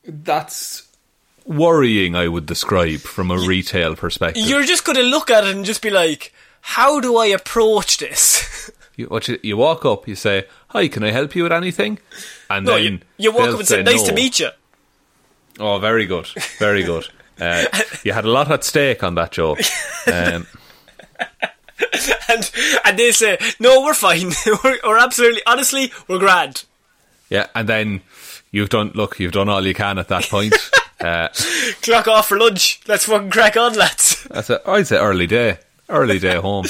That's 0.03 0.87
worrying. 1.45 2.15
I 2.15 2.27
would 2.27 2.47
describe 2.47 3.01
from 3.01 3.29
a 3.29 3.37
retail 3.37 3.95
perspective. 3.95 4.43
You're 4.43 4.63
just 4.63 4.83
going 4.83 4.97
to 4.97 5.03
look 5.03 5.29
at 5.29 5.45
it 5.45 5.55
and 5.55 5.65
just 5.65 5.83
be 5.83 5.91
like, 5.91 6.33
how 6.61 6.99
do 6.99 7.15
I 7.17 7.27
approach 7.27 7.97
this? 7.97 8.71
You, 8.97 9.07
what 9.07 9.27
you, 9.27 9.37
you 9.43 9.57
walk 9.57 9.83
up, 9.85 10.07
you 10.07 10.15
say, 10.15 10.45
"Hi, 10.69 10.87
can 10.87 11.03
I 11.03 11.11
help 11.11 11.35
you 11.35 11.43
with 11.43 11.51
anything?" 11.51 11.99
And 12.49 12.65
no, 12.65 12.73
then 12.75 12.83
you, 12.83 12.99
you 13.17 13.31
walk 13.31 13.49
up 13.49 13.59
and 13.59 13.67
say, 13.67 13.83
nice 13.83 14.03
to 14.03 14.09
no. 14.11 14.15
meet 14.15 14.39
you. 14.39 14.49
Oh, 15.59 15.79
very 15.79 16.05
good, 16.05 16.27
very 16.59 16.83
good. 16.83 17.07
Uh, 17.37 17.65
you 18.05 18.13
had 18.13 18.23
a 18.23 18.29
lot 18.31 18.49
at 18.49 18.63
stake 18.63 19.03
on 19.03 19.15
that 19.15 19.29
joke. 19.33 19.59
Um, 20.07 20.47
And, 22.29 22.51
and 22.85 22.97
they 22.97 23.11
say, 23.11 23.37
no, 23.59 23.81
we're 23.83 23.93
fine. 23.93 24.31
we're, 24.63 24.79
we're 24.83 24.97
absolutely, 24.97 25.41
honestly, 25.45 25.91
we're 26.07 26.19
grand. 26.19 26.63
yeah, 27.29 27.47
and 27.53 27.67
then 27.67 28.01
you've 28.51 28.69
done. 28.69 28.91
Look, 28.95 29.19
you've 29.19 29.33
done 29.33 29.49
all 29.49 29.65
you 29.65 29.73
can 29.73 29.97
at 29.99 30.07
that 30.07 30.23
point. 30.29 30.53
Uh, 30.99 31.27
Clock 31.81 32.07
off 32.07 32.29
for 32.29 32.39
lunch. 32.39 32.79
Let's 32.87 33.05
fucking 33.05 33.29
crack 33.29 33.57
on, 33.57 33.73
lads. 33.73 34.23
that's 34.31 34.49
a, 34.49 34.61
I'd 34.69 34.87
say 34.87 34.97
early 34.97 35.27
day, 35.27 35.57
early 35.89 36.19
day 36.19 36.35
home. 36.35 36.65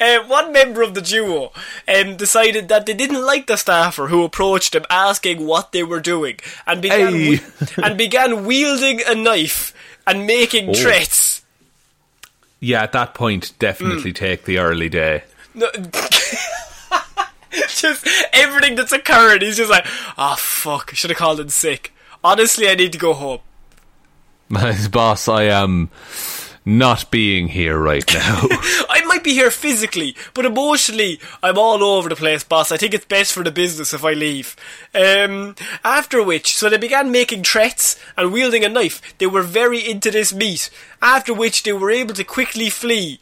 Uh, 0.00 0.18
one 0.26 0.52
member 0.52 0.82
of 0.82 0.94
the 0.94 1.00
duo 1.00 1.52
um, 1.86 2.16
decided 2.16 2.68
that 2.68 2.86
they 2.86 2.94
didn't 2.94 3.24
like 3.24 3.46
the 3.46 3.56
staffer 3.56 4.08
who 4.08 4.24
approached 4.24 4.72
them 4.72 4.84
asking 4.90 5.46
what 5.46 5.72
they 5.72 5.82
were 5.82 6.00
doing 6.00 6.36
and 6.66 6.82
began, 6.82 7.12
Hey. 7.14 7.40
and 7.82 7.96
began 7.98 8.44
wielding 8.44 9.00
a 9.06 9.14
knife 9.14 9.72
and 10.06 10.26
making 10.26 10.70
Oh. 10.70 10.74
threats. 10.74 11.42
Yeah, 12.60 12.82
at 12.82 12.92
that 12.92 13.14
point, 13.14 13.52
definitely 13.58 14.12
take 14.12 14.44
the 14.44 14.58
early 14.58 14.88
day. 14.88 15.22
No, 15.54 15.70
just 17.68 18.06
everything 18.32 18.74
that's 18.74 18.92
occurring, 18.92 19.40
he's 19.42 19.56
just 19.56 19.70
like, 19.70 19.86
oh 20.16 20.34
fuck, 20.36 20.90
should 20.94 21.10
have 21.10 21.18
called 21.18 21.40
in 21.40 21.48
sick. 21.48 21.92
Honestly, 22.24 22.68
I 22.68 22.74
need 22.74 22.92
to 22.92 22.98
go 22.98 23.14
home. 23.14 23.38
My 24.48 24.76
boss, 24.90 25.28
I 25.28 25.44
am 25.44 25.88
not 26.68 27.10
being 27.10 27.48
here 27.48 27.78
right 27.78 28.04
now. 28.14 28.42
I 28.90 29.02
might 29.06 29.24
be 29.24 29.32
here 29.32 29.50
physically, 29.50 30.14
but 30.34 30.44
emotionally, 30.44 31.18
I'm 31.42 31.56
all 31.58 31.82
over 31.82 32.08
the 32.08 32.16
place, 32.16 32.44
boss. 32.44 32.70
I 32.70 32.76
think 32.76 32.92
it's 32.94 33.06
best 33.06 33.32
for 33.32 33.42
the 33.42 33.50
business 33.50 33.94
if 33.94 34.04
I 34.04 34.12
leave. 34.12 34.54
Um, 34.94 35.56
after 35.82 36.22
which, 36.22 36.54
so 36.56 36.68
they 36.68 36.76
began 36.76 37.10
making 37.10 37.44
threats 37.44 37.98
and 38.16 38.32
wielding 38.32 38.64
a 38.64 38.68
knife. 38.68 39.00
They 39.18 39.26
were 39.26 39.42
very 39.42 39.78
into 39.88 40.10
this 40.10 40.32
meat. 40.34 40.70
After 41.00 41.32
which, 41.32 41.62
they 41.62 41.72
were 41.72 41.90
able 41.90 42.14
to 42.14 42.24
quickly 42.24 42.68
flee 42.70 43.18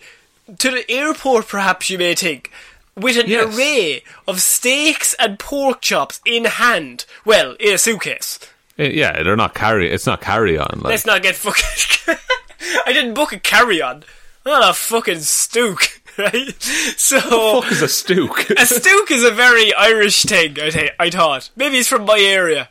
to 0.58 0.70
the 0.70 0.90
airport, 0.90 1.48
perhaps 1.48 1.88
you 1.88 1.98
may 1.98 2.14
think, 2.14 2.50
with 2.96 3.16
an 3.16 3.28
Yes. 3.28 3.56
array 3.56 4.02
of 4.26 4.40
steaks 4.40 5.14
and 5.18 5.38
pork 5.38 5.80
chops 5.80 6.20
in 6.24 6.44
hand. 6.46 7.04
Well, 7.24 7.56
in 7.60 7.74
a 7.74 7.78
suitcase. 7.78 8.38
Eh, 8.78 8.90
yeah, 8.94 9.22
they're 9.22 9.36
not 9.36 9.54
carry. 9.54 9.90
It's 9.90 10.06
not 10.06 10.20
carry 10.20 10.58
on. 10.58 10.80
Like, 10.80 10.90
Let's 10.90 11.06
not 11.06 11.22
get 11.22 11.34
fucking. 11.34 12.16
I 12.86 12.92
didn't 12.92 13.14
book 13.14 13.32
a 13.32 13.38
carry 13.38 13.80
on. 13.82 14.04
I'm 14.44 14.52
not 14.60 14.70
a 14.70 14.74
fucking 14.74 15.20
stook, 15.20 16.00
right? 16.18 16.54
So. 16.96 17.60
fuck 17.62 17.72
is 17.72 17.82
a 17.82 17.88
stook? 17.88 18.48
A 18.50 18.64
stook 18.66 19.10
is 19.10 19.24
a 19.24 19.30
very 19.32 19.74
Irish 19.74 20.22
thing, 20.22 20.52
I, 20.60 20.70
th- 20.70 20.92
I 20.98 21.10
thought. 21.10 21.50
Maybe 21.56 21.78
it's 21.78 21.88
from 21.88 22.04
my 22.04 22.18
area. 22.20 22.68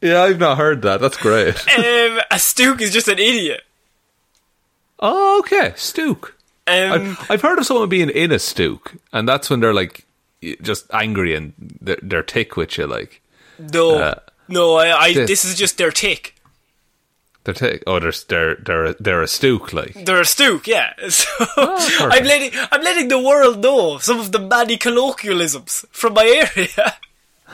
yeah, 0.00 0.22
I've 0.22 0.38
not 0.38 0.56
heard 0.58 0.82
that. 0.82 1.00
That's 1.00 1.16
great. 1.16 1.56
Um, 1.78 2.20
a 2.30 2.38
stook 2.38 2.80
is 2.80 2.92
just 2.92 3.08
an 3.08 3.18
idiot. 3.18 3.62
oh, 4.98 5.38
okay, 5.40 5.72
stook. 5.76 6.36
Um, 6.66 6.92
I've, 7.20 7.30
I've 7.30 7.42
heard 7.42 7.58
of 7.58 7.66
someone 7.66 7.88
being 7.88 8.10
in 8.10 8.30
a 8.32 8.38
stook, 8.38 8.94
and 9.12 9.28
that's 9.28 9.50
when 9.50 9.60
they're 9.60 9.74
like 9.74 10.04
just 10.62 10.86
angry 10.92 11.34
and 11.34 11.52
they're, 11.80 11.98
they're 12.02 12.22
tick 12.22 12.56
with 12.56 12.78
you. 12.78 12.86
Like 12.86 13.20
no, 13.58 13.98
uh, 13.98 14.14
no, 14.48 14.76
I, 14.76 14.96
I, 14.96 15.12
this- 15.14 15.28
this 15.28 15.44
is 15.44 15.56
just 15.58 15.78
their 15.78 15.90
tick. 15.90 16.34
They're 17.44 17.54
tick. 17.54 17.82
Oh, 17.86 17.98
they're 17.98 18.12
they're 18.28 18.54
they're 18.56 18.84
a, 18.86 18.94
they're 19.00 19.22
a 19.22 19.28
stook. 19.28 19.72
Like 19.72 19.94
They're 20.04 20.20
a 20.20 20.24
stook, 20.26 20.66
yeah. 20.66 20.92
So 21.08 21.26
Oh, 21.56 22.08
I'm 22.12 22.24
letting 22.24 22.52
I'm 22.70 22.82
letting 22.82 23.08
the 23.08 23.18
world 23.18 23.62
know 23.62 23.98
some 23.98 24.20
of 24.20 24.32
the 24.32 24.38
many 24.38 24.76
colloquialisms 24.76 25.86
from 25.90 26.14
my 26.14 26.48
area. 26.54 26.96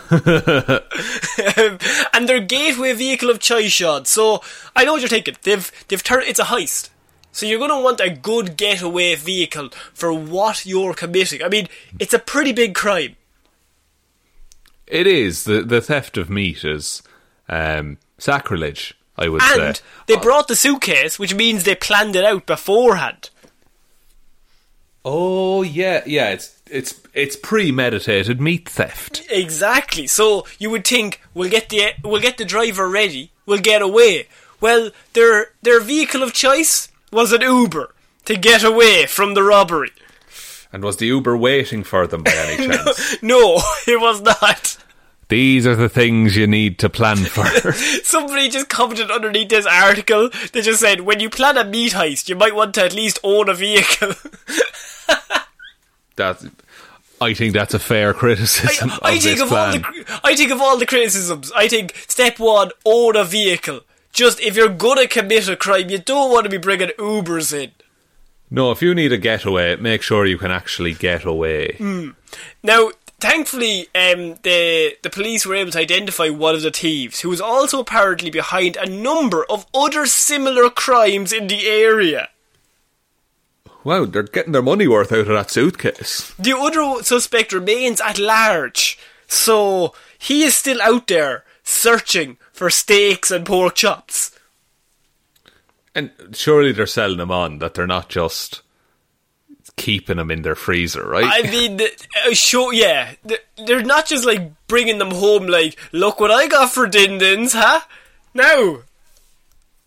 Um, 0.09 1.79
and 2.13 2.29
their 2.29 2.41
gateway 2.41 2.93
vehicle 2.93 3.31
of 3.31 3.41
choice 3.41 3.73
shot. 3.73 4.07
So 4.07 4.41
I 4.75 4.85
know 4.85 4.93
what 4.93 5.01
you're 5.01 5.09
thinking. 5.09 5.37
They've 5.43 5.71
they've 5.89 6.03
turned 6.03 6.25
it's 6.25 6.39
a 6.39 6.45
heist. 6.45 6.91
So 7.33 7.45
you're 7.45 7.59
going 7.59 7.71
to 7.71 7.81
want 7.81 8.01
a 8.01 8.09
good 8.09 8.57
getaway 8.57 9.15
vehicle 9.15 9.69
for 9.93 10.11
what 10.13 10.65
you're 10.65 10.95
committing. 10.95 11.43
I 11.43 11.49
mean, 11.49 11.69
it's 11.99 12.15
a 12.15 12.19
pretty 12.19 12.53
big 12.53 12.75
crime. 12.75 13.17
it 14.87 15.07
is 15.07 15.45
the 15.45 15.63
the 15.63 15.81
theft 15.81 16.17
of 16.17 16.31
meat 16.31 16.65
is 16.65 17.03
um, 17.49 17.99
sacrilege. 18.19 18.96
I 19.19 19.29
would 19.29 19.43
And 19.43 19.77
say. 19.77 19.83
they 20.07 20.15
uh, 20.15 20.21
brought 20.21 20.49
the 20.49 20.57
suitcase, 20.57 21.19
which 21.19 21.35
means 21.35 21.65
they 21.65 21.75
planned 21.75 22.17
it 22.17 22.25
out 22.25 22.47
beforehand. 22.47 23.31
Oh 25.05 25.63
yeah, 25.63 26.03
yeah. 26.07 26.31
It's 26.31 26.61
it's 26.71 27.01
it's 27.15 27.37
premeditated 27.37 28.41
meat 28.41 28.69
theft. 28.69 29.23
Exactly. 29.31 30.07
So 30.07 30.47
you 30.59 30.71
would 30.71 30.87
think 30.87 31.21
we'll 31.35 31.51
get 31.51 31.69
the 31.69 31.93
we'll 32.03 32.21
get 32.21 32.39
the 32.39 32.45
driver 32.45 32.89
ready, 32.89 33.31
we'll 33.47 33.61
get 33.61 33.83
away. 33.83 34.27
Well, 34.61 34.91
their 35.13 35.49
their 35.63 35.81
vehicle 35.81 36.23
of 36.23 36.33
choice 36.33 36.89
was 37.13 37.33
an 37.33 37.43
Uber 37.43 37.95
to 38.25 38.37
get 38.37 38.65
away 38.65 39.07
from 39.07 39.35
the 39.35 39.43
robbery. 39.45 39.93
And 40.73 40.83
was 40.83 40.97
the 40.97 41.07
Uber 41.07 41.37
waiting 41.37 41.85
for 41.85 42.07
them 42.09 42.25
by 42.25 42.33
any 42.33 42.67
chance? 42.75 43.23
No, 43.23 43.61
it 43.87 44.01
was 44.01 44.21
not. 44.21 44.76
These 45.29 45.67
are 45.67 45.75
the 45.75 45.89
things 45.89 46.37
you 46.37 46.47
need 46.47 46.79
to 46.79 46.89
plan 46.89 47.17
for. 47.25 47.45
Somebody 47.73 48.49
just 48.49 48.69
commented 48.69 49.11
underneath 49.11 49.49
this 49.49 49.67
article. 49.67 50.31
They 50.53 50.63
just 50.63 50.81
said, 50.81 51.01
when 51.01 51.19
you 51.21 51.29
plan 51.31 51.57
a 51.57 51.65
meat 51.65 51.93
heist, 51.95 52.29
you 52.29 52.37
might 52.37 52.55
want 52.55 52.75
to 52.77 52.85
at 52.85 52.95
least 52.95 53.19
own 53.25 53.49
a 53.49 53.55
vehicle. 53.55 54.13
That's, 56.17 56.47
I 57.21 57.35
think 57.35 57.53
that's 57.53 57.75
a 57.75 57.79
fair 57.79 58.15
criticism 58.15 58.91
I, 58.91 58.99
I 59.03 59.13
of 59.17 59.23
think 59.23 59.39
this 59.39 59.41
of 59.43 59.53
all 59.53 59.71
plan. 59.71 59.83
the 59.83 60.21
I 60.25 60.35
think 60.35 60.51
of 60.51 60.61
all 60.63 60.79
the 60.79 60.87
criticisms. 60.87 61.53
I 61.55 61.69
think 61.69 61.95
step 62.09 62.39
one, 62.39 62.71
own 62.87 63.17
a 63.17 63.25
vehicle. 63.25 63.81
Just 64.13 64.41
if 64.41 64.57
you're 64.57 64.71
gonna 64.71 65.07
commit 65.07 65.47
a 65.49 65.57
crime, 65.57 65.91
you 65.91 65.99
don't 65.99 66.31
want 66.33 66.45
to 66.45 66.51
be 66.51 66.57
bringing 66.57 66.89
Ubers 66.99 67.53
in. 67.53 67.73
no, 68.51 68.71
if 68.71 68.81
you 68.81 68.95
need 68.95 69.13
a 69.13 69.19
getaway, 69.19 69.77
make 69.77 70.01
sure 70.01 70.25
you 70.25 70.39
can 70.39 70.51
actually 70.51 70.95
get 70.95 71.25
away. 71.27 71.75
Hmm. 71.77 72.11
Now, 72.63 72.93
thankfully, 73.21 73.89
um, 73.95 74.37
the 74.43 74.97
the 75.03 75.11
police 75.11 75.47
were 75.47 75.55
able 75.55 75.73
to 75.73 75.79
identify 75.79 76.29
one 76.29 76.55
of 76.55 76.63
the 76.63 76.71
thieves, 76.71 77.21
who 77.21 77.29
was 77.29 77.41
also 77.41 77.81
apparently 77.81 78.31
behind 78.31 78.77
a 78.77 78.89
number 78.89 79.45
of 79.51 79.67
other 79.75 80.07
similar 80.07 80.71
crimes 80.71 81.33
in 81.33 81.47
the 81.47 81.67
area. 81.67 82.29
Wow, 83.85 84.05
they're 84.05 84.25
getting 84.25 84.53
their 84.53 84.63
money 84.63 84.89
worth 84.89 85.13
out 85.13 85.21
of 85.21 85.27
that 85.29 85.51
suitcase. 85.51 86.33
The 86.39 86.57
other 86.57 87.05
suspect 87.05 87.53
remains 87.53 88.01
at 88.01 88.19
large, 88.19 88.99
so 89.29 89.95
he 90.19 90.43
is 90.43 90.57
still 90.57 90.83
out 90.83 91.07
there 91.07 91.45
searching 91.63 92.37
for 92.53 92.69
steaks 92.71 93.31
and 93.31 93.47
pork 93.47 93.77
chops. 93.77 94.33
And 95.95 96.11
surely 96.33 96.73
they're 96.73 96.87
selling 96.87 97.19
them 97.19 97.31
on, 97.31 97.59
that 97.59 97.75
they're 97.75 97.87
not 97.87 98.09
just 98.09 98.63
keeping 99.77 100.17
them 100.17 100.31
in 100.31 100.43
their 100.43 100.55
freezer, 100.55 101.07
right? 101.07 101.25
I 101.27 101.51
mean, 101.51 101.81
uh, 101.81 102.33
sure, 102.33 102.73
yeah, 102.73 103.15
they're 103.57 103.83
not 103.83 104.07
just 104.07 104.25
like 104.25 104.53
bringing 104.67 104.99
them 104.99 105.11
home. 105.11 105.47
Like, 105.47 105.79
look 105.93 106.21
what 106.21 106.31
I 106.31 106.49
got 106.49 106.73
for 106.73 106.87
din 106.87 107.19
dins, 107.19 107.53
huh? 107.53 107.81
No, 108.35 108.83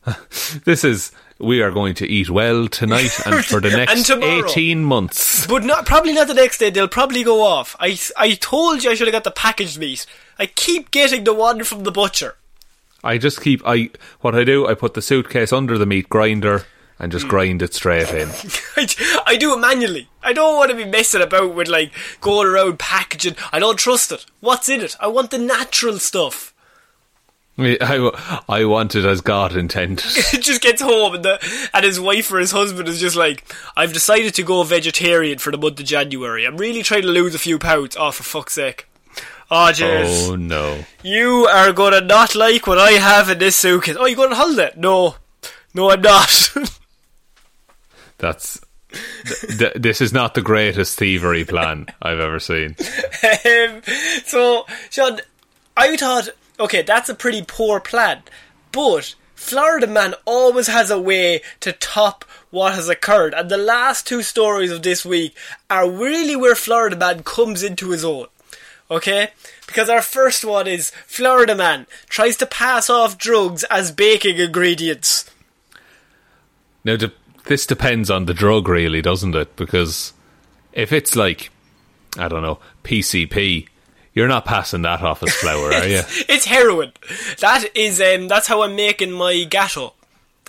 this 0.65 0.83
is 0.83 1.11
we 1.39 1.61
are 1.61 1.71
going 1.71 1.93
to 1.95 2.07
eat 2.07 2.29
well 2.29 2.67
tonight 2.67 3.17
and 3.25 3.43
for 3.45 3.61
the 3.61 3.69
next 3.69 4.09
18 4.09 4.83
months. 4.83 5.47
But 5.47 5.63
not 5.63 5.85
probably 5.85 6.13
not 6.13 6.27
the 6.27 6.33
next 6.33 6.57
day. 6.57 6.69
They'll 6.69 6.87
probably 6.87 7.23
go 7.23 7.43
off. 7.43 7.75
I 7.79 7.97
I 8.17 8.33
told 8.35 8.83
you 8.83 8.91
I 8.91 8.95
should 8.95 9.07
have 9.07 9.13
got 9.13 9.23
the 9.23 9.31
packaged 9.31 9.79
meat. 9.79 10.05
I 10.37 10.45
keep 10.47 10.91
getting 10.91 11.23
the 11.23 11.33
one 11.33 11.63
from 11.63 11.83
the 11.83 11.91
butcher. 11.91 12.35
I 13.03 13.17
just 13.17 13.41
keep 13.41 13.61
I 13.65 13.91
what 14.21 14.35
I 14.35 14.43
do 14.43 14.67
I 14.67 14.73
put 14.73 14.93
the 14.93 15.01
suitcase 15.01 15.53
under 15.53 15.77
the 15.77 15.85
meat 15.85 16.09
grinder 16.09 16.65
and 16.99 17.11
just 17.11 17.27
grind 17.29 17.61
it 17.61 17.73
straight 17.73 18.09
in. 18.09 18.29
I, 18.75 19.23
I 19.25 19.37
do 19.37 19.53
it 19.53 19.59
manually. 19.59 20.09
I 20.21 20.33
don't 20.33 20.57
want 20.57 20.69
to 20.69 20.77
be 20.77 20.85
messing 20.85 21.21
about 21.21 21.55
with 21.55 21.69
like 21.69 21.91
going 22.19 22.47
around 22.47 22.77
packaging. 22.77 23.35
I 23.53 23.59
don't 23.59 23.77
trust 23.77 24.11
it. 24.11 24.25
What's 24.41 24.67
in 24.67 24.81
it? 24.81 24.97
I 24.99 25.07
want 25.07 25.31
the 25.31 25.37
natural 25.37 25.97
stuff. 25.99 26.53
I, 27.61 28.41
I, 28.47 28.63
want 28.63 28.95
it 28.95 29.03
as 29.03 29.19
God 29.19 29.55
intended. 29.55 30.05
It 30.33 30.41
just 30.41 30.61
gets 30.61 30.81
home 30.81 31.15
and 31.15 31.25
the 31.25 31.69
and 31.73 31.83
his 31.83 31.99
wife 31.99 32.31
or 32.31 32.39
his 32.39 32.51
husband 32.51 32.87
is 32.87 33.01
just 33.01 33.17
like, 33.17 33.43
I've 33.75 33.91
decided 33.91 34.33
to 34.35 34.43
go 34.43 34.63
vegetarian 34.63 35.39
for 35.39 35.51
the 35.51 35.57
month 35.57 35.79
of 35.79 35.85
January. 35.85 36.45
I'm 36.45 36.55
really 36.55 36.83
trying 36.83 37.01
to 37.01 37.09
lose 37.09 37.35
a 37.35 37.39
few 37.39 37.59
pounds. 37.59 37.97
Oh, 37.99 38.11
for 38.11 38.23
fuck's 38.23 38.53
sake. 38.53 38.87
Oh, 39.51 39.71
jeez. 39.73 40.29
Oh 40.29 40.35
no. 40.35 40.85
You 41.03 41.47
are 41.51 41.73
gonna 41.73 42.01
not 42.01 42.33
like 42.33 42.65
what 42.65 42.77
I 42.77 42.91
have 42.91 43.29
in 43.29 43.39
this 43.39 43.57
suitcase. 43.57 43.97
Oh, 43.99 44.05
you 44.05 44.15
going 44.15 44.29
on 44.29 44.37
holiday? 44.37 44.71
No. 44.77 45.15
No, 45.73 45.91
I'm 45.91 46.01
not. 46.01 46.53
That's 48.19 48.59
th- 49.25 49.57
th- 49.57 49.73
this 49.75 50.01
is 50.01 50.13
not 50.13 50.33
the 50.33 50.41
greatest 50.41 50.97
thievery 50.97 51.45
plan 51.45 51.87
I've 52.01 52.19
ever 52.19 52.39
seen. 52.39 52.75
um, 53.45 53.81
so, 54.25 54.65
Shaun, 54.89 55.19
I 55.75 55.95
thought, 55.97 56.29
okay, 56.59 56.81
that's 56.81 57.09
a 57.09 57.15
pretty 57.15 57.43
poor 57.45 57.79
plan, 57.79 58.23
but 58.71 59.15
Florida 59.35 59.87
Man 59.87 60.15
always 60.25 60.67
has 60.67 60.91
a 60.91 60.99
way 61.01 61.41
to 61.61 61.71
top 61.71 62.25
what 62.51 62.75
has 62.75 62.89
occurred, 62.89 63.33
and 63.33 63.49
the 63.49 63.57
last 63.57 64.05
two 64.05 64.21
stories 64.21 64.71
of 64.71 64.83
this 64.83 65.05
week 65.05 65.35
are 65.69 65.89
really 65.89 66.35
where 66.35 66.55
Florida 66.55 66.95
Man 66.95 67.23
comes 67.23 67.63
into 67.63 67.91
his 67.91 68.03
own. 68.03 68.27
Okay? 68.91 69.29
Because 69.67 69.87
our 69.87 70.01
first 70.01 70.43
one 70.43 70.67
is 70.67 70.91
Florida 71.05 71.55
Man 71.55 71.85
tries 72.07 72.35
to 72.37 72.45
pass 72.47 72.89
off 72.89 73.17
drugs 73.19 73.63
as 73.65 73.91
baking 73.91 74.37
ingredients. 74.37 75.29
Now 76.83 76.95
de- 76.95 77.13
this 77.45 77.65
depends 77.65 78.09
on 78.09 78.25
the 78.25 78.33
drug, 78.33 78.67
really, 78.67 79.01
doesn't 79.01 79.35
it? 79.35 79.55
Because 79.55 80.13
if 80.73 80.91
it's 80.91 81.15
like 81.15 81.51
I 82.17 82.27
don't 82.27 82.41
know 82.41 82.59
PCP, 82.83 83.67
you're 84.13 84.27
not 84.27 84.45
passing 84.45 84.81
that 84.83 85.01
off 85.01 85.23
as 85.23 85.33
flour, 85.35 85.71
are 85.73 85.87
you? 85.87 86.01
It's 86.29 86.45
heroin. 86.45 86.91
That 87.39 87.65
is, 87.75 88.01
um, 88.01 88.27
that's 88.27 88.47
how 88.47 88.63
I'm 88.63 88.75
making 88.75 89.11
my 89.11 89.43
gato. 89.43 89.93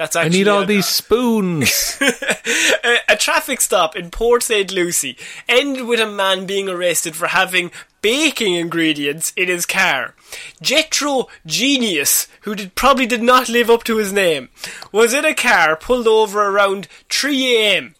That's 0.00 0.16
I 0.16 0.28
need 0.28 0.48
all 0.48 0.62
a- 0.62 0.66
these 0.66 0.86
spoons. 0.86 1.98
a, 2.00 2.96
a 3.10 3.16
traffic 3.18 3.60
stop 3.60 3.94
in 3.94 4.10
Port 4.10 4.42
St. 4.42 4.72
Lucie 4.72 5.18
ended 5.46 5.84
with 5.84 6.00
a 6.00 6.10
man 6.10 6.46
being 6.46 6.70
arrested 6.70 7.14
for 7.14 7.26
having 7.26 7.70
baking 8.00 8.54
ingredients 8.54 9.30
in 9.36 9.48
his 9.48 9.66
car. 9.66 10.14
Jetro 10.62 11.28
Genius, 11.44 12.28
who 12.44 12.54
did, 12.54 12.74
probably 12.76 13.04
did 13.04 13.22
not 13.22 13.50
live 13.50 13.68
up 13.68 13.84
to 13.84 13.98
his 13.98 14.10
name, 14.10 14.48
was 14.90 15.12
in 15.12 15.26
a 15.26 15.34
car 15.34 15.76
pulled 15.76 16.08
over 16.08 16.48
around 16.48 16.88
3am 17.10 17.92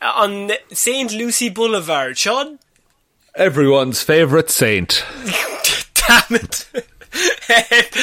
uh, 0.00 0.12
on 0.14 0.52
St. 0.70 1.10
Lucie 1.10 1.48
Boulevard. 1.48 2.16
Shaun? 2.16 2.60
Everyone's 3.34 4.00
favourite 4.00 4.48
saint. 4.48 5.04
Damn 5.94 6.36
it. 6.36 6.66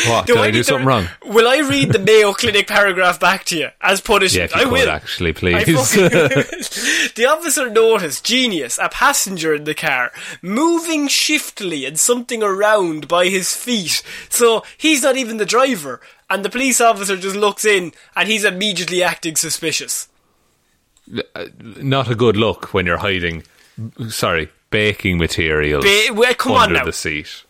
What, 0.07 0.25
Do 0.25 0.33
did 0.33 0.41
I 0.41 0.45
need 0.47 0.51
do 0.53 0.57
to- 0.59 0.63
something 0.63 0.85
wrong? 0.87 1.07
Will 1.25 1.47
I 1.47 1.59
read 1.59 1.91
the 1.91 1.99
Mayo 1.99 2.33
Clinic 2.33 2.67
paragraph 2.67 3.19
back 3.19 3.43
to 3.45 3.57
you 3.57 3.69
as 3.81 3.99
Yeah, 3.99 4.05
punishment? 4.05 4.51
you 4.51 4.57
I 4.61 4.63
could 4.63 4.71
will. 4.73 4.89
actually, 4.89 5.33
please. 5.33 5.65
the 7.15 7.25
officer 7.29 7.69
noticed 7.69 8.25
Genius, 8.25 8.77
a 8.81 8.89
passenger 8.89 9.53
in 9.53 9.63
the 9.65 9.73
car, 9.75 10.11
moving 10.41 11.07
shiftily 11.07 11.85
and 11.85 11.99
something 11.99 12.41
around 12.43 13.07
by 13.07 13.27
his 13.27 13.55
feet. 13.55 14.01
So 14.29 14.63
he's 14.77 15.03
not 15.03 15.15
even 15.17 15.37
the 15.37 15.45
driver, 15.45 16.01
and 16.29 16.43
the 16.43 16.49
police 16.49 16.81
officer 16.81 17.15
just 17.17 17.35
looks 17.35 17.65
in 17.65 17.93
and 18.15 18.27
he's 18.27 18.43
immediately 18.43 19.03
acting 19.03 19.35
suspicious. 19.35 20.07
Uh, 21.35 21.45
not 21.77 22.09
a 22.09 22.15
good 22.15 22.35
look 22.35 22.73
when 22.73 22.85
you're 22.87 22.97
hiding. 22.97 23.43
Sorry, 24.09 24.49
baking 24.71 25.19
materials 25.19 25.83
Ba- 25.85 26.13
well, 26.13 26.33
come 26.33 26.53
on 26.53 26.73
now. 26.73 26.83
the 26.85 26.91
seat. 26.93 27.43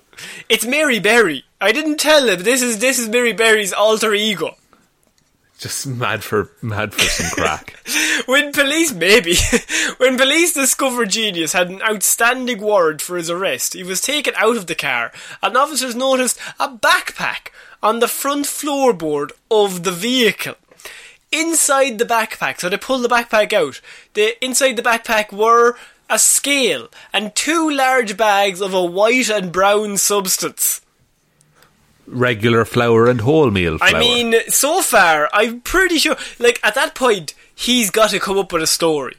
It's 0.49 0.65
Mary 0.65 0.99
Berry. 0.99 1.45
I 1.59 1.71
didn't 1.71 1.97
tell 1.97 2.27
him 2.27 2.43
this 2.43 2.61
is 2.61 2.79
this 2.79 2.99
is 2.99 3.09
Mary 3.09 3.33
Berry's 3.33 3.73
alter 3.73 4.13
ego. 4.13 4.55
Just 5.57 5.87
mad 5.87 6.21
for 6.23 6.51
mad 6.61 6.93
for 6.93 7.01
some 7.01 7.31
crack. 7.31 7.79
When 8.25 8.51
police, 8.51 8.91
maybe, 8.91 9.35
when 9.97 10.17
police 10.17 10.53
discovered 10.53 11.11
Genius 11.11 11.53
had 11.53 11.69
an 11.69 11.81
outstanding 11.81 12.59
warrant 12.59 13.01
for 13.01 13.17
his 13.17 13.29
arrest, 13.29 13.73
he 13.73 13.83
was 13.83 14.01
taken 14.01 14.33
out 14.37 14.57
of 14.57 14.65
the 14.65 14.75
car, 14.75 15.11
and 15.43 15.55
officers 15.55 15.95
noticed 15.95 16.39
a 16.59 16.69
backpack 16.69 17.49
on 17.83 17.99
the 17.99 18.07
front 18.07 18.45
floorboard 18.45 19.31
of 19.51 19.83
the 19.83 19.91
vehicle. 19.91 20.55
Inside 21.31 21.99
the 21.99 22.05
backpack, 22.05 22.59
so 22.59 22.67
they 22.67 22.77
pulled 22.77 23.03
the 23.03 23.09
backpack 23.09 23.53
out. 23.53 23.79
The 24.13 24.43
inside 24.43 24.75
the 24.75 24.81
backpack 24.81 25.31
were 25.31 25.77
a 26.09 26.19
scale 26.19 26.89
and 27.13 27.35
two 27.35 27.69
large 27.69 28.17
bags 28.17 28.61
of 28.61 28.73
a 28.73 28.83
white 28.83 29.29
and 29.29 29.51
brown 29.51 29.97
substance. 29.97 30.81
Regular 32.07 32.65
flour 32.65 33.09
and 33.09 33.21
wholemeal 33.21 33.79
flour. 33.79 33.95
I 33.95 33.99
mean, 33.99 34.35
so 34.47 34.81
far, 34.81 35.29
I'm 35.33 35.61
pretty 35.61 35.97
sure, 35.97 36.15
like, 36.37 36.59
at 36.63 36.75
that 36.75 36.93
point, 36.93 37.33
he's 37.55 37.89
got 37.89 38.11
to 38.11 38.19
come 38.19 38.37
up 38.37 38.53
with 38.53 38.61
a 38.61 38.67
story. 38.67 39.15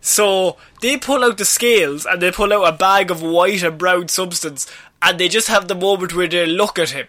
So, 0.00 0.56
they 0.80 0.96
pull 0.96 1.22
out 1.22 1.36
the 1.36 1.44
scales 1.44 2.06
and 2.06 2.22
they 2.22 2.32
pull 2.32 2.52
out 2.52 2.72
a 2.72 2.76
bag 2.76 3.10
of 3.10 3.22
white 3.22 3.62
and 3.62 3.76
brown 3.76 4.08
substance, 4.08 4.66
and 5.02 5.20
they 5.20 5.28
just 5.28 5.48
have 5.48 5.68
the 5.68 5.74
moment 5.74 6.14
where 6.14 6.26
they 6.26 6.46
look 6.46 6.78
at 6.78 6.90
him. 6.90 7.06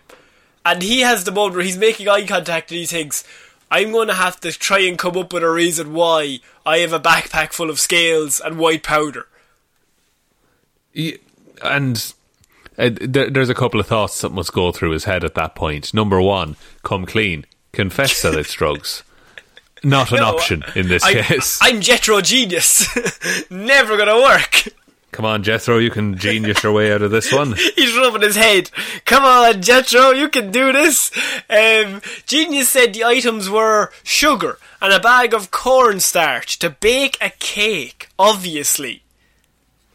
And 0.65 0.81
he 0.81 0.99
has 1.01 1.23
the 1.23 1.31
moment 1.31 1.55
where 1.55 1.65
he's 1.65 1.77
making 1.77 2.09
eye 2.09 2.25
contact 2.25 2.71
and 2.71 2.79
he 2.79 2.85
thinks, 2.85 3.23
I'm 3.73 3.91
going 3.91 4.07
to 4.07 4.13
have 4.13 4.39
to 4.41 4.51
try 4.51 4.79
and 4.81 4.99
come 4.99 5.17
up 5.17 5.33
with 5.33 5.41
a 5.43 5.49
reason 5.49 5.93
why 5.93 6.39
I 6.63 6.77
have 6.79 6.93
a 6.93 6.99
backpack 6.99 7.53
full 7.53 7.71
of 7.71 7.79
scales 7.79 8.39
and 8.39 8.59
white 8.59 8.83
powder. 8.83 9.27
Y- 10.95 11.17
and 11.63 12.13
uh, 12.77 12.89
there, 13.01 13.31
there's 13.31 13.49
a 13.49 13.55
couple 13.55 13.79
of 13.79 13.87
thoughts 13.87 14.21
that 14.21 14.29
must 14.29 14.53
go 14.53 14.71
through 14.71 14.91
his 14.91 15.05
head 15.05 15.23
at 15.23 15.33
that 15.35 15.55
point. 15.55 15.91
Number 15.91 16.21
one, 16.21 16.55
come 16.83 17.05
clean, 17.07 17.45
confess 17.71 18.21
that 18.21 18.35
it's 18.35 18.53
drugs. 18.53 19.01
Not 19.83 20.11
an 20.11 20.17
No, 20.19 20.25
option 20.35 20.63
in 20.75 20.87
this 20.87 21.03
I, 21.03 21.21
case. 21.23 21.59
I'm 21.61 21.81
Jetro 21.81 22.23
Genius. 22.23 22.87
Never 23.49 23.97
gonna 23.97 24.21
work. 24.21 24.65
Come 25.13 25.25
on, 25.25 25.43
Jethro, 25.43 25.77
you 25.77 25.89
can 25.91 26.17
genius 26.17 26.63
your 26.63 26.73
way 26.73 26.91
out 26.91 27.01
of 27.03 27.11
this 27.11 27.31
one. 27.31 27.53
He's 27.75 27.95
rubbing 27.95 28.23
his 28.23 28.35
head. 28.35 28.69
Come 29.05 29.23
on, 29.23 29.61
Jethro, 29.61 30.09
you 30.09 30.27
can 30.27 30.51
do 30.51 30.71
this. 30.73 31.11
Um, 31.49 32.01
Genius 32.25 32.69
said 32.69 32.93
the 32.93 33.03
items 33.05 33.49
were 33.49 33.91
sugar 34.03 34.57
and 34.81 34.91
a 34.91 34.99
bag 34.99 35.33
of 35.33 35.51
cornstarch 35.51 36.57
to 36.59 36.71
bake 36.71 37.17
a 37.21 37.29
cake. 37.29 38.09
Obviously, 38.19 39.03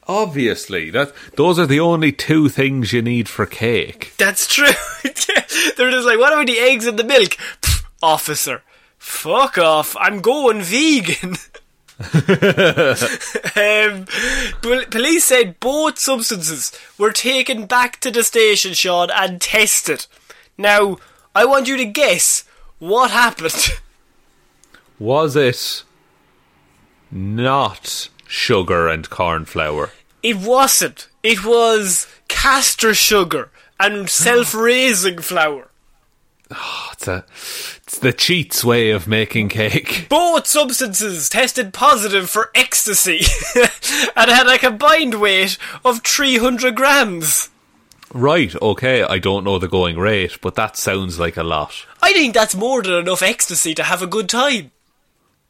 Obviously, 0.07 0.89
that 0.91 1.13
those 1.37 1.59
are 1.59 1.67
the 1.67 1.81
only 1.81 2.13
two 2.13 2.49
things 2.49 2.95
you 2.95 3.03
need 3.03 3.29
for 3.29 3.45
cake. 3.45 4.15
that's 4.17 4.47
true. 4.47 4.71
They're 5.03 5.91
just 5.91 6.07
like, 6.07 6.19
what 6.19 6.33
about 6.33 6.47
the 6.47 6.59
eggs 6.59 6.87
and 6.87 6.99
the 6.99 7.05
milk? 7.05 7.37
Pff, 7.61 7.85
officer, 8.03 8.63
fuck 8.97 9.59
off. 9.59 9.95
I'm 10.01 10.21
going 10.23 10.63
vegan. 10.63 11.35
um, 13.57 14.07
police 14.91 15.25
said 15.25 15.59
both 15.59 15.99
substances 15.99 16.73
were 16.97 17.11
taken 17.11 17.67
back 17.67 17.99
to 18.01 18.11
the 18.11 18.23
station, 18.23 18.73
Shaun, 18.73 19.11
and 19.11 19.41
tested. 19.41 20.07
Now, 20.57 20.99
I 21.35 21.45
want 21.45 21.67
you 21.67 21.77
to 21.77 21.85
guess 21.85 22.45
what 22.79 23.11
happened. 23.11 23.81
Was 24.99 25.35
it 25.35 25.83
not 27.11 28.09
sugar 28.27 28.89
and 28.89 29.11
corn 29.11 29.45
flour? 29.45 29.91
It 30.23 30.37
wasn't. 30.37 31.09
It 31.23 31.45
was 31.45 32.09
castor 32.27 32.95
sugar 32.95 33.51
and 33.79 34.11
self-raising 34.11 35.19
flour. 35.19 35.68
It's 36.93 37.07
a, 37.07 37.25
it's 37.85 38.01
the 38.01 38.13
cheats 38.13 38.65
way 38.65 38.91
of 38.91 39.07
making 39.07 39.51
cake. 39.51 40.07
Both 40.11 40.49
substances 40.49 41.29
tested 41.29 41.73
positive 41.73 42.29
for 42.29 42.51
ecstasy 42.57 43.21
and 44.17 44.29
had 44.29 44.49
a 44.49 44.59
combined 44.59 45.21
weight 45.21 45.59
of 45.85 46.03
300 46.03 46.75
grams. 46.75 47.51
Right, 48.13 48.53
okay, 48.61 49.05
I 49.05 49.19
don't 49.19 49.45
know 49.45 49.61
the 49.61 49.69
going 49.69 49.97
rate, 49.97 50.39
but 50.41 50.57
that 50.57 50.77
sounds 50.77 51.21
like 51.21 51.37
a 51.37 51.45
lot. 51.45 51.87
I 52.03 52.13
think 52.13 52.35
that's 52.35 52.57
more 52.57 52.83
than 52.83 52.95
enough 52.95 53.23
ecstasy 53.23 53.75
to 53.75 53.85
have 53.85 54.03
a 54.03 54.09
good 54.09 54.29
time. 54.29 54.73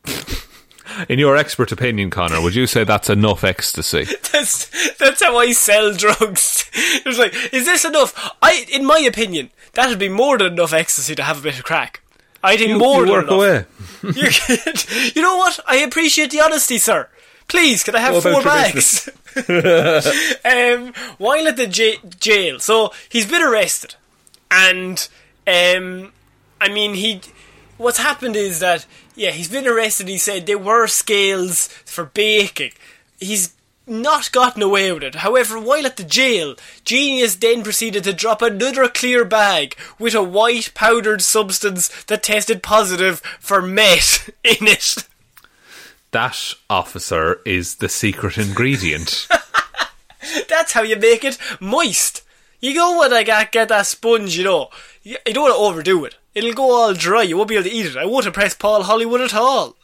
In 1.08 1.18
your 1.18 1.36
expert 1.36 1.72
opinion, 1.72 2.10
Connor, 2.10 2.40
would 2.40 2.54
you 2.54 2.66
say 2.66 2.84
that's 2.84 3.10
enough 3.10 3.44
ecstasy? 3.44 4.04
That's 4.32 4.94
that's 4.98 5.22
how 5.22 5.36
I 5.36 5.52
sell 5.52 5.92
drugs. 5.94 6.64
It 6.74 7.04
was 7.06 7.18
like, 7.18 7.34
is 7.52 7.64
this 7.66 7.84
enough? 7.84 8.14
I, 8.40 8.64
in 8.72 8.84
my 8.86 8.98
opinion, 8.98 9.50
that'd 9.72 9.98
be 9.98 10.08
more 10.08 10.38
than 10.38 10.52
enough 10.52 10.72
ecstasy 10.72 11.14
to 11.16 11.22
have 11.24 11.38
a 11.40 11.42
bit 11.42 11.58
of 11.58 11.64
crack. 11.64 12.00
I 12.42 12.56
think 12.56 12.70
You, 12.70 12.78
more 12.78 13.00
you 13.04 13.06
than 13.06 13.12
work 13.14 13.24
enough. 13.24 13.34
away. 14.04 14.22
you, 14.22 15.10
you 15.14 15.22
know 15.22 15.36
what? 15.38 15.58
I 15.66 15.76
appreciate 15.78 16.30
the 16.30 16.40
honesty, 16.40 16.78
sir. 16.78 17.08
Please, 17.48 17.82
could 17.82 17.96
I 17.96 18.00
have 18.00 18.22
four 18.22 18.42
bags? 18.44 19.08
um, 20.44 20.92
while 21.18 21.48
at 21.48 21.56
the 21.56 21.66
j- 21.66 21.98
jail, 22.20 22.60
so 22.60 22.92
he's 23.08 23.26
been 23.28 23.42
arrested, 23.42 23.94
and 24.50 25.08
um, 25.46 26.12
I 26.60 26.68
mean 26.68 26.94
he. 26.94 27.20
What's 27.76 27.98
happened 27.98 28.36
is 28.36 28.60
that 28.60 28.86
yeah, 29.18 29.32
he's 29.32 29.48
been 29.48 29.66
arrested. 29.66 30.06
He 30.06 30.16
said 30.16 30.46
there 30.46 30.56
were 30.56 30.86
scales 30.86 31.66
for 31.66 32.04
baking. 32.04 32.70
He's 33.18 33.52
not 33.84 34.30
gotten 34.30 34.62
away 34.62 34.92
with 34.92 35.02
it. 35.02 35.16
However, 35.16 35.58
while 35.58 35.86
at 35.86 35.96
the 35.96 36.04
jail, 36.04 36.54
Genius 36.84 37.34
then 37.34 37.64
proceeded 37.64 38.04
to 38.04 38.12
drop 38.12 38.42
another 38.42 38.88
clear 38.88 39.24
bag 39.24 39.76
with 39.98 40.14
a 40.14 40.22
white 40.22 40.72
powdered 40.72 41.20
substance 41.20 41.88
that 42.04 42.22
tested 42.22 42.62
positive 42.62 43.20
for 43.40 43.60
meth 43.60 44.28
in 44.44 44.68
it. 44.68 45.08
That 46.12 46.54
officer 46.70 47.40
is 47.44 47.76
the 47.76 47.88
secret 47.88 48.38
ingredient. 48.38 49.26
That's 50.48 50.72
how 50.72 50.82
you 50.82 50.96
make 50.96 51.24
it 51.24 51.38
moist. 51.60 52.22
You 52.60 52.74
go 52.74 53.00
when 53.00 53.12
I 53.12 53.24
get, 53.24 53.52
get 53.52 53.68
that 53.68 53.86
sponge, 53.86 54.38
you 54.38 54.44
know. 54.44 54.68
You 55.02 55.16
don't 55.26 55.44
want 55.44 55.54
to 55.54 55.58
overdo 55.58 56.04
it. 56.04 56.16
It'll 56.38 56.54
go 56.54 56.70
all 56.72 56.94
dry. 56.94 57.22
You 57.22 57.36
won't 57.36 57.48
be 57.48 57.56
able 57.56 57.64
to 57.68 57.70
eat 57.74 57.86
it. 57.86 57.96
I 57.96 58.06
won't 58.06 58.26
impress 58.26 58.54
Paul 58.54 58.82
Hollywood 58.84 59.20
at 59.20 59.34
all. 59.34 59.76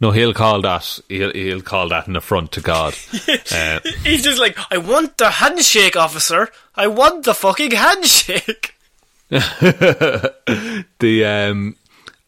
no, 0.00 0.10
he'll 0.10 0.34
call 0.34 0.60
that. 0.62 0.98
He'll, 1.08 1.32
he'll 1.32 1.62
call 1.62 1.88
that 1.90 2.06
an 2.08 2.16
affront 2.16 2.52
to 2.52 2.60
God. 2.60 2.94
Uh, 3.52 3.80
He's 4.02 4.22
just 4.22 4.38
like, 4.40 4.56
I 4.70 4.78
want 4.78 5.16
the 5.18 5.30
handshake, 5.30 5.96
officer. 5.96 6.48
I 6.74 6.86
want 6.88 7.24
the 7.24 7.34
fucking 7.34 7.70
handshake. 7.72 8.74
the 9.30 11.24
um, 11.24 11.76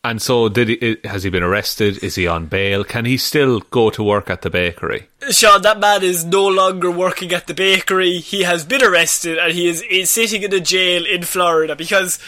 and 0.03 0.21
so 0.21 0.49
did 0.49 0.69
he? 0.69 0.97
Has 1.05 1.23
he 1.25 1.31
been 1.31 1.43
arrested? 1.43 2.03
Is 2.05 2.15
he 2.15 2.27
on 2.27 2.47
bail? 2.47 2.85
Can 2.85 3.05
he 3.07 3.17
still 3.17 3.61
go 3.61 3.91
to 3.91 4.03
work 4.03 4.29
at 4.31 4.43
the 4.43 4.51
bakery? 4.51 5.09
Shaun, 5.31 5.63
that 5.63 5.81
man 5.81 6.03
is 6.03 6.25
no 6.25 6.47
longer 6.47 6.91
working 6.91 7.33
at 7.33 7.47
the 7.47 7.55
bakery. 7.55 8.19
He 8.19 8.43
has 8.43 8.65
been 8.65 8.83
arrested 8.83 9.39
and 9.39 9.53
he 9.53 9.69
is, 9.69 9.83
is 9.83 10.11
sitting 10.11 10.43
in 10.43 10.53
a 10.53 10.61
jail 10.61 11.05
in 11.07 11.23
Florida 11.23 11.75
because 11.75 12.19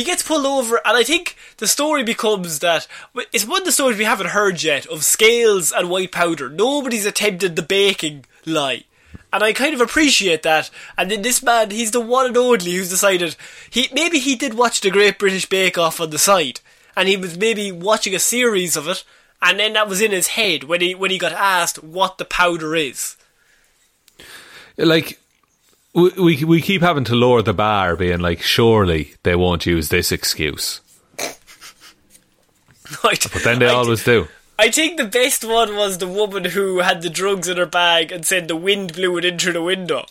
he 0.00 0.04
gets 0.04 0.22
pulled 0.22 0.46
over. 0.46 0.80
And 0.86 0.96
I 0.96 1.02
think 1.02 1.36
the 1.58 1.68
story 1.68 2.02
becomes 2.02 2.60
that 2.60 2.86
it's 3.34 3.46
one 3.46 3.60
of 3.60 3.66
the 3.66 3.72
stories 3.72 3.98
we 3.98 4.04
haven't 4.04 4.28
heard 4.28 4.62
yet 4.62 4.86
of 4.86 5.04
scales 5.04 5.72
and 5.72 5.90
white 5.90 6.10
powder. 6.10 6.48
Nobody's 6.48 7.04
attempted 7.04 7.54
the 7.54 7.62
baking 7.62 8.24
lie. 8.46 8.84
And 9.30 9.44
I 9.44 9.52
kind 9.52 9.74
of 9.74 9.82
appreciate 9.82 10.42
that. 10.42 10.70
And 10.96 11.10
then 11.10 11.20
this 11.20 11.42
man, 11.42 11.70
he's 11.70 11.90
the 11.90 12.00
one 12.00 12.24
and 12.24 12.36
only 12.38 12.76
who's 12.76 12.88
decided 12.88 13.36
he 13.68 13.90
maybe 13.92 14.18
he 14.18 14.36
did 14.36 14.54
watch 14.54 14.80
the 14.80 14.90
Great 14.90 15.18
British 15.18 15.44
Bake 15.44 15.76
Off 15.76 16.00
on 16.00 16.08
the 16.08 16.18
side, 16.18 16.60
and 16.96 17.06
he 17.06 17.18
was 17.18 17.36
maybe 17.36 17.70
watching 17.70 18.14
a 18.14 18.18
series 18.18 18.78
of 18.78 18.88
it, 18.88 19.04
and 19.42 19.58
then 19.58 19.74
that 19.74 19.86
was 19.86 20.00
in 20.00 20.12
his 20.12 20.28
head 20.28 20.64
when 20.64 20.80
he 20.80 20.94
when 20.94 21.10
he 21.10 21.18
got 21.18 21.32
asked 21.32 21.84
what 21.84 22.16
the 22.16 22.24
powder 22.24 22.74
is. 22.74 23.16
Like 24.78 25.20
we 25.94 26.10
we, 26.18 26.44
we 26.44 26.60
keep 26.60 26.82
having 26.82 27.04
to 27.04 27.14
lower 27.14 27.42
the 27.42 27.52
bar, 27.54 27.96
being 27.96 28.20
like, 28.20 28.42
surely 28.42 29.14
they 29.22 29.34
won't 29.34 29.66
use 29.66 29.88
this 29.88 30.12
excuse, 30.12 30.80
Right. 33.04 33.24
but 33.32 33.42
then 33.44 33.58
they 33.58 33.68
I, 33.68 33.74
always 33.74 34.04
do. 34.04 34.28
I 34.58 34.70
think 34.70 34.96
the 34.96 35.04
best 35.06 35.44
one 35.44 35.76
was 35.76 35.98
the 35.98 36.08
woman 36.08 36.44
who 36.46 36.78
had 36.80 37.02
the 37.02 37.10
drugs 37.10 37.48
in 37.48 37.56
her 37.56 37.66
bag 37.66 38.12
and 38.12 38.26
said 38.26 38.46
the 38.48 38.56
wind 38.56 38.92
blew 38.94 39.16
it 39.16 39.24
into 39.24 39.52
the 39.52 39.62
window. 39.62 40.04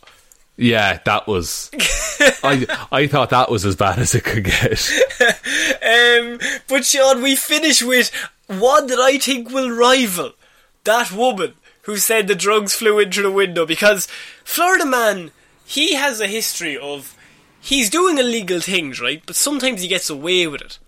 Yeah, 0.58 1.00
that 1.06 1.28
was. 1.28 1.70
I 2.44 2.66
I 2.92 3.08
thought 3.08 3.30
that 3.30 3.50
was 3.52 3.66
as 3.66 3.76
bad 3.76 4.00
as 4.00 4.14
it 4.16 4.24
could 4.24 4.44
get. 4.46 4.90
Um, 5.82 6.40
but 6.68 6.86
Shaun, 6.86 7.22
we 7.24 7.36
finish 7.36 7.82
with 7.82 8.12
one 8.48 8.88
that 8.88 9.00
I 9.00 9.18
think 9.18 9.50
will 9.50 9.72
rival 9.72 10.34
that 10.84 11.12
woman 11.12 11.54
who 11.84 11.98
said 11.98 12.28
the 12.28 12.36
drugs 12.36 12.76
flew 12.76 13.00
into 13.00 13.22
the 13.22 13.32
window 13.32 13.66
because 13.66 14.08
Florida 14.44 14.86
man, 14.86 15.32
he 15.70 15.94
has 15.94 16.20
a 16.20 16.26
history 16.26 16.76
of 16.76 17.16
he's 17.62 17.92
doing 17.92 18.18
illegal 18.18 18.60
things, 18.60 19.00
right? 19.00 19.22
But 19.24 19.36
sometimes 19.36 19.84
he 19.84 19.88
gets 19.88 20.10
away 20.10 20.48
with 20.48 20.62
it. 20.62 20.80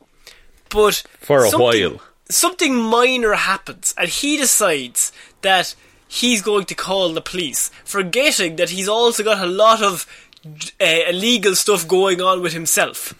But 0.72 1.04
For 1.20 1.46
a 1.46 1.52
while. 1.52 2.02
something 2.30 2.76
minor 2.76 3.34
happens, 3.34 3.94
and 3.96 4.10
he 4.10 4.38
decides 4.38 5.12
that 5.44 5.76
he's 6.08 6.42
going 6.42 6.66
to 6.66 6.74
call 6.74 7.14
the 7.14 7.22
police, 7.22 7.70
forgetting 7.86 8.56
that 8.56 8.72
he's 8.72 8.88
also 8.90 9.24
got 9.24 9.44
a 9.44 9.46
lot 9.46 9.84
of 9.84 10.08
uh, 10.46 10.86
illegal 11.10 11.56
stuff 11.56 11.88
going 11.88 12.20
on 12.20 12.42
with 12.42 12.54
himself. 12.54 13.14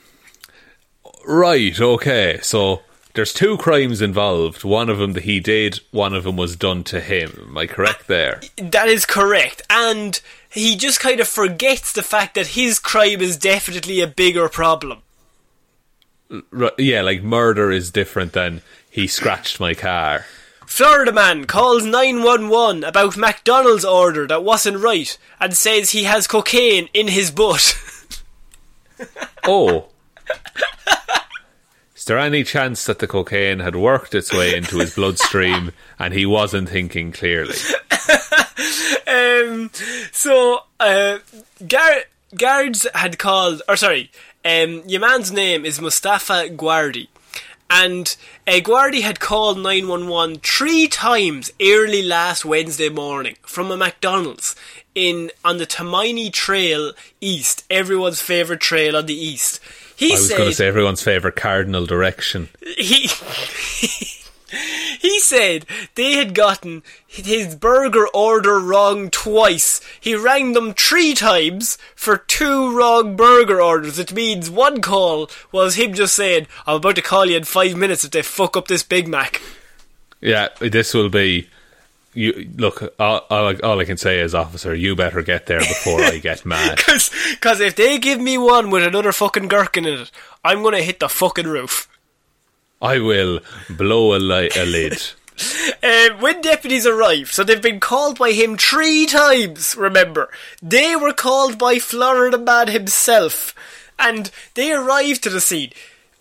Right, 1.28 1.80
okay. 1.80 2.40
So 2.42 2.82
there's 3.14 3.34
two 3.34 3.58
crimes 3.58 4.02
involved. 4.02 4.64
One 4.64 4.90
of 4.90 4.98
them 4.98 5.14
that 5.14 5.24
he 5.24 5.40
did, 5.40 5.80
one 5.92 6.16
of 6.16 6.24
them 6.24 6.38
was 6.38 6.56
done 6.56 6.84
to 6.86 7.00
him. 7.00 7.46
Am 7.50 7.58
I 7.58 7.68
correct 7.68 8.08
there? 8.08 8.42
That 8.58 8.88
is 8.88 9.06
correct. 9.06 9.62
And 9.70 10.20
he 10.54 10.76
just 10.76 11.00
kind 11.00 11.20
of 11.20 11.28
forgets 11.28 11.92
the 11.94 12.04
fact 12.04 12.36
that 12.36 12.48
his 12.48 12.80
crime 12.80 13.22
is 13.22 13.38
definitely 13.38 14.02
a 14.02 14.08
bigger 14.08 14.50
problem. 14.50 15.00
Yeah, 16.78 17.02
like 17.02 17.24
murder 17.24 17.72
is 17.72 17.92
different 17.92 18.34
than 18.34 18.62
he 18.90 19.08
scratched 19.08 19.60
my 19.60 19.74
car. 19.74 20.26
Florida 20.66 21.12
man 21.12 21.46
calls 21.46 21.84
911 21.84 22.86
about 22.86 23.18
McDonald's 23.18 23.84
order 23.84 24.26
that 24.28 24.44
wasn't 24.44 24.78
right 24.78 25.18
and 25.40 25.56
says 25.56 25.90
he 25.92 26.04
has 26.04 26.28
cocaine 26.28 26.88
in 26.94 27.08
his 27.10 27.32
butt. 27.32 27.76
Oh. 29.44 29.88
Is 32.12 32.14
there 32.14 32.20
any 32.20 32.44
chance 32.44 32.84
that 32.88 33.00
the 33.00 33.08
cocaine 33.08 33.60
had 33.60 33.78
worked 33.78 34.14
its 34.14 34.34
way 34.34 34.54
into 34.54 34.80
his 34.80 34.94
bloodstream 34.94 35.72
and 35.98 36.14
he 36.14 36.26
wasn't 36.26 36.68
thinking 36.68 37.14
clearly? 37.14 37.56
um, 39.08 39.72
so, 40.12 40.60
uh, 40.82 41.20
Gar- 41.66 42.04
guards 42.38 42.86
had 42.94 43.18
called, 43.18 43.62
or 43.70 43.78
sorry, 43.78 44.12
um, 44.44 44.84
your 44.86 45.00
man's 45.00 45.32
name 45.32 45.64
is 45.64 45.80
Mustafa 45.80 46.50
Guardi. 46.50 47.08
And 47.70 48.14
uh, 48.46 48.60
Guardi 48.60 49.04
had 49.04 49.22
called 49.22 49.60
911 49.60 50.40
three 50.40 50.90
times 50.90 51.50
early 51.62 52.04
last 52.04 52.44
Wednesday 52.44 52.90
morning 52.90 53.38
from 53.44 53.72
a 53.72 53.78
McDonald's 53.78 54.54
in 54.96 55.32
on 55.44 55.58
the 55.58 55.66
Tamiami 55.66 56.32
Trail 56.32 56.94
East, 57.20 57.64
everyone's 57.70 58.22
favourite 58.22 58.62
trail 58.62 58.96
on 58.96 59.06
the 59.06 59.14
east. 59.14 59.60
He 59.96 60.12
I 60.12 60.16
was 60.16 60.30
said 60.30 60.38
going 60.38 60.50
to 60.50 60.56
say 60.56 60.68
everyone's 60.68 61.04
favourite 61.04 61.36
cardinal 61.36 61.86
direction. 61.86 62.50
he 62.78 63.08
he 65.00 65.20
said 65.20 65.66
they 65.96 66.14
had 66.14 66.36
gotten 66.36 66.84
his 67.08 67.56
burger 67.56 68.08
order 68.08 68.60
wrong 68.60 69.10
twice. 69.10 69.80
He 70.00 70.16
rang 70.16 70.54
them 70.54 70.74
three 70.74 71.14
times 71.14 71.78
for 71.96 72.18
two 72.18 72.76
wrong 72.76 73.16
burger 73.16 73.62
orders. 73.62 74.00
It 74.00 74.14
means 74.14 74.50
one 74.50 74.82
call 74.82 75.30
was 75.52 75.76
him 75.76 75.94
just 75.94 76.16
saying, 76.16 76.48
"I'm 76.68 76.78
about 76.78 76.96
to 76.96 77.02
call 77.02 77.26
you 77.26 77.38
in 77.38 77.44
five 77.44 77.76
minutes 77.76 78.04
if 78.04 78.12
they 78.12 78.22
fuck 78.24 78.58
up 78.58 78.68
this 78.68 78.84
Big 78.84 79.08
Mac." 79.08 79.42
Yeah, 80.20 80.50
this 80.60 80.94
will 80.94 81.10
be. 81.10 81.50
You 82.14 82.50
look. 82.58 82.94
All, 83.00 83.26
all, 83.30 83.48
I, 83.48 83.56
all 83.64 83.80
I 83.80 83.86
can 83.86 83.98
say 83.98 84.20
is, 84.20 84.36
officer, 84.36 84.76
you 84.76 84.96
better 84.96 85.22
get 85.22 85.46
there 85.46 85.60
before 85.60 86.02
I 86.02 86.18
get 86.18 86.46
mad. 86.46 86.78
Because 86.78 87.60
if 87.62 87.76
they 87.76 87.98
give 87.98 88.20
me 88.20 88.38
one 88.38 88.70
with 88.70 88.84
another 88.84 89.12
fucking 89.12 89.48
gherkin 89.48 89.86
in 89.86 90.02
it, 90.02 90.12
I'm 90.44 90.62
gonna 90.64 90.82
hit 90.82 91.00
the 91.00 91.10
fucking 91.10 91.48
roof. 91.48 91.88
I 92.82 93.00
will 93.00 93.40
blow 93.70 94.16
a, 94.16 94.20
li- 94.20 94.50
a 94.58 94.66
lid. 94.66 95.02
Um, 95.84 96.20
when 96.20 96.42
deputies 96.42 96.88
arrived, 96.88 97.34
so 97.34 97.44
they've 97.44 97.62
been 97.62 97.80
called 97.80 98.18
by 98.18 98.32
him 98.32 98.58
three 98.58 99.06
times, 99.06 99.76
remember. 99.76 100.30
They 100.62 100.96
were 100.96 101.14
called 101.14 101.58
by 101.58 101.80
Florida 101.80 102.38
Man 102.38 102.68
himself. 102.70 103.54
And 104.00 104.32
they 104.56 104.74
arrived 104.74 105.24
to 105.24 105.30
the 105.30 105.42
scene. 105.42 105.72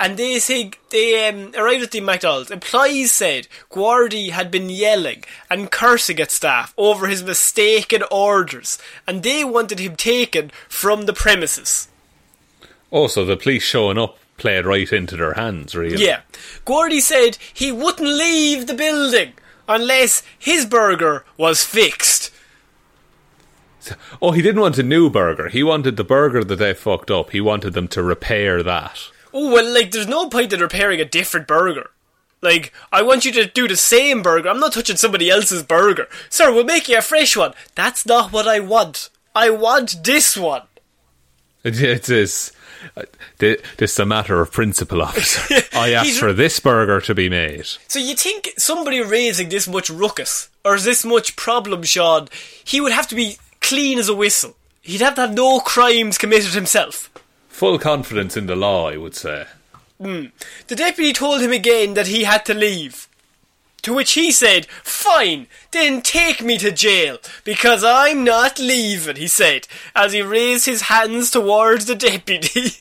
And 0.01 0.17
they 0.17 0.39
say, 0.39 0.71
they 0.89 1.29
um, 1.29 1.53
arrived 1.55 1.83
at 1.83 1.91
the 1.91 2.01
McDonald's. 2.01 2.51
Employees 2.51 3.13
said 3.13 3.49
Guardi 3.71 4.31
had 4.31 4.51
been 4.51 4.71
yelling 4.71 5.25
and 5.51 5.71
cursing 5.71 6.19
at 6.21 6.31
staff 6.31 6.73
over 6.79 7.07
his 7.07 7.23
mistaken 7.23 8.03
orders. 8.11 8.79
And 9.07 9.23
they 9.23 9.45
wanted 9.45 9.79
him 9.79 9.97
taken 9.97 10.53
from 10.71 11.03
the 11.03 11.13
premises. 11.13 11.89
Also, 12.91 13.27
the 13.27 13.37
police 13.37 13.63
showing 13.63 13.99
up 13.99 14.17
played 14.39 14.65
right 14.65 14.91
into 14.91 15.19
their 15.19 15.35
hands, 15.35 15.75
really. 15.75 16.03
Yeah. 16.03 16.23
Guardi 16.65 17.01
said 17.01 17.37
he 17.53 17.71
wouldn't 17.71 18.09
leave 18.09 18.67
the 18.67 18.75
building 18.75 19.35
unless 19.69 20.23
his 20.39 20.65
burger 20.65 21.27
was 21.37 21.63
fixed. 21.63 22.33
Oh, 24.21 24.33
he 24.33 24.41
didn't 24.41 24.63
want 24.63 24.79
a 24.79 24.83
new 24.83 25.11
burger. 25.11 25.49
He 25.49 25.63
wanted 25.63 25.99
the 25.99 26.05
burger 26.05 26.43
that 26.43 26.57
they 26.57 26.73
fucked 26.73 27.11
up. 27.11 27.31
He 27.31 27.41
wanted 27.41 27.75
them 27.75 27.89
to 27.89 28.03
repair 28.03 28.63
that. 28.63 28.99
Oh, 29.33 29.53
well, 29.53 29.73
like, 29.75 29.91
there's 29.91 30.07
no 30.09 30.29
point 30.29 30.53
in 30.53 30.61
repairing 30.61 31.01
a 31.01 31.05
different 31.05 31.47
burger. 31.47 31.91
Like, 32.43 32.73
I 32.91 33.03
want 33.03 33.25
you 33.25 33.33
to 33.33 33.47
do 33.47 33.69
the 33.69 33.77
same 33.77 34.23
burger. 34.23 34.49
I'm 34.49 34.61
not 34.61 34.73
touching 34.73 34.97
somebody 34.97 35.29
else's 35.31 35.63
burger. 35.63 36.09
Sir, 36.31 36.53
we'll 36.53 36.65
make 36.65 36.89
you 36.89 36.97
a 36.99 37.03
fresh 37.03 37.37
one. 37.37 37.53
That's 37.75 38.07
not 38.07 38.33
what 38.33 38.49
I 38.49 38.61
want. 38.61 39.11
I 39.35 39.51
want 39.51 40.03
this 40.05 40.37
one. 40.37 40.63
It, 41.63 42.09
is. 42.09 42.53
uh, 42.97 43.03
This 43.37 43.61
is 43.79 43.99
a 43.99 44.07
matter 44.07 44.41
of 44.41 44.51
principle, 44.51 45.03
officer. 45.03 45.55
I 45.75 45.93
asked 45.93 46.19
for 46.19 46.33
this 46.33 46.59
burger 46.59 47.03
to 47.03 47.15
be 47.15 47.29
made. 47.29 47.67
So 47.87 47.99
you 47.99 48.15
think 48.15 48.53
somebody 48.57 49.03
raising 49.03 49.51
this 49.51 49.69
much 49.69 49.91
ruckus 49.91 50.49
or 50.65 50.79
this 50.79 51.05
much 51.05 51.37
problem, 51.37 51.83
Shaun, 51.83 52.29
he 52.65 52.81
would 52.81 52.93
have 52.93 53.09
to 53.09 53.15
be 53.15 53.37
clean 53.61 53.99
as 53.99 54.09
a 54.09 54.15
whistle. 54.15 54.57
He'd 54.81 55.03
have 55.03 55.17
to 55.17 55.21
have 55.21 55.35
no 55.35 55.61
crimes 55.61 56.17
committed 56.17 56.55
himself. 56.55 57.10
Full 57.61 57.79
confidence 57.79 58.39
in 58.39 58.47
the 58.47 58.57
law, 58.57 58.89
I 58.89 58.97
would 58.97 59.15
say. 59.15 59.45
Hmm. 60.01 60.29
The 60.69 60.77
deputy 60.77 61.13
told 61.13 61.43
him 61.43 61.53
again 61.53 61.93
that 61.93 62.07
he 62.07 62.25
had 62.25 62.47
to 62.47 62.55
leave. 62.55 63.07
To 63.83 63.93
which 63.93 64.13
he 64.13 64.33
said, 64.33 64.65
Fine, 64.65 65.47
then 65.71 66.01
take 66.01 66.43
me 66.43 66.57
to 66.57 66.73
jail, 66.73 67.19
because 67.45 67.85
I'm 67.85 68.25
not 68.25 68.59
leaving, 68.59 69.17
he 69.17 69.29
said, 69.29 69.69
as 69.95 70.15
he 70.15 70.23
raised 70.23 70.65
his 70.65 70.89
hands 70.89 71.31
towards 71.31 71.85
the 71.85 71.95
deputy. 71.95 72.71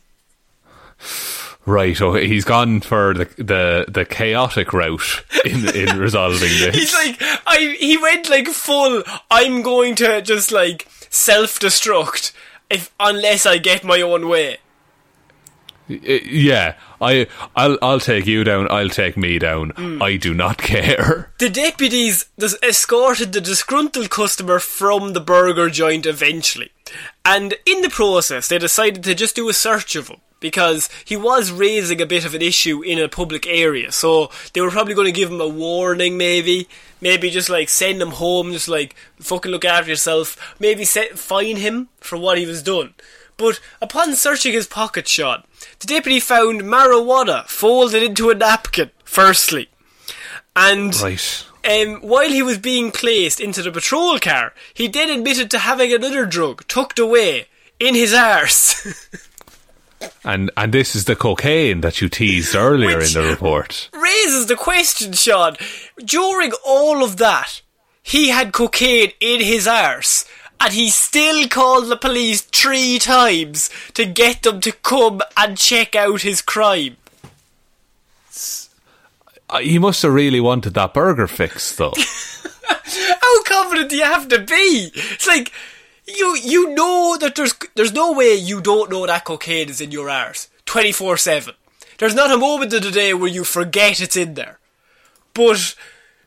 Right, 1.65 2.01
oh, 2.01 2.13
he's 2.13 2.45
gone 2.45 2.79
for 2.79 3.13
the 3.13 3.25
the, 3.37 3.85
the 3.87 4.05
chaotic 4.05 4.73
route 4.73 5.23
in 5.45 5.67
in 5.75 5.99
resolving 5.99 6.39
this. 6.39 6.75
He's 6.75 6.93
like, 6.93 7.17
I, 7.45 7.75
he 7.77 7.97
went 7.97 8.29
like 8.29 8.47
full, 8.47 9.03
I'm 9.29 9.61
going 9.61 9.95
to 9.95 10.21
just 10.21 10.51
like 10.53 10.87
self-destruct 11.09 12.31
if, 12.69 12.91
unless 12.99 13.45
I 13.45 13.57
get 13.57 13.83
my 13.83 14.01
own 14.01 14.29
way. 14.29 14.57
I- 15.89 16.21
yeah, 16.25 16.75
I 17.01 17.27
I'll 17.55 17.77
I'll 17.81 17.99
take 17.99 18.25
you 18.25 18.43
down. 18.43 18.67
I'll 18.69 18.89
take 18.89 19.17
me 19.17 19.39
down. 19.39 19.71
Hmm. 19.71 20.01
I 20.01 20.17
do 20.17 20.33
not 20.33 20.57
care. 20.71 21.31
The 21.39 21.49
deputies 21.49 22.25
escorted 22.63 23.33
the 23.33 23.41
disgruntled 23.41 24.09
customer 24.09 24.59
from 24.59 25.13
the 25.13 25.21
burger 25.21 25.69
joint 25.69 26.05
eventually. 26.05 26.71
And 27.25 27.55
in 27.65 27.81
the 27.81 27.89
process, 27.89 28.47
they 28.47 28.57
decided 28.57 29.03
to 29.03 29.15
just 29.15 29.35
do 29.35 29.49
a 29.49 29.53
search 29.53 29.95
of 29.95 30.07
him. 30.09 30.17
Because 30.41 30.87
he 31.03 31.17
was 31.17 31.51
raising 31.51 32.01
a 32.01 32.05
bit 32.05 32.23
of 32.23 32.33
an 32.33 32.41
issue 32.41 32.81
in 32.81 32.97
a 32.97 33.09
public 33.09 33.45
area. 33.45 33.91
So 33.91 34.31
they 34.53 34.61
were 34.61 34.71
probably 34.71 34.93
going 34.93 35.07
to 35.07 35.11
give 35.11 35.29
him 35.29 35.41
a 35.41 35.47
warning, 35.49 36.17
maybe. 36.17 36.69
Maybe 37.01 37.29
just 37.29 37.49
like 37.49 37.67
send 37.67 38.01
him 38.01 38.11
home, 38.11 38.53
just 38.53 38.69
like 38.69 38.95
fucking 39.19 39.51
look 39.51 39.65
after 39.65 39.89
yourself. 39.89 40.55
Maybe 40.57 40.85
set, 40.85 41.19
fine 41.19 41.57
him 41.57 41.89
for 41.99 42.17
what 42.17 42.37
he 42.37 42.45
was 42.45 42.63
done. 42.63 42.93
But 43.39 43.59
upon 43.81 44.15
searching 44.15 44.51
his 44.53 44.67
pocket 44.67 45.07
shot, 45.07 45.47
the 45.79 45.87
deputy 45.87 46.19
found 46.19 46.61
marijuana 46.61 47.47
folded 47.47 48.03
into 48.03 48.29
a 48.29 48.35
napkin, 48.35 48.91
firstly. 49.05 49.69
And 50.57 50.93
Right. 51.01 51.45
um, 51.63 52.01
while 52.01 52.29
he 52.29 52.43
was 52.43 52.57
being 52.57 52.91
placed 52.91 53.39
into 53.39 53.61
the 53.63 53.71
patrol 53.71 54.19
car, 54.19 54.53
he 54.73 54.87
then 54.89 55.09
admitted 55.09 55.49
to 55.51 55.59
having 55.59 55.93
another 55.93 56.25
drug 56.25 56.67
tucked 56.67 56.99
away 56.99 57.47
in 57.79 57.95
his 57.95 58.13
arse. 58.13 58.85
And 60.23 60.49
and 60.55 60.73
this 60.73 60.95
is 60.95 61.03
the 61.05 61.15
cocaine 61.15 61.81
that 61.81 61.99
you 61.99 62.07
teased 62.07 62.55
earlier 62.55 62.99
Which- 62.99 63.13
in 63.15 63.21
the 63.21 63.27
report. 63.29 63.89
Raises 63.93 64.45
the 64.45 64.55
question, 64.55 65.11
Shaun. 65.11 65.57
During 65.97 66.53
all 66.65 67.03
of 67.03 67.17
that, 67.17 67.61
he 68.01 68.29
had 68.29 68.53
cocaine 68.53 69.11
in 69.19 69.41
his 69.41 69.67
arse, 69.67 70.23
and 70.59 70.73
he 70.73 70.89
still 70.89 71.47
called 71.47 71.87
the 71.87 71.95
police 71.95 72.41
three 72.41 72.99
times 72.99 73.69
to 73.93 74.05
get 74.05 74.43
them 74.43 74.59
to 74.61 74.71
come 74.71 75.21
and 75.37 75.57
check 75.57 75.95
out 75.95 76.21
his 76.21 76.41
crime. 76.41 76.97
He 79.61 79.79
must 79.79 80.03
have 80.03 80.13
really 80.13 80.39
wanted 80.39 80.75
that 80.75 80.93
burger 80.93 81.27
fixed, 81.27 81.77
though. 81.77 81.93
How 82.65 83.43
confident 83.43 83.89
do 83.89 83.95
you 83.95 84.03
have 84.03 84.27
to 84.27 84.39
be? 84.39 84.91
It's 84.93 85.27
like 85.27 85.51
you 86.05 86.37
you 86.37 86.73
know 86.75 87.17
that 87.19 87.35
there's 87.35 87.53
there's 87.75 87.93
no 87.93 88.11
way 88.13 88.35
you 88.35 88.61
don't 88.61 88.91
know 88.91 89.05
that 89.05 89.25
cocaine 89.25 89.69
is 89.69 89.81
in 89.81 89.91
your 89.91 90.09
arse 90.09 90.49
twenty 90.65 90.91
four 90.91 91.17
seven. 91.17 91.55
There's 91.97 92.15
not 92.15 92.31
a 92.31 92.37
moment 92.37 92.73
of 92.73 92.83
the 92.83 92.91
day 92.91 93.13
where 93.13 93.29
you 93.29 93.43
forget 93.43 94.01
it's 94.01 94.15
in 94.15 94.35
there. 94.35 94.59
But 95.33 95.75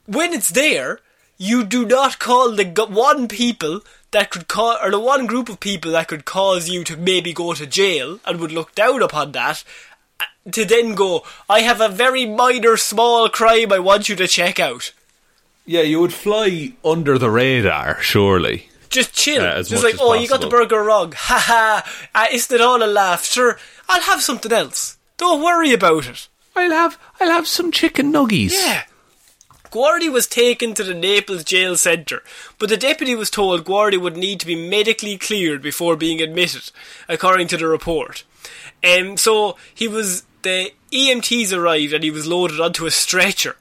when 0.07 0.33
it's 0.33 0.51
there, 0.51 1.01
you 1.39 1.65
do 1.65 1.87
not 1.87 2.19
call 2.19 2.53
the 2.53 2.65
one 2.91 3.29
people 3.29 3.83
that 4.13 4.31
could 4.31 4.49
cause, 4.49 4.79
or 4.83 4.91
the 4.91 5.01
one 5.01 5.27
group 5.27 5.49
of 5.49 5.61
people 5.61 5.93
that 5.93 6.09
could 6.09 6.25
cause 6.25 6.69
you 6.69 6.85
to 6.85 6.97
maybe 6.97 7.33
go 7.33 7.53
to 7.55 7.67
jail 7.67 8.21
and 8.25 8.39
would 8.41 8.53
look 8.53 8.75
down 8.75 9.03
upon 9.03 9.33
that, 9.33 9.65
uh, 10.21 10.25
to 10.53 10.65
then 10.65 10.95
go, 10.95 11.25
I 11.49 11.61
have 11.61 11.81
a 11.81 11.89
very 11.89 12.25
minor, 12.27 12.77
small 12.77 13.29
crime 13.29 13.73
I 13.73 13.79
want 13.79 14.09
you 14.09 14.17
to 14.17 14.29
check 14.29 14.61
out. 14.61 14.93
yeah, 15.67 15.83
you 15.83 16.01
would 16.01 16.13
fly 16.15 16.73
under 16.85 17.19
the 17.19 17.31
radar, 17.31 18.01
surely. 18.01 18.69
Just 18.91 19.15
chill. 19.15 19.43
As 19.43 19.71
Just 19.71 19.83
like, 19.83 19.97
oh, 20.01 20.13
you 20.15 20.29
got 20.29 20.41
the 20.43 20.49
burger 20.49 20.83
wrong. 20.83 21.13
Ha 21.17 21.39
ha. 21.39 22.09
Uh, 22.15 22.27
isn't 22.31 22.55
it 22.55 22.61
all 22.61 22.83
a 22.83 22.87
laugh? 22.87 23.25
Sure, 23.25 23.59
I'll 23.89 24.03
have 24.03 24.21
something 24.23 24.53
else. 24.53 24.99
Don't 25.17 25.43
worry 25.43 25.73
about 25.73 26.07
it. 26.09 26.29
I'll 26.55 26.71
have 26.71 26.99
I'll 27.19 27.31
have 27.31 27.47
some 27.49 27.73
chicken 27.73 28.13
nuggies. 28.13 28.53
Yeah. 28.53 28.83
Guardi 29.73 30.13
was 30.13 30.27
taken 30.27 30.75
to 30.75 30.85
the 30.85 30.95
Naples 30.95 31.45
jail 31.45 31.77
centre, 31.77 32.23
but 32.59 32.69
the 32.69 32.77
deputy 32.77 33.15
was 33.15 33.31
told 33.31 33.65
Guardi 33.65 33.99
would 33.99 34.19
need 34.19 34.39
to 34.41 34.47
be 34.47 34.69
medically 34.69 35.17
cleared 35.17 35.63
before 35.63 35.97
being 35.97 36.21
admitted, 36.21 36.71
according 37.09 37.49
to 37.49 37.57
the 37.57 37.67
report. 37.67 38.23
Um, 38.85 39.17
so 39.17 39.57
he 39.75 39.89
was 39.89 40.25
the 40.43 40.73
EMTs 40.93 41.57
arrived 41.57 41.95
and 41.95 42.05
he 42.05 42.11
was 42.11 42.27
loaded 42.27 42.61
onto 42.61 42.85
a 42.85 42.91
stretcher. 42.91 43.57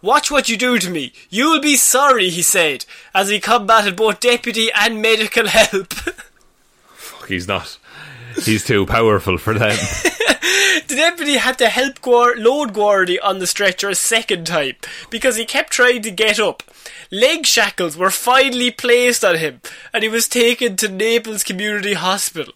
Watch 0.00 0.30
what 0.30 0.48
you 0.48 0.56
do 0.56 0.78
to 0.78 0.88
me. 0.90 1.12
You'll 1.28 1.60
be 1.60 1.76
sorry, 1.76 2.30
he 2.30 2.42
said, 2.42 2.86
as 3.14 3.28
he 3.28 3.38
combated 3.38 3.96
both 3.96 4.20
deputy 4.20 4.70
and 4.72 5.02
medical 5.02 5.46
help. 5.48 5.92
Fuck, 6.94 7.28
he's 7.28 7.46
not. 7.46 7.76
He's 8.44 8.64
too 8.64 8.86
powerful 8.86 9.38
for 9.38 9.54
them. 9.54 9.76
The 10.86 10.96
deputy 10.96 11.36
had 11.36 11.56
to 11.58 11.68
help 11.68 12.00
Guar- 12.00 12.36
load 12.36 12.72
Guardi 12.72 13.16
on 13.22 13.38
the 13.38 13.46
stretcher 13.46 13.88
a 13.90 13.94
second 13.94 14.46
time 14.46 14.74
because 15.08 15.36
he 15.36 15.44
kept 15.44 15.72
trying 15.72 16.02
to 16.02 16.10
get 16.10 16.40
up. 16.40 16.64
Leg 17.12 17.46
shackles 17.46 17.96
were 17.96 18.10
finally 18.10 18.72
placed 18.72 19.24
on 19.24 19.36
him 19.36 19.60
and 19.92 20.02
he 20.02 20.08
was 20.08 20.26
taken 20.26 20.74
to 20.76 20.88
Naples 20.88 21.44
Community 21.44 21.92
Hospital. 21.94 22.54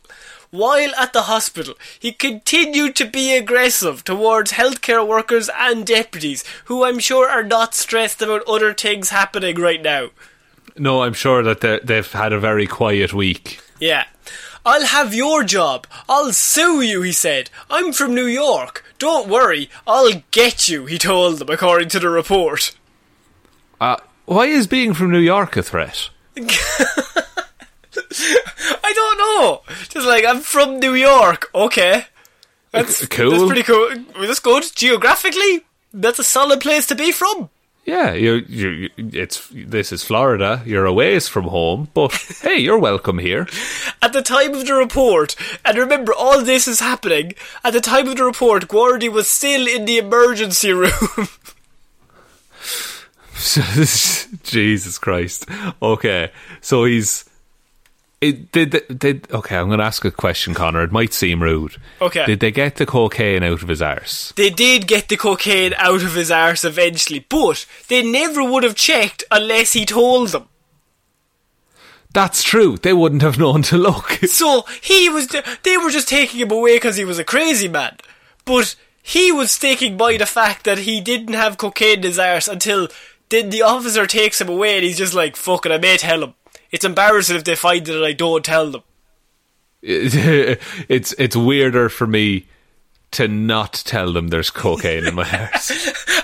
While 0.51 0.95
at 0.97 1.13
the 1.13 1.23
hospital, 1.23 1.75
he 1.99 2.11
continued 2.11 2.97
to 2.97 3.05
be 3.05 3.37
aggressive 3.37 4.03
towards 4.03 4.53
healthcare 4.53 5.07
workers 5.07 5.49
and 5.57 5.87
deputies 5.87 6.43
who 6.65 6.85
I'm 6.85 6.99
sure 6.99 7.29
are 7.29 7.45
not 7.45 7.75
stressed 7.75 8.21
about 8.21 8.43
other 8.49 8.75
things 8.75 9.11
happening 9.11 9.57
right 9.57 9.83
now. 9.83 10.09
no, 10.77 11.03
I'm 11.03 11.15
sure 11.15 11.43
that 11.45 11.83
they've 11.85 12.13
had 12.13 12.33
a 12.33 12.41
very 12.41 12.67
quiet 12.67 13.13
week. 13.13 13.61
Yeah. 13.79 14.07
I'll 14.67 14.87
have 14.87 15.15
your 15.15 15.45
job. 15.45 15.87
I'll 16.09 16.33
sue 16.33 16.81
you, 16.81 17.03
he 17.03 17.13
said. 17.13 17.51
I'm 17.71 17.93
from 17.93 18.15
New 18.15 18.27
York. 18.27 18.85
Don't 18.99 19.29
worry, 19.29 19.69
I'll 19.87 20.23
get 20.31 20.69
you, 20.69 20.87
he 20.87 20.99
told 20.99 21.39
them, 21.39 21.51
according 21.51 21.89
to 21.91 22.01
the 22.01 22.09
report. 22.09 22.75
Uh, 23.81 23.97
why 24.25 24.47
is 24.47 24.67
being 24.67 24.95
from 24.95 25.11
New 25.11 25.19
York 25.19 25.57
a 25.57 25.63
threat? 25.63 26.09
I 26.37 26.43
don't 28.95 29.19
know. 29.19 29.63
Just 29.89 30.07
like, 30.07 30.25
I'm 30.25 30.41
from 30.41 30.81
New 30.81 30.95
York. 30.95 31.51
Okay. 31.55 32.07
That's 32.71 33.07
Cool. 33.07 33.31
That's 33.31 33.45
pretty 33.45 33.63
cool. 33.63 33.91
That's 34.19 34.41
good. 34.41 34.65
Geographically, 34.75 35.65
that's 35.93 36.19
a 36.19 36.25
solid 36.25 36.61
place 36.61 36.87
to 36.87 36.95
be 36.95 37.13
from. 37.13 37.51
Yeah, 37.85 38.15
you 38.15 38.45
you 38.49 38.91
it's 38.97 39.47
this 39.53 39.93
is 39.93 40.03
Florida. 40.03 40.63
You're 40.65 40.87
a 40.87 40.93
ways 40.93 41.29
from 41.29 41.45
home, 41.45 41.89
but 41.93 42.13
hey, 42.43 42.57
you're 42.57 42.79
welcome 42.79 43.19
here. 43.19 43.47
At 44.01 44.15
the 44.15 44.23
time 44.23 44.55
of 44.55 44.67
the 44.67 44.75
report, 44.75 45.37
and 45.65 45.77
remember, 45.77 46.15
all 46.15 46.43
this 46.43 46.67
is 46.67 46.81
happening, 46.81 47.35
at 47.63 47.75
the 47.75 47.83
time 47.83 48.09
of 48.09 48.17
the 48.17 48.25
report, 48.25 48.69
Guardi 48.69 49.11
was 49.11 49.29
still 49.29 49.67
in 49.69 49.85
the 49.85 49.99
emergency 49.99 50.73
room. 50.73 50.91
Jesus 54.43 54.99
Christ. 54.99 55.47
Okay, 55.83 56.31
so 56.63 56.85
he's. 56.85 57.25
It, 58.25 58.53
did, 58.53 58.99
did 58.99 59.31
okay? 59.31 59.59
I'm 59.59 59.67
going 59.67 59.81
to 59.81 59.85
ask 59.85 60.03
a 60.03 60.11
question, 60.11 60.55
Connor. 60.55 60.83
It 60.83 60.93
might 60.93 61.13
seem 61.13 61.43
rude. 61.43 61.77
Okay. 62.01 62.25
Did 62.25 62.41
they 62.41 62.51
get 62.51 62.77
the 62.77 62.87
cocaine 62.87 63.43
out 63.43 63.63
of 63.63 63.69
his 63.69 63.83
arse? 63.83 64.33
They 64.35 64.49
did 64.49 64.87
get 64.87 65.09
the 65.09 65.19
cocaine 65.19 65.75
out 65.77 66.03
of 66.03 66.15
his 66.15 66.31
arse 66.31 66.65
eventually, 66.65 67.27
but 67.29 67.67
they 67.89 68.03
never 68.03 68.43
would 68.43 68.63
have 68.63 68.77
checked 68.77 69.25
unless 69.31 69.75
he 69.75 69.85
told 69.85 70.31
them. 70.31 70.49
That's 72.15 72.43
true. 72.43 72.79
They 72.79 72.95
wouldn't 72.95 73.21
have 73.21 73.39
known 73.39 73.61
to 73.63 73.77
look. 73.77 74.19
So 74.35 74.65
he 74.81 75.11
was, 75.11 75.29
they 75.63 75.77
were 75.77 75.91
just 75.91 76.09
taking 76.09 76.41
him 76.41 76.51
away 76.51 76.77
because 76.77 76.97
he 76.97 77.05
was 77.05 77.19
a 77.19 77.25
crazy 77.25 77.69
man. 77.69 77.99
But 78.47 78.75
he 79.03 79.31
was 79.31 79.51
sticking 79.51 79.99
by 79.99 80.17
the 80.17 80.25
fact 80.25 80.65
that 80.65 80.79
he 80.79 81.03
didn't 81.03 81.35
have 81.35 81.59
cocaine 81.59 81.99
in 81.99 82.05
his 82.05 82.19
arse 82.19 82.49
until 82.49 82.89
then 83.29 83.51
the 83.51 83.63
officer 83.63 84.07
takes 84.07 84.41
him 84.41 84.49
away 84.49 84.77
and 84.77 84.85
he's 84.85 84.99
just 84.99 85.13
like, 85.15 85.37
"Fucking, 85.37 85.73
it, 85.73 85.75
I 85.75 85.79
may 85.79 85.97
tell 85.99 86.23
him. 86.23 86.35
It's 86.75 86.85
embarrassing 86.85 87.37
if 87.37 87.45
they 87.45 87.55
find 87.55 87.89
it 87.89 87.95
and 87.95 88.05
I 88.05 88.15
don't 88.15 88.45
tell 88.45 88.69
them. 88.69 88.83
it's 89.81 91.13
it's 91.17 91.37
weirder 91.37 91.89
for 91.89 92.05
me 92.05 92.47
to 93.13 93.29
not 93.29 93.75
tell 93.87 94.13
them 94.13 94.27
there's 94.27 94.51
cocaine 94.51 95.07
in 95.07 95.15
my 95.15 95.23
arse. 95.55 95.71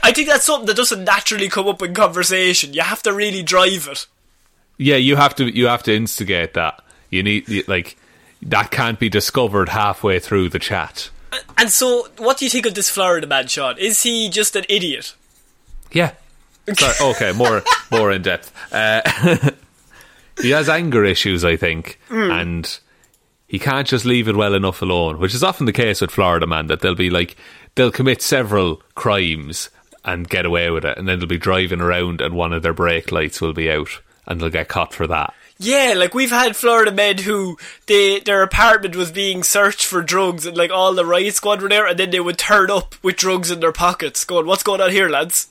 I 0.02 0.10
think 0.10 0.26
that's 0.26 0.44
something 0.44 0.66
that 0.66 0.76
doesn't 0.76 1.04
naturally 1.04 1.48
come 1.48 1.68
up 1.68 1.82
in 1.82 1.94
conversation. 1.94 2.74
You 2.74 2.82
have 2.82 3.00
to 3.04 3.12
really 3.12 3.44
drive 3.44 3.86
it. 3.88 4.08
Yeah, 4.76 4.96
you 4.96 5.14
have 5.14 5.36
to 5.36 5.56
you 5.56 5.68
have 5.68 5.84
to 5.84 5.94
instigate 5.94 6.54
that. 6.54 6.82
You 7.10 7.22
need 7.22 7.68
like 7.68 7.96
that 8.42 8.72
can't 8.72 8.98
be 8.98 9.08
discovered 9.08 9.68
halfway 9.68 10.18
through 10.18 10.48
the 10.48 10.58
chat. 10.58 11.10
And 11.56 11.70
so, 11.70 12.08
what 12.18 12.38
do 12.38 12.44
you 12.44 12.50
think 12.50 12.66
of 12.66 12.74
this 12.74 12.90
Florida 12.90 13.28
man, 13.28 13.46
Shaun? 13.46 13.78
Is 13.78 14.02
he 14.02 14.28
just 14.28 14.56
an 14.56 14.64
idiot? 14.68 15.14
Yeah. 15.92 16.14
Sorry, 16.76 17.12
okay, 17.12 17.30
more 17.30 17.62
more 17.92 18.10
in 18.10 18.22
depth. 18.22 18.52
Uh, 18.72 19.50
he 20.40 20.50
has 20.50 20.68
anger 20.68 21.04
issues, 21.04 21.44
I 21.44 21.56
think, 21.56 21.98
hmm. 22.08 22.30
and 22.30 22.78
he 23.46 23.58
can't 23.58 23.86
just 23.86 24.04
leave 24.04 24.28
it 24.28 24.36
well 24.36 24.54
enough 24.54 24.82
alone, 24.82 25.18
which 25.18 25.34
is 25.34 25.42
often 25.42 25.66
the 25.66 25.72
case 25.72 26.00
with 26.00 26.10
Florida 26.10 26.46
man. 26.46 26.68
That 26.68 26.80
they'll 26.80 26.94
be 26.94 27.10
like 27.10 27.36
they'll 27.74 27.90
commit 27.90 28.22
several 28.22 28.82
crimes 28.94 29.70
and 30.04 30.28
get 30.28 30.46
away 30.46 30.70
with 30.70 30.84
it, 30.84 30.96
and 30.96 31.08
then 31.08 31.18
they'll 31.18 31.28
be 31.28 31.38
driving 31.38 31.80
around 31.80 32.20
and 32.20 32.34
one 32.34 32.52
of 32.52 32.62
their 32.62 32.72
brake 32.72 33.12
lights 33.12 33.40
will 33.40 33.52
be 33.52 33.70
out, 33.70 34.00
and 34.26 34.40
they'll 34.40 34.50
get 34.50 34.68
caught 34.68 34.94
for 34.94 35.06
that. 35.06 35.34
Yeah, 35.62 35.92
like 35.94 36.14
we've 36.14 36.30
had 36.30 36.56
Florida 36.56 36.90
men 36.90 37.18
who 37.18 37.58
they 37.86 38.18
their 38.20 38.42
apartment 38.42 38.96
was 38.96 39.10
being 39.10 39.42
searched 39.42 39.84
for 39.84 40.00
drugs 40.00 40.46
and 40.46 40.56
like 40.56 40.70
all 40.70 40.94
the 40.94 41.04
riot 41.04 41.34
squad 41.34 41.60
were 41.60 41.68
there 41.68 41.86
and 41.86 41.98
then 41.98 42.10
they 42.10 42.20
would 42.20 42.38
turn 42.38 42.70
up 42.70 42.94
with 43.02 43.16
drugs 43.16 43.50
in 43.50 43.60
their 43.60 43.70
pockets 43.70 44.24
going, 44.24 44.46
What's 44.46 44.62
going 44.62 44.80
on 44.80 44.90
here, 44.90 45.10
lads? 45.10 45.48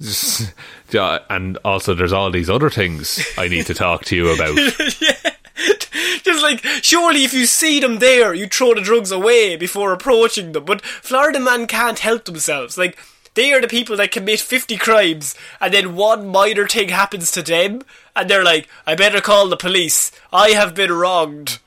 Yeah, 0.90 1.18
and 1.28 1.58
also, 1.66 1.94
there's 1.94 2.14
all 2.14 2.30
these 2.30 2.48
other 2.48 2.70
things 2.70 3.22
I 3.36 3.48
need 3.48 3.66
to 3.66 3.74
talk 3.74 4.06
to 4.06 4.16
you 4.16 4.30
about. 4.30 4.56
Just 6.22 6.42
like 6.42 6.64
surely 6.82 7.24
if 7.24 7.34
you 7.34 7.46
see 7.46 7.80
them 7.80 7.98
there, 7.98 8.32
you 8.32 8.46
throw 8.46 8.74
the 8.74 8.80
drugs 8.80 9.10
away 9.10 9.56
before 9.56 9.92
approaching 9.92 10.52
them. 10.52 10.64
But 10.64 10.82
Florida 10.82 11.40
man 11.40 11.66
can't 11.66 11.98
help 11.98 12.24
themselves. 12.24 12.78
Like 12.78 12.96
they 13.34 13.52
are 13.52 13.60
the 13.60 13.68
people 13.68 13.96
that 13.96 14.12
commit 14.12 14.40
fifty 14.40 14.76
crimes 14.76 15.34
and 15.60 15.74
then 15.74 15.96
one 15.96 16.28
minor 16.28 16.66
thing 16.66 16.88
happens 16.90 17.30
to 17.32 17.42
them 17.42 17.82
and 18.14 18.30
they're 18.30 18.44
like, 18.44 18.68
I 18.86 18.94
better 18.94 19.20
call 19.20 19.48
the 19.48 19.56
police. 19.56 20.12
I 20.32 20.50
have 20.50 20.74
been 20.74 20.92
wronged. 20.92 21.58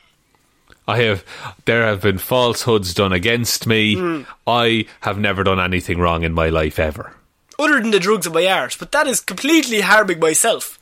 I 0.88 0.98
have 1.04 1.24
there 1.66 1.86
have 1.86 2.02
been 2.02 2.18
falsehoods 2.18 2.94
done 2.94 3.14
against 3.14 3.68
me. 3.68 3.96
Hmm. 3.96 4.22
I 4.48 4.86
have 5.02 5.20
never 5.20 5.44
done 5.44 5.60
anything 5.60 6.00
wrong 6.00 6.24
in 6.24 6.34
my 6.34 6.50
life 6.50 6.80
ever. 6.80 7.14
Other 7.62 7.80
than 7.80 7.91
the 7.91 7.99
drugs 7.99 8.26
in 8.26 8.34
my 8.34 8.47
arse, 8.47 8.76
but 8.76 8.91
that 8.91 9.05
is 9.07 9.20
completely 9.20 9.82
harming 9.82 10.20
myself. 10.20 10.80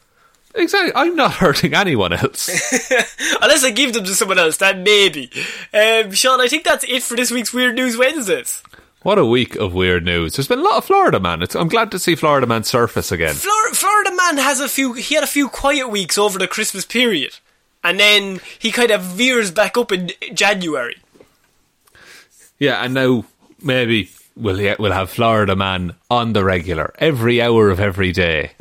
Exactly. 0.56 0.92
I'm 0.96 1.16
not 1.16 1.34
hurting 1.34 1.74
anyone 1.76 2.14
else. 2.14 2.48
Unless 3.42 3.64
I 3.66 3.72
give 3.72 3.94
them 3.94 4.04
to 4.06 4.16
someone 4.16 4.40
else, 4.40 4.58
then 4.58 4.84
maybe. 4.84 5.30
Um, 5.74 6.12
Shaun, 6.12 6.42
I 6.42 6.48
think 6.48 6.64
that's 6.64 6.84
it 6.88 7.04
for 7.04 7.16
this 7.16 7.32
week's 7.32 7.54
Weird 7.54 7.76
News 7.76 7.98
Wednesdays. 7.98 8.64
what 9.04 9.20
a 9.20 9.26
week 9.26 9.56
of 9.58 9.74
weird 9.74 10.06
news. 10.06 10.36
There's 10.36 10.48
been 10.48 10.60
a 10.60 10.64
lot 10.64 10.78
of 10.78 10.86
Florida 10.86 11.20
man. 11.20 11.42
It's, 11.44 11.56
I'm 11.56 11.68
glad 11.68 11.92
to 11.92 12.00
see 12.00 12.16
Florida 12.16 12.48
man 12.48 12.64
surface 12.64 13.12
again. 13.12 13.36
Flor- 13.36 13.74
Florida 13.74 14.12
man 14.16 14.38
has 14.38 14.60
a 14.60 14.68
few. 14.70 14.94
He 14.94 15.14
had 15.16 15.24
a 15.24 15.28
few 15.28 15.50
quiet 15.50 15.90
weeks 15.90 16.18
over 16.18 16.40
the 16.40 16.48
Christmas 16.48 16.86
period, 16.86 17.38
and 17.84 18.00
then 18.00 18.40
he 18.58 18.72
kind 18.72 18.90
of 18.92 19.02
veers 19.02 19.52
back 19.52 19.78
up 19.78 19.92
in 19.92 20.12
January. 20.34 20.96
Yeah, 22.58 22.84
and 22.84 22.94
now 22.94 23.26
maybe 23.62 24.10
we'll 24.40 24.76
we'll 24.80 24.92
have 24.92 25.10
Florida 25.10 25.56
man 25.56 25.96
on 26.10 26.34
the 26.34 26.44
regular 26.44 26.94
every 26.98 27.42
hour 27.42 27.70
of 27.70 27.80
every 27.80 28.12
day, 28.12 28.52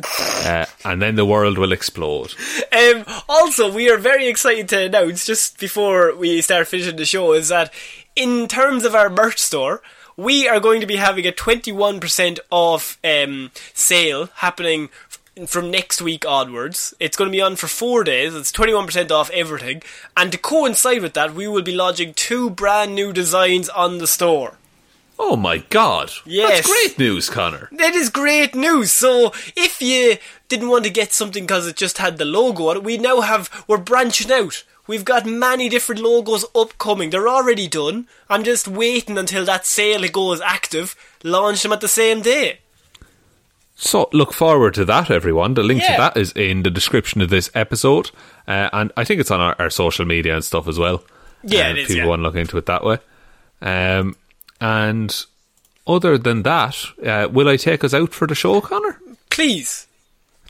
uh, 0.45 0.67
and 0.85 1.01
then 1.01 1.15
the 1.15 1.25
world 1.25 1.57
will 1.57 1.73
explode. 1.73 2.35
Um, 2.73 3.05
also, 3.29 3.73
we 3.73 3.91
are 3.91 3.97
very 3.97 4.29
excited 4.29 4.69
to 4.71 4.87
announce 4.87 5.25
just 5.25 5.59
before 5.59 6.15
we 6.15 6.41
start 6.43 6.69
finishing 6.69 6.97
the 6.97 7.05
show 7.05 7.33
is 7.33 7.49
that 7.49 7.73
in 8.17 8.49
terms 8.49 8.85
of 8.85 8.95
our 8.95 9.09
merch 9.09 9.39
store. 9.39 9.83
We 10.21 10.49
are 10.49 10.59
going 10.59 10.81
to 10.81 10.87
be 10.89 10.97
having 10.97 11.29
a 11.29 11.31
21% 11.31 12.41
off 12.51 12.99
um, 13.05 13.53
sale 13.73 14.31
happening 14.35 14.89
from 15.47 15.71
next 15.71 16.03
week 16.03 16.27
onwards. 16.27 16.93
It's 16.99 17.17
going 17.17 17.31
to 17.31 17.37
be 17.37 17.41
on 17.41 17.55
for 17.55 17.69
four 17.69 18.03
days. 18.03 18.35
It's 18.35 18.51
21% 18.51 19.13
off 19.13 19.31
everything. 19.31 19.83
And 20.17 20.33
to 20.33 20.39
coincide 20.39 21.03
with 21.03 21.15
that, 21.15 21.35
we 21.35 21.47
will 21.47 21.63
be 21.63 21.75
launching 21.75 22.15
two 22.15 22.51
brand 22.51 22.97
new 22.97 23.13
designs 23.13 23.69
on 23.69 23.99
the 23.99 24.09
store. 24.09 24.55
Oh 25.19 25.37
my 25.37 25.59
god! 25.59 26.13
Yes. 26.25 26.49
that's 26.65 26.67
great 26.69 26.99
news, 26.99 27.29
Connor. 27.29 27.69
That 27.73 27.95
is 27.95 28.09
great 28.09 28.55
news. 28.55 28.93
So 28.93 29.33
if 29.57 29.83
you 29.83 30.17
didn't 30.49 30.69
want 30.69 30.85
to 30.85 30.91
get 30.91 31.13
something 31.13 31.45
because 31.45 31.67
it 31.67 31.77
just 31.77 31.99
had 31.99 32.19
the 32.19 32.25
logo 32.25 32.69
on 32.69 32.77
it, 32.79 32.85
we 32.85 32.99
now 32.99 33.21
have 33.21 33.65
we're 33.67 33.79
branching 33.79 34.31
out. 34.31 34.65
We've 34.87 35.05
got 35.05 35.27
many 35.27 35.69
different 35.69 36.01
logos 36.01 36.47
upcoming. 36.55 37.11
They're 37.11 37.29
already 37.29 37.69
done. 37.69 38.09
I'm 38.31 38.43
just 38.43 38.67
waiting 38.67 39.19
until 39.19 39.45
that 39.45 39.67
sale 39.67 40.09
goes 40.09 40.41
active. 40.41 40.97
Launch 41.23 41.63
them 41.63 41.73
at 41.73 41.83
the 41.83 41.89
same 41.89 42.23
day. 42.23 42.61
So 43.75 44.09
look 44.13 44.33
forward 44.33 44.75
to 44.75 44.85
that, 44.87 45.11
everyone. 45.11 45.55
The 45.55 45.63
link 45.63 45.83
Yeah. 45.83 45.93
to 45.93 46.01
that 46.01 46.17
is 46.17 46.33
in 46.33 46.63
the 46.63 46.71
description 46.71 47.21
of 47.21 47.29
this 47.29 47.51
episode, 47.55 48.11
uh, 48.49 48.71
and 48.73 48.91
I 48.97 49.05
think 49.05 49.21
it's 49.21 49.31
on 49.31 49.41
our, 49.41 49.55
our 49.59 49.71
social 49.71 50.05
media 50.05 50.35
and 50.35 50.45
stuff 50.45 50.67
as 50.67 50.79
well. 50.79 51.05
Yeah, 51.45 51.69
uh, 51.69 51.71
it 51.71 51.79
is, 51.79 51.87
people 51.89 52.03
yeah. 52.03 52.07
want 52.07 52.21
to 52.21 52.23
look 52.25 52.35
into 52.35 52.57
it 52.59 52.67
that 52.67 52.83
way. 52.83 52.99
Um, 53.63 54.17
and 54.61 55.25
other 55.87 56.19
than 56.19 56.43
that, 56.43 56.77
uh, 57.05 57.29
will 57.31 57.49
I 57.49 57.57
take 57.57 57.85
us 57.85 57.95
out 57.95 58.13
for 58.13 58.27
the 58.27 58.35
show, 58.35 58.61
Connor? 58.61 59.01
Please. 59.31 59.87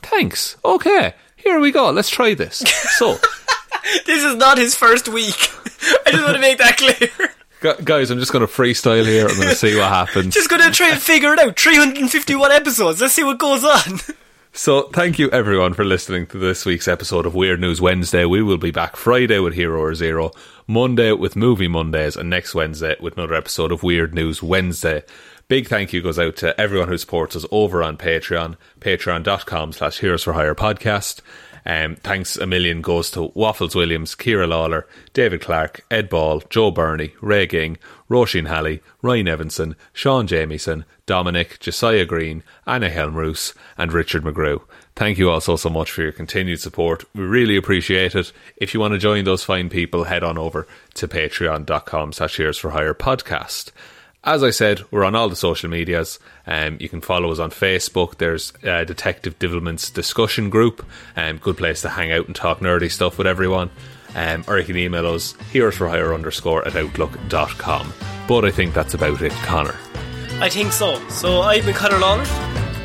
Thanks. 0.01 0.57
Okay, 0.63 1.13
here 1.35 1.59
we 1.59 1.71
go. 1.71 1.89
Let's 1.91 2.09
try 2.09 2.33
this. 2.33 2.57
So, 2.97 3.17
This 4.05 4.23
is 4.23 4.35
not 4.35 4.57
his 4.57 4.75
first 4.75 5.07
week. 5.07 5.35
I 6.05 6.11
just 6.11 6.23
want 6.23 6.35
to 6.35 6.41
make 6.41 6.57
that 6.59 6.77
clear. 6.77 7.75
guys, 7.83 8.11
I'm 8.11 8.19
just 8.19 8.31
going 8.31 8.45
to 8.45 8.51
freestyle 8.51 9.05
here. 9.05 9.27
I'm 9.27 9.35
going 9.35 9.49
to 9.49 9.55
see 9.55 9.75
what 9.75 9.89
happens. 9.89 10.33
Just 10.33 10.49
gonna 10.49 10.71
try 10.71 10.91
and 10.91 11.01
figure 11.01 11.33
it 11.33 11.39
out. 11.39 11.59
351 11.59 12.51
episodes. 12.51 13.01
Let's 13.01 13.13
see 13.13 13.23
what 13.23 13.39
goes 13.39 13.63
on. 13.63 13.99
So, 14.51 14.83
thank 14.89 15.19
you 15.19 15.29
everyone 15.29 15.73
for 15.73 15.85
listening 15.85 16.25
to 16.27 16.37
this 16.37 16.65
week's 16.65 16.87
episode 16.87 17.25
of 17.25 17.35
Weird 17.35 17.61
News 17.61 17.79
Wednesday. 17.79 18.25
We 18.25 18.41
will 18.41 18.57
be 18.57 18.71
back 18.71 18.95
Friday 18.95 19.39
with 19.39 19.53
Hero 19.53 19.79
or 19.79 19.93
Zero, 19.93 20.31
Monday 20.69 21.11
with 21.13 21.35
Movie 21.35 21.67
Mondays, 21.67 22.15
and 22.15 22.29
next 22.29 22.53
Wednesday 22.53 22.95
with 22.99 23.17
another 23.17 23.33
episode 23.33 23.71
of 23.71 23.81
Weird 23.81 24.13
News 24.13 24.43
Wednesday. 24.43 25.01
Big 25.47 25.67
thank 25.67 25.93
you 25.93 26.03
goes 26.03 26.19
out 26.19 26.35
to 26.35 26.61
everyone 26.61 26.89
who 26.89 26.97
supports 26.99 27.35
us 27.35 27.43
over 27.49 27.81
on 27.81 27.97
Patreon, 27.97 28.55
patreon.com 28.79 29.73
slash 29.73 29.97
Heroes 29.97 30.21
for 30.21 30.33
Hire 30.33 30.53
podcast. 30.53 31.21
Um, 31.65 31.95
thanks 31.95 32.37
a 32.37 32.45
million 32.45 32.81
goes 32.81 33.09
to 33.11 33.31
Waffles 33.33 33.73
Williams, 33.73 34.15
Ciara 34.15 34.45
Lawler, 34.45 34.87
David 35.13 35.41
Clarke, 35.41 35.83
Ed 35.89 36.07
Ball, 36.07 36.43
Joe 36.51 36.69
Bernie, 36.69 37.15
Ray 37.19 37.47
Ging, 37.47 37.79
Roisin 38.07 38.47
Hally, 38.47 38.83
Ryan 39.01 39.27
Evanson, 39.27 39.75
Shaun 39.91 40.27
Jamieson, 40.27 40.85
Dominic, 41.07 41.59
Josiah 41.59 42.05
Green, 42.05 42.43
Anna 42.67 42.91
Hjelmroos, 42.91 43.55
and 43.75 43.91
Richard 43.91 44.23
McGrew. 44.23 44.61
Thank 44.99 45.17
you 45.17 45.29
all 45.29 45.39
so, 45.39 45.55
much 45.69 45.91
for 45.91 46.01
your 46.01 46.11
continued 46.11 46.59
support. 46.59 47.05
We 47.15 47.23
really 47.23 47.55
appreciate 47.55 48.15
it. 48.15 48.33
If 48.57 48.73
you 48.73 48.81
want 48.81 48.95
to 48.95 48.97
join 48.97 49.23
those 49.23 49.45
fine 49.45 49.69
people, 49.69 50.03
head 50.03 50.25
on 50.25 50.37
over 50.37 50.67
to 50.95 51.07
patreon.com 51.07 52.11
slash 52.11 52.35
Heroes 52.35 52.57
for 52.57 52.71
Hire 52.71 52.93
podcast. 52.93 53.71
As 54.25 54.43
I 54.43 54.49
said, 54.49 54.83
we're 54.91 55.05
on 55.05 55.15
all 55.15 55.29
the 55.29 55.37
social 55.37 55.69
medias. 55.69 56.19
Um, 56.45 56.75
you 56.81 56.89
can 56.89 56.99
follow 56.99 57.31
us 57.31 57.39
on 57.39 57.49
Facebook. 57.49 58.17
There's 58.17 58.51
uh, 58.65 58.83
Detective 58.83 59.39
Divilment's 59.39 59.89
discussion 59.89 60.49
group. 60.49 60.85
Um, 61.15 61.37
good 61.37 61.55
place 61.55 61.81
to 61.83 61.89
hang 61.89 62.11
out 62.11 62.27
and 62.27 62.35
talk 62.35 62.59
nerdy 62.59 62.91
stuff 62.91 63.17
with 63.17 63.25
everyone. 63.25 63.69
Um, 64.15 64.43
or 64.49 64.59
you 64.59 64.65
can 64.65 64.75
email 64.75 65.07
us 65.07 65.33
heroes 65.53 65.77
for 65.77 65.87
hire 65.87 66.13
underscore 66.13 66.67
at 66.67 66.75
outlook.com. 66.75 67.93
But 68.27 68.43
I 68.43 68.51
think 68.51 68.73
that's 68.73 68.95
about 68.95 69.21
it, 69.21 69.31
Connor. 69.31 69.77
I 70.41 70.49
think 70.49 70.73
so. 70.73 70.99
So 71.07 71.39
I've 71.39 71.65
been 71.65 71.73
Conor 71.73 71.99
Lawler. 71.99 72.25